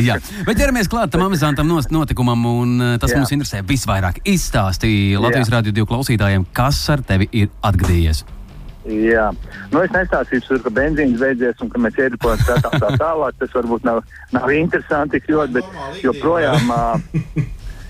Jā, 0.06 0.20
bet 0.46 0.62
ķeramies 0.62 0.90
klāt 0.92 1.14
tam 1.14 1.26
amizantam 1.26 1.70
notikumam, 1.70 2.46
un 2.52 2.78
uh, 2.78 2.94
tas 3.02 3.12
Jā. 3.12 3.20
mums 3.20 3.34
interesē 3.34 3.62
visvairāk. 3.66 4.22
Izstāstīja 4.30 5.20
Latvijas. 5.22 5.52
Rādio 5.56 5.74
2 5.74 5.86
klausītājiem, 5.90 6.46
kas 6.56 6.80
ar 6.92 7.02
tevi 7.06 7.28
ir 7.34 7.50
atgadījies. 7.66 8.24
Jā, 8.86 9.30
nu 9.72 9.80
es 9.82 9.90
nestāstīšu, 9.90 10.60
ka 10.62 10.70
benzīns 10.70 11.18
beidzies 11.18 11.58
un 11.64 11.70
ka 11.72 11.80
mēs 11.82 11.96
ieripojam 11.98 12.38
skatām 12.44 12.76
tā 12.78 12.90
tālāk. 13.00 13.34
Tas 13.40 13.54
varbūt 13.56 13.86
nav, 13.88 14.02
nav 14.30 14.52
interesanti 14.54 15.18
tik 15.18 15.32
ļoti, 15.32 15.56
bet 15.56 16.04
joprojām, 16.04 16.70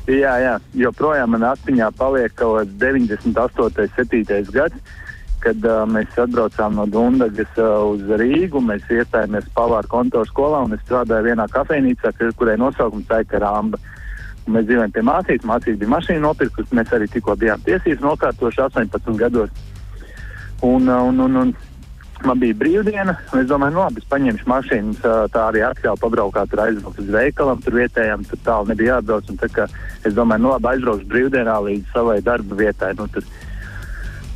jā, 0.08 0.32
jā, 0.40 0.54
joprojām 0.86 1.34
man 1.36 1.44
atmiņā 1.50 1.90
paliek 1.98 2.32
kaut 2.38 2.62
kāds 2.62 2.78
98. 2.80 3.90
7. 3.98 4.48
gads, 4.54 4.96
kad 5.44 5.68
uh, 5.68 5.82
mēs 5.84 6.16
atbraucām 6.16 6.80
no 6.80 6.88
Dundagas 6.88 7.52
uh, 7.60 7.84
uz 7.92 8.08
Rīgu. 8.16 8.64
Mēs 8.64 8.88
iestājāmies 8.88 9.52
Pavāra 9.54 9.86
kontoru 9.92 10.24
skolā 10.32 10.64
un 10.64 10.72
es 10.78 10.82
strādāju 10.86 11.28
vienā 11.28 11.44
kafejnīcā, 11.52 12.16
kur- 12.16 12.32
kurai 12.40 12.56
nosaukums 12.56 13.04
Taika 13.12 13.44
Ramba. 13.44 13.78
Un 14.46 14.54
Mēs 14.56 14.64
dzīvojam 14.68 14.92
pie 14.94 15.02
mācības, 15.02 15.46
mācība 15.50 15.80
bija 15.82 15.92
mašīna 15.98 16.22
nopirkusi, 16.22 16.74
mēs 16.78 16.92
arī 16.94 17.08
tikko 17.10 17.34
bijām 17.36 17.60
tiesības 17.66 18.04
nokārtoši 18.04 18.62
18 18.64 19.16
gados. 19.18 19.50
Un, 20.64 20.88
uh, 20.88 21.02
un, 21.04 21.18
un, 21.20 21.36
un 21.36 21.54
man 22.24 22.38
bija 22.40 22.56
brīvdiena, 22.56 23.12
un 23.32 23.40
es 23.42 23.48
domāju, 23.50 23.74
nu, 23.76 23.82
labi, 23.84 24.00
es 24.00 24.08
paņemšu 24.08 24.48
mašīnu, 24.48 24.94
tā- 25.02 25.26
tā 25.34 25.42
arī 25.50 25.60
atļauju 25.66 26.00
pabraukāt, 26.00 26.48
tur 26.50 26.62
aizbraukt 26.64 27.02
uz 27.02 27.10
veikalam, 27.12 27.60
tur 27.62 27.76
vietējām, 27.76 28.24
tur 28.30 28.40
tālu 28.46 28.70
nebija 28.72 28.96
jāatbrauc. 28.96 29.28
tā 29.42 29.66
Es 30.04 30.14
domāju, 30.16 30.46
nu, 30.46 30.54
labi, 30.54 30.70
aizbraukšu 30.72 31.10
brīvdienā 31.12 31.56
līdz 31.66 31.92
savai 31.92 32.20
darba 32.24 32.56
vietai. 32.56 32.94
Nu, 32.96 33.06
tur, 33.12 33.22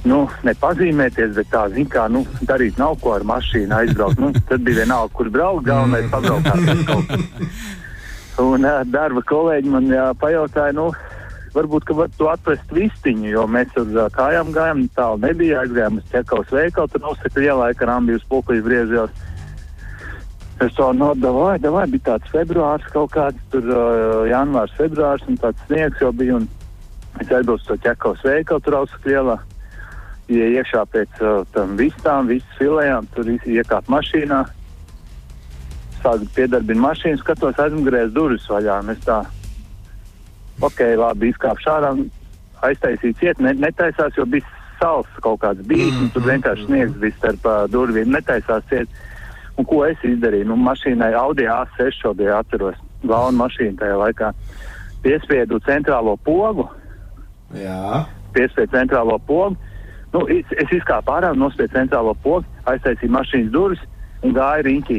nu, 0.05 0.21
nepazīmēties, 0.45 1.35
bet 1.41 1.51
tā, 1.51 1.65
zin 1.73 1.89
kā, 1.89 2.05
nu, 2.13 2.27
darīt 2.43 2.79
nav 2.79 2.99
ko 3.01 3.15
ar 3.17 3.25
mašīnu 3.25 3.79
aizbraukt. 3.81 4.21
Nu, 4.21 4.33
tad 4.49 4.61
bija 4.67 4.85
vienalga, 4.85 5.15
kur 5.17 5.31
braukt, 5.33 5.65
galvenais 5.67 6.11
kur. 6.13 7.05
Un 8.41 8.65
uh, 8.65 8.81
darba 8.89 9.21
kolēģi 9.29 9.69
man 9.73 9.89
jā, 9.93 10.07
pajautāja, 10.21 10.73
nu, 10.77 10.91
varbūt, 11.55 11.91
var 11.97 12.11
tu 12.19 12.29
atrast 12.31 12.73
vistiņu, 12.75 13.29
jo 13.33 13.47
mēs 13.51 13.75
uz 13.81 13.91
uh, 13.97 14.07
kājām 14.15 14.53
gājām, 14.55 14.85
tālu 14.97 15.21
nebija, 15.25 15.65
aizgājām 15.65 15.99
uz 16.01 16.07
ķekaus 16.13 16.53
veikalu, 16.55 16.91
tur 16.93 17.05
nosaka 17.05 17.43
ielā, 17.43 17.71
ka 17.79 17.89
rambijas 17.91 18.27
pulkuļi 18.31 18.65
briezjos. 18.67 19.27
Es 20.61 20.75
to 20.77 20.91
nodevu, 20.93 21.47
vai, 21.47 21.57
vai 21.59 21.87
bija 21.89 22.11
tāds 22.11 22.33
februārs 22.35 22.85
kaut 22.93 23.15
kāds, 23.17 23.41
tur 23.53 23.65
uh, 23.73 24.29
janvārs, 24.29 24.75
februārs, 24.77 25.25
un 25.29 25.41
tāds 25.41 25.63
sniegs 25.67 26.03
jau 26.03 26.13
bija, 26.13 26.37
un 26.37 26.49
es 27.21 27.33
aizbraucu 27.33 27.67
to 27.71 27.79
ķekaus 27.87 28.25
veikalu, 28.27 28.65
tur 28.67 28.79
ausaka 28.83 29.15
ielā. 29.17 29.41
Ja 30.31 30.47
iekšā 30.61 30.85
pēc 30.93 31.23
uh, 31.25 31.43
tam 31.57 31.75
vistām, 31.81 32.29
visas 32.31 32.59
filējām, 32.61 33.09
tur 33.17 33.33
iekāp 33.35 33.89
mašīnā, 33.91 34.45
sāku 36.05 36.29
piedarbināt 36.37 36.85
mašīnu, 36.85 37.21
skatos 37.25 37.59
aizmugurēs 37.61 38.13
durvis 38.15 38.47
vaļā. 38.51 38.79
Es 38.93 39.03
tā, 39.09 39.23
ok, 40.67 40.81
labi, 41.01 41.31
izkāpšu 41.33 41.71
ārā, 41.73 41.93
aiztaisīju 42.69 43.19
ciet, 43.21 43.41
ne, 43.45 43.55
netaisās, 43.57 44.17
jo 44.19 44.27
bija 44.29 44.47
sals 44.81 45.09
kaut 45.25 45.41
kāds 45.43 45.65
bijis, 45.69 45.97
un 46.01 46.11
tur 46.15 46.25
vienkārši 46.29 46.67
sniegs 46.67 46.99
bija 47.01 47.17
starp 47.19 47.47
uh, 47.49 47.63
durvīm, 47.73 48.13
netaisās 48.15 48.67
ciet. 48.73 49.01
Un 49.61 49.67
ko 49.69 49.83
es 49.85 50.01
izdarīju? 50.07 50.49
Nu, 50.49 50.57
mašīnai 50.57 51.13
Audi 51.21 51.45
A6 51.51 51.99
šo 52.01 52.15
bija 52.17 52.39
atceros, 52.41 52.79
galvenu 53.05 53.43
mašīnu 53.43 53.77
tajā 53.81 53.97
laikā. 54.01 54.31
Piespiedu 55.05 55.59
centrālo 55.67 56.15
pogu, 56.25 56.69
Jā, 57.57 58.07
piespiedu 58.35 58.71
centrālo 58.77 59.19
pogu. 59.27 59.57
Nu, 60.15 60.25
es, 60.31 60.47
es 60.59 60.71
izkāpu 60.75 61.13
ārā, 61.15 61.33
nospiedu 61.39 61.75
centrālo 61.75 62.15
pogu, 62.23 62.47
aiztaisīju 62.71 63.15
mašīnas 63.15 63.53
durvis 63.55 63.83
un 64.27 64.35
gāju 64.37 64.67
riņķī. 64.67 64.99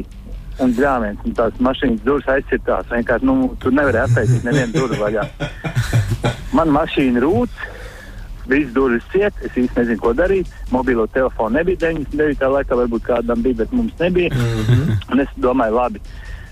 Un 0.60 0.74
grāmatas, 0.76 1.24
un 1.24 1.36
tās 1.36 1.60
mašīnas 1.64 2.02
durvis 2.04 2.28
aizcirtās. 2.28 2.90
Vienkārši, 2.92 3.28
nu, 3.28 3.52
tur 3.62 3.72
nevarēja 3.72 4.08
attaisīt 4.10 4.44
nevienu 4.44 4.74
durvis 4.76 5.00
vaļā. 5.00 5.24
Man 6.56 6.72
mašīna 6.74 7.22
rūc, 7.24 7.62
visas 8.50 8.74
durvis 8.76 9.06
ciet, 9.12 9.38
es 9.46 9.56
īsti 9.56 9.80
nezinu, 9.80 10.00
ko 10.02 10.12
darīt. 10.16 10.50
Mobilo 10.74 11.06
telefonu 11.14 11.56
nebija 11.56 11.88
99. 11.88 12.44
laikā, 12.56 12.78
varbūt 12.82 13.06
kādam 13.08 13.44
bija, 13.44 13.62
bet 13.62 13.72
mums 13.72 13.96
nebija. 14.00 14.34
Mm 14.34 14.66
-hmm. 14.68 15.00
Un 15.12 15.20
es 15.20 15.28
domāju, 15.36 15.74
labi. 15.74 16.00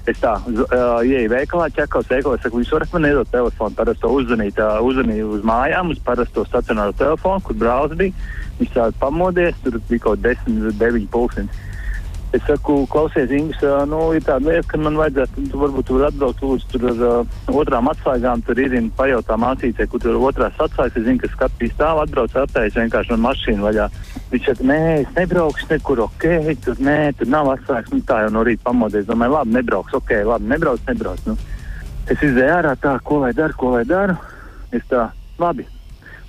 Es 0.08 0.16
tā 0.16 0.32
uh, 0.40 1.02
ieeju 1.04 1.28
veikalā, 1.30 1.68
ķekos 1.76 2.08
veikalā, 2.08 2.38
saku, 2.42 2.62
jūs 2.62 2.72
varat 2.72 2.92
man 2.92 3.04
iedot 3.04 3.28
telefonu, 3.30 3.76
parasti 3.76 4.00
to 4.00 4.08
uzzvanīt, 4.08 4.58
uh, 4.58 4.80
uzzvanīju 4.80 5.26
uz 5.36 5.42
mājām, 5.44 5.90
uz 5.90 5.98
parasto 6.04 6.44
stacionāro 6.44 6.92
telefonu, 6.92 7.40
kur 7.40 7.56
brālis 7.56 7.96
bija. 7.96 8.12
Viņš 8.58 8.70
tā 8.74 8.92
pamodies, 8.98 9.54
tur 9.64 9.76
bija 9.88 9.98
kaut 9.98 10.18
10, 10.24 10.72
9 10.80 11.06
pulkstenis. 11.12 11.50
Es 12.30 12.44
saku, 12.46 12.84
klausies, 12.86 13.32
Ingūns, 13.34 13.62
nu, 13.90 13.98
ir 14.14 14.22
tāda 14.22 14.52
lieta, 14.52 14.68
ka 14.70 14.78
man 14.78 14.94
vajadzētu, 15.00 15.48
tu 15.50 15.58
varbūt 15.58 15.88
tur 15.88 16.04
atbraukt 16.06 16.44
lūdzu 16.44 16.68
tur 16.70 16.84
ar 16.92 17.00
uh, 17.08 17.38
otrām 17.58 17.88
atslēgām, 17.90 18.44
tur 18.46 18.60
ir 18.62 18.76
pajautā 18.94 19.34
mācītē, 19.34 19.88
kur 19.90 20.02
tur 20.04 20.18
otrās 20.28 20.60
atslēgas. 20.62 20.94
Es 21.00 21.08
zinu, 21.08 21.18
ka 21.18 21.30
skatīs 21.32 21.74
tālu 21.80 22.04
atbrauc 22.04 22.36
attējas 22.38 22.76
vienkārši 22.78 23.16
man 23.16 23.24
mašīnu 23.24 23.66
vaļā. 23.66 23.88
Viņš 24.30 24.46
saka, 24.46 24.66
nē, 24.70 24.78
es 25.00 25.10
nebraukšu 25.16 25.66
nekur, 25.72 26.04
ok, 26.04 26.26
tur 26.62 26.84
nē, 26.86 26.98
tur 27.18 27.32
nav 27.34 27.50
atslēgas. 27.56 27.90
Nu, 27.96 27.98
tā 28.06 28.20
jau 28.22 28.28
no 28.36 28.44
rīta 28.46 28.62
pamodies, 28.68 29.08
domāju, 29.08 29.34
labi, 29.34 29.56
nebrauks, 29.56 29.96
ok, 29.98 30.12
labi, 30.28 30.52
nebrauc, 30.52 30.84
nebrauc. 30.86 31.24
Nu. 31.26 31.34
Es 32.06 32.22
izēju 32.22 32.52
ārā 32.60 32.76
tā, 32.78 32.94
ko 33.02 33.24
lai 33.24 33.32
daru, 33.34 33.58
ko 33.58 33.72
lai 33.74 33.82
daru. 33.90 34.14
Es 34.70 34.86
tā, 34.92 35.08
labi. 35.42 35.66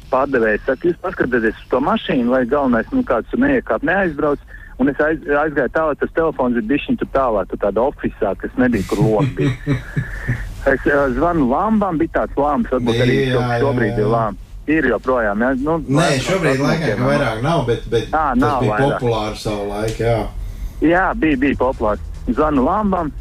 Pārdevējs 0.10 0.66
saka, 0.66 0.89
jūs 0.89 0.97
paskatieties 1.06 1.62
uz 1.62 1.70
to 1.70 1.80
mašīnu, 1.86 2.34
lai 2.34 2.41
galvenais, 2.49 2.89
nu, 2.89 3.06
kāds 3.06 3.38
neiekāp, 3.38 3.86
neaizbrauc. 3.86 4.41
Un 4.82 4.89
es 4.89 5.01
aiz, 5.03 5.19
aizgāju 5.21 5.69
tālāk, 5.75 5.99
tas 6.01 6.13
telefons 6.17 6.57
ir 6.57 6.63
bijis 6.65 6.88
tur 6.97 7.09
tālāk, 7.13 7.49
tur 7.51 7.59
tādā 7.61 7.84
oficiālā, 7.91 8.34
kas 8.41 8.55
nebija 8.57 8.88
kur 8.89 9.03
lopi. 9.05 9.51
es 10.71 10.88
uh, 10.89 11.03
zvanu 11.13 11.45
lambām, 11.51 11.99
bija 12.01 12.15
tāds 12.21 12.39
lāms, 12.39 12.71
varbūt 12.73 13.03
arī 13.05 13.17
Jā, 13.19 13.36
jā, 13.36 13.59
šobrīd 13.61 13.93
jā. 13.93 13.99
ir 14.01 14.09
lāms. 14.15 14.47
Ir 14.71 14.88
joprojām, 14.89 15.41
jā. 15.45 15.51
Nu, 15.61 15.77
Nē, 15.86 15.99
laikam, 15.99 16.25
šobrīd 16.25 16.63
laikam, 16.65 17.05
vairāk 17.11 17.45
nav, 17.45 17.63
bet, 17.69 17.86
bet 17.93 18.09
Ā, 18.09 18.25
tas 18.32 18.41
nav 18.41 18.59
bija 18.63 18.73
vairāk. 18.73 18.97
populāri 18.97 19.41
savu 19.41 19.69
laiku. 19.69 20.05
Jā. 20.05 20.19
Jā, 20.82 21.05
bija, 21.21 21.41
bija 21.45 21.59
populārs. 21.61 22.09
Zvanu 22.29 22.65
lambām, 22.65 23.13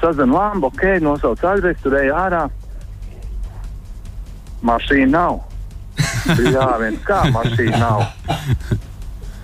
sazinu 0.00 0.38
lambu, 0.38 0.72
ok, 0.72 0.84
nosauc 1.06 1.46
adresi, 1.54 1.82
tur 1.86 1.98
eju 2.02 2.18
ārā. 2.18 2.44
Mašīna 4.66 5.10
nav. 5.14 5.42
Jā, 6.54 6.68
viens 6.82 7.02
kā 7.06 7.24
mašīna 7.34 7.78
nav. 7.78 8.08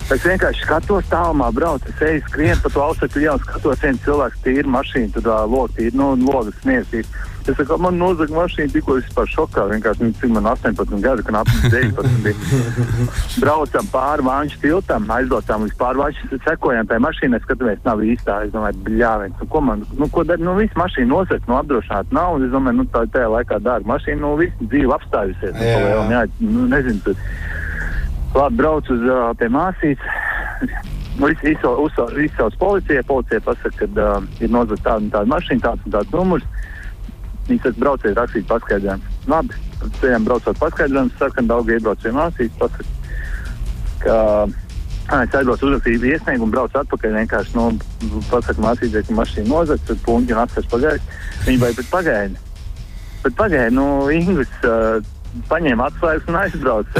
Es 0.07 0.23
vienkārši 0.23 0.63
skatos 0.63 1.07
tālumā, 1.11 1.49
braucu, 1.51 1.89
es 1.91 2.03
eju 2.07 2.21
skrienu 2.29 2.61
pa 2.63 2.69
to 2.71 2.83
ausekļu 2.85 3.25
jau 3.25 3.33
skatos, 3.43 3.81
viens 3.83 4.03
cilvēks 4.05 4.43
tīri 4.45 4.71
mašīnu, 4.71 5.09
tad 5.17 5.27
logi 5.51 5.81
tīri, 5.81 5.97
nu, 5.99 6.13
logas 6.29 6.55
sniedzīs. 6.61 7.09
Es 7.47 7.55
saku, 7.55 7.77
man 7.79 7.95
nozaga 7.99 8.35
mašīna, 8.35 8.71
tikko 8.73 8.97
es 8.99 9.07
par 9.15 9.27
šokā, 9.31 9.65
vienkārši, 9.71 10.03
nu, 10.03 10.15
cik 10.19 10.31
man 10.35 10.47
18 10.51 11.03
gadi, 11.03 11.23
kad 11.27 11.37
ap 11.41 11.51
19 11.63 12.17
bija. 12.23 12.63
Braucam 13.43 13.91
pāri 13.91 14.25
Vāņu 14.27 14.59
tiltam, 14.63 15.07
aizbraucām 15.15 15.67
līdz 15.67 15.77
pāri 15.79 16.01
Vāņu, 16.01 16.39
sekojam 16.43 16.87
tai 16.87 16.99
mašīnai, 17.03 17.39
skatāmies, 17.43 17.83
nav 17.87 18.03
īstā. 18.03 18.41
Es 18.47 18.55
domāju, 18.55 18.79
bļāviens, 18.87 19.37
nu, 19.39 19.47
ko 19.51 19.63
man, 19.63 19.85
nu, 19.99 20.09
ko 20.11 20.23
dar, 20.27 20.43
nu, 20.43 20.57
viss 20.59 20.79
mašīna 20.79 21.11
nosaka, 21.11 21.47
nu, 21.47 21.59
apdrošināt 21.59 22.11
nav, 22.15 22.35
un 22.35 22.47
es 22.47 22.51
domāju, 22.55 22.81
nu, 22.81 22.89
tā 22.95 23.05
tajā 23.15 23.31
laikā 23.37 23.61
dārga 23.63 23.91
mašīna, 23.95 24.23
nu, 24.23 24.35
viss 24.43 24.67
dzīve 24.67 24.99
apstājusies. 24.99 25.55
Nu, 25.55 25.71
Jā. 25.71 26.03
jā, 26.17 26.25
nu, 26.43 26.67
nezinu, 26.71 27.03
tad, 27.07 27.23
labi, 28.37 28.59
brauc 28.61 28.91
uz 28.93 29.03
uh, 29.07 29.31
pie 29.39 29.49
māsītes. 29.53 30.83
Nu, 31.17 31.31
izsauc 31.33 32.57
policijai, 32.61 33.03
policija 33.09 33.41
pasaka, 33.41 33.87
ka 33.87 33.87
uh, 34.19 34.27
ir 34.37 34.51
nozagta 34.53 34.91
tāda 34.91 35.01
un 35.01 35.09
tāda 35.15 35.31
mašīna, 35.33 35.63
tāds 35.63 35.87
un 35.87 35.95
tāds 35.95 36.13
numurs. 36.13 36.45
Viņi 37.47 37.63
saka, 37.63 37.79
brauciet, 37.81 38.17
rakstīt 38.19 38.47
paskaidrojumu. 38.49 39.15
Labi, 39.31 39.57
ceļam 40.01 40.27
braucot 40.27 40.61
paskaidrojumu, 40.61 41.15
saka, 41.17 41.39
ka 41.39 41.45
daudz 41.49 41.73
iebrauc 41.73 42.03
pie 42.03 42.13
māsītes, 42.13 42.59
pasaka, 42.59 42.87
ka 44.03 44.17
ā, 45.07 45.21
es 45.23 45.37
aizbraucu 45.39 45.69
uzrakstīju 45.69 46.11
iesniegumu, 46.11 46.51
braucu 46.53 46.81
atpakaļ, 46.81 47.15
vienkārši, 47.21 47.55
nu, 47.57 47.69
pasaka 48.29 48.65
māsītē, 48.65 49.05
ka 49.07 49.17
mašīna 49.21 49.49
nozagta, 49.49 49.95
puņķi 50.05 50.35
un 50.35 50.43
atceras 50.43 50.69
pagaidu. 50.73 51.19
Viņi 51.47 51.63
vai 51.63 51.71
bet 51.79 51.93
pagaidi. 51.93 52.41
Bet 53.23 53.37
pagaidi, 53.39 53.75
nu, 53.79 53.87
Inglis 54.13 54.51
uh, 54.67 54.99
paņēma 55.49 55.89
atslēgas 55.91 56.29
un 56.31 56.35
aizbrauca. 56.41 56.99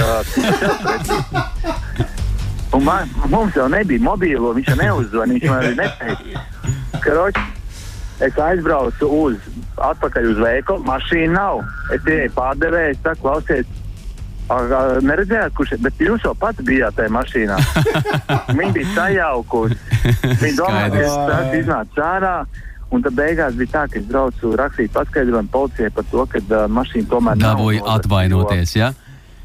Un 2.76 2.84
man, 2.84 3.10
mums 3.32 3.56
jau 3.56 3.68
nebija 3.72 4.04
mobīlo, 4.04 4.52
viņš 4.58 4.74
jau 4.74 4.80
neuzzvanīja, 4.82 5.40
viņš 5.40 5.50
man 5.50 5.60
arī 5.64 5.74
neteica. 5.80 6.44
Karoči, 7.04 7.44
es 8.28 8.40
aizbraucu 8.44 9.10
uz, 9.24 9.50
atpakaļ 9.90 10.32
uz 10.34 10.42
veikalu, 10.44 10.84
mašīna 10.88 11.34
nav. 11.34 11.64
Es 11.96 12.02
ieeju 12.06 12.34
pārdevēju, 12.36 12.98
es 12.98 13.04
saku, 13.06 13.24
klausies, 13.24 13.68
neredzējāt, 14.48 15.56
kurš 15.56 15.76
ir, 15.76 15.82
bet 15.84 16.00
jūs 16.02 16.24
jau 16.24 16.34
pats 16.40 16.64
bijāt 16.68 16.96
tajā 17.00 17.12
mašīnā. 17.16 17.58
Viņa 18.60 18.72
bija 18.76 18.94
sajaukusi. 18.96 19.80
Viņa 20.44 20.56
domāja, 20.60 20.90
ka 20.94 21.28
tas 21.32 21.58
iznāca 21.58 22.08
ārā. 22.14 22.36
Un 22.90 23.02
tad 23.04 23.14
beigās 23.20 23.56
bija 23.60 23.68
tā, 23.74 23.82
ka 23.92 24.00
es 24.00 24.06
braucu 24.08 24.54
rakstīt 24.56 24.94
paskaidrojumu 24.96 25.50
policijai 25.52 25.90
par 25.92 26.06
to, 26.12 26.24
ka 26.32 26.40
uh, 26.40 26.68
mašīna 26.72 27.10
tomēr 27.12 27.36
nav 27.42 27.58
Dabūja 27.58 27.82
atvainoties? 27.98 28.76
Jo, 28.80 28.94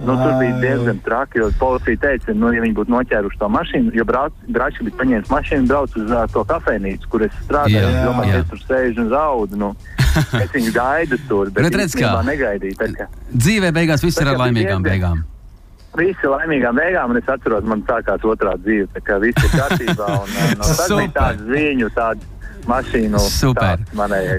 nu, 0.03 0.15
tur 0.19 0.33
bija 0.39 0.55
diezgan 0.63 1.01
traki, 1.03 1.39
jo 1.43 1.49
policija 1.59 1.99
teica, 2.05 2.35
nu, 2.39 2.53
ja 2.55 2.63
viņi 2.63 2.75
būtu 2.79 2.91
noķēruši 2.95 3.39
to 3.41 3.49
mašīnu, 3.57 3.93
jo 3.99 4.05
brāļi 4.07 4.87
bija 4.87 4.97
paņēmis 5.01 5.31
mašīnu, 5.35 5.67
brauc 5.71 5.97
uz 5.99 6.11
uh, 6.15 6.23
to 6.33 6.45
kafejnīcu, 6.53 7.11
kur 7.11 7.27
es 7.27 7.35
strādāju. 7.45 7.83
Jā, 7.83 7.91
Es 7.91 8.07
domāju, 8.07 8.31
jā. 8.31 8.39
ka 8.39 8.47
es 8.47 8.49
tur 8.55 8.63
sēžu 8.71 9.05
un 9.05 9.11
zaudu. 9.17 9.59
Nu. 9.65 9.73
Es 10.43 10.51
viņu 10.55 10.73
gaidu 10.77 11.19
tur, 11.29 11.51
bet 11.51 11.67
īstenībā 11.73 12.15
kā. 12.21 12.25
negaidīju. 12.31 12.79
tā 12.79 12.89
kā- 12.95 13.07
Dzīvē 13.35 13.71
beigās 13.75 14.03
viss 14.05 14.21
ir 14.23 14.29
ar 14.29 14.37
laimīgām 14.43 14.83
diezgan- 14.87 14.91
beigām. 14.91 15.23
Visi 15.97 16.25
laimīgām 16.25 16.79
beigām, 16.79 17.11
un 17.11 17.17
es 17.21 17.27
atceros, 17.29 17.65
man 17.69 17.83
sākās 17.85 18.23
otrā 18.25 18.55
dzīve. 18.63 18.87
Tā 18.95 19.01
kā 19.05 19.19
viss 19.21 19.45
ir 19.45 19.51
kārtībā. 19.59 20.07
Un, 20.23 20.31
un 20.55 20.63
tas 20.63 20.89
bija 20.89 21.11
tāds 21.13 21.43
ziņu, 21.51 21.91
tāds 21.93 22.25
mašīnu. 22.69 23.21
Super. 23.23 23.83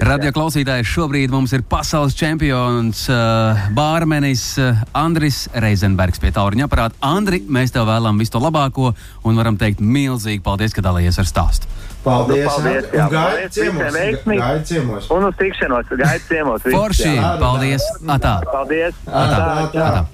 Radio 0.04 0.32
klausītājs 0.34 0.88
šobrīd 0.88 1.32
mums 1.34 1.54
ir 1.56 1.64
pasaules 1.68 2.16
čempions, 2.18 3.04
uh, 3.12 3.66
bārmenis 3.76 4.46
uh, 4.62 4.82
Andris 4.96 5.44
Reizenbergs 5.52 6.22
pie 6.22 6.32
tauriņa 6.34 6.68
aparāta. 6.68 6.98
Andri, 7.04 7.42
mēs 7.44 7.74
tev 7.74 7.88
vēlam 7.90 8.20
visu 8.20 8.36
to 8.36 8.42
labāko 8.44 8.92
un 9.24 9.40
varam 9.40 9.58
teikt 9.60 9.82
milzīgi 9.84 10.42
paldies, 10.44 10.74
ka 10.76 10.84
dalījies 10.84 11.20
ar 11.22 11.30
stāstu. 11.30 11.70
Paldies! 12.04 12.44
Nu, 12.44 12.56
paldies, 12.58 12.90
jā, 12.92 13.06
paldies, 13.12 13.54
ciemos! 13.56 13.96
Gaidi 14.28 14.66
ciemos! 14.68 15.06
Un 15.14 15.30
uz 15.30 15.38
tikšanos, 15.38 15.94
gaidu 15.96 16.26
ciemos. 16.28 16.66
Forši! 16.68 17.14
Paldies! 17.40 17.86
Atā! 18.04 18.34
Paldies! 18.50 19.00
Atā, 19.08 19.40
atā. 19.64 19.86
Atā. 19.88 20.04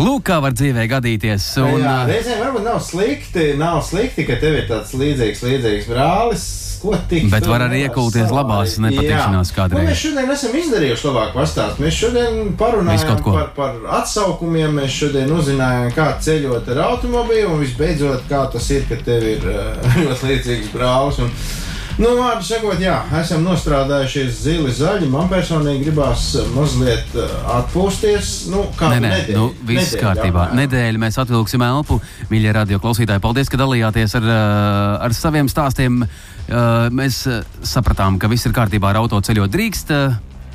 Lūk, 0.00 0.22
kā 0.28 0.38
var 0.40 0.54
dzīvē 0.56 0.86
gadīties. 0.88 1.44
Un, 1.60 1.80
Jā, 1.82 1.94
uh, 2.04 2.08
reizēm 2.08 2.40
varbūt 2.44 2.64
nav 2.64 2.78
slikti, 2.84 3.46
nav 3.60 3.80
slikti, 3.84 4.24
ka 4.28 4.38
tev 4.40 4.60
ir 4.60 4.68
tāds 4.70 4.94
līdzīgs, 4.96 5.42
līdzīgs 5.44 5.88
brālis. 5.90 6.44
Ko 6.80 6.94
tik 7.10 7.26
Bet 7.32 7.44
var 7.48 7.66
arī 7.66 7.82
iekulties 7.84 8.30
labās 8.32 8.78
nepatikšanās 8.80 9.52
kādreiz. 9.52 9.84
Nu, 9.84 9.90
mēs 9.90 10.00
šodien 10.00 10.30
esam 10.32 10.54
izdarījuši 10.62 11.08
labāk 11.10 11.34
pastāstīt. 11.36 11.82
Mēs 11.84 11.98
šodien 12.00 12.38
parunājām 12.60 13.24
par, 13.26 13.50
par 13.56 13.80
atsaukumiem, 14.00 14.78
mēs 14.80 14.96
šodien 15.02 15.32
uzzinājām, 15.36 15.90
kā 15.96 16.06
ceļot 16.24 16.70
ar 16.72 16.84
automobīlu 16.86 17.52
un 17.52 17.60
visbeidzot, 17.64 18.24
kā 18.30 18.46
tas 18.54 18.70
ir, 18.72 18.86
ka 18.88 18.96
tev 19.04 19.26
ir 19.28 19.44
uh, 19.50 19.90
ļoti 20.06 20.32
līdzīgs 20.32 20.72
brālis. 20.72 21.20
Un, 21.20 21.34
Nu, 22.00 22.14
vārdu 22.16 22.46
sakot, 22.48 22.78
jā, 22.80 22.94
esam 23.18 23.42
nostrādājušies 23.44 24.38
zili 24.46 24.70
zaļi. 24.72 25.08
Man 25.12 25.26
personīgi 25.28 25.84
gribās 25.84 26.30
uh, 26.38 26.46
mazliet 26.54 27.12
uh, 27.12 27.28
atpūsties. 27.58 28.30
Nu, 28.48 28.62
kā 28.78 28.88
Nē, 28.94 29.02
nē, 29.04 29.10
nedēļu, 29.10 29.36
nu, 29.36 29.50
viss 29.68 29.90
nedēļu 29.92 30.06
kārtībā. 30.06 30.46
apmēram. 30.46 30.62
Nedēļu 30.62 31.02
mēs 31.02 31.18
atvilksim 31.20 31.64
elpu. 31.66 31.98
Mīļie 32.32 32.54
radio 32.56 32.80
klausītāji, 32.80 33.20
paldies, 33.20 33.52
ka 33.52 33.60
dalījāties 33.60 34.16
ar, 34.16 34.30
uh, 34.30 35.04
ar 35.08 35.16
saviem 35.16 35.52
stāstiem. 35.52 36.02
Mēs 36.90 37.20
sapratām, 37.62 38.16
ka 38.18 38.26
viss 38.32 38.48
ir 38.48 38.54
kārtībā 38.56 38.88
ar 38.90 38.98
auto 39.04 39.20
ceļot 39.22 39.52
drīkst. 39.52 39.92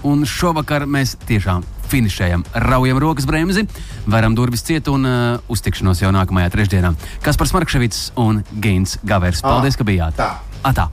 Un 0.05 0.25
šovakar 0.27 0.83
mēs 0.91 1.13
tiešām 1.29 1.63
finišējam, 1.89 2.43
raujam 2.65 2.99
rokas 3.01 3.29
bremzi, 3.29 3.63
varam 4.09 4.35
durvis 4.35 4.65
ciet 4.65 4.89
un 4.91 5.05
uh, 5.07 5.47
uztikšanos 5.53 6.01
jau 6.03 6.11
nākamajā 6.13 6.51
trešdienā. 6.57 6.91
Kas 7.23 7.39
par 7.39 7.47
Smarkševits 7.53 8.09
un 8.19 8.43
Geins 8.51 8.99
Gavers. 9.05 9.45
Paldies, 9.45 9.77
ka 9.79 9.87
bijāt! 9.87 10.17
tā. 10.19 10.33
Atā! 10.65 10.89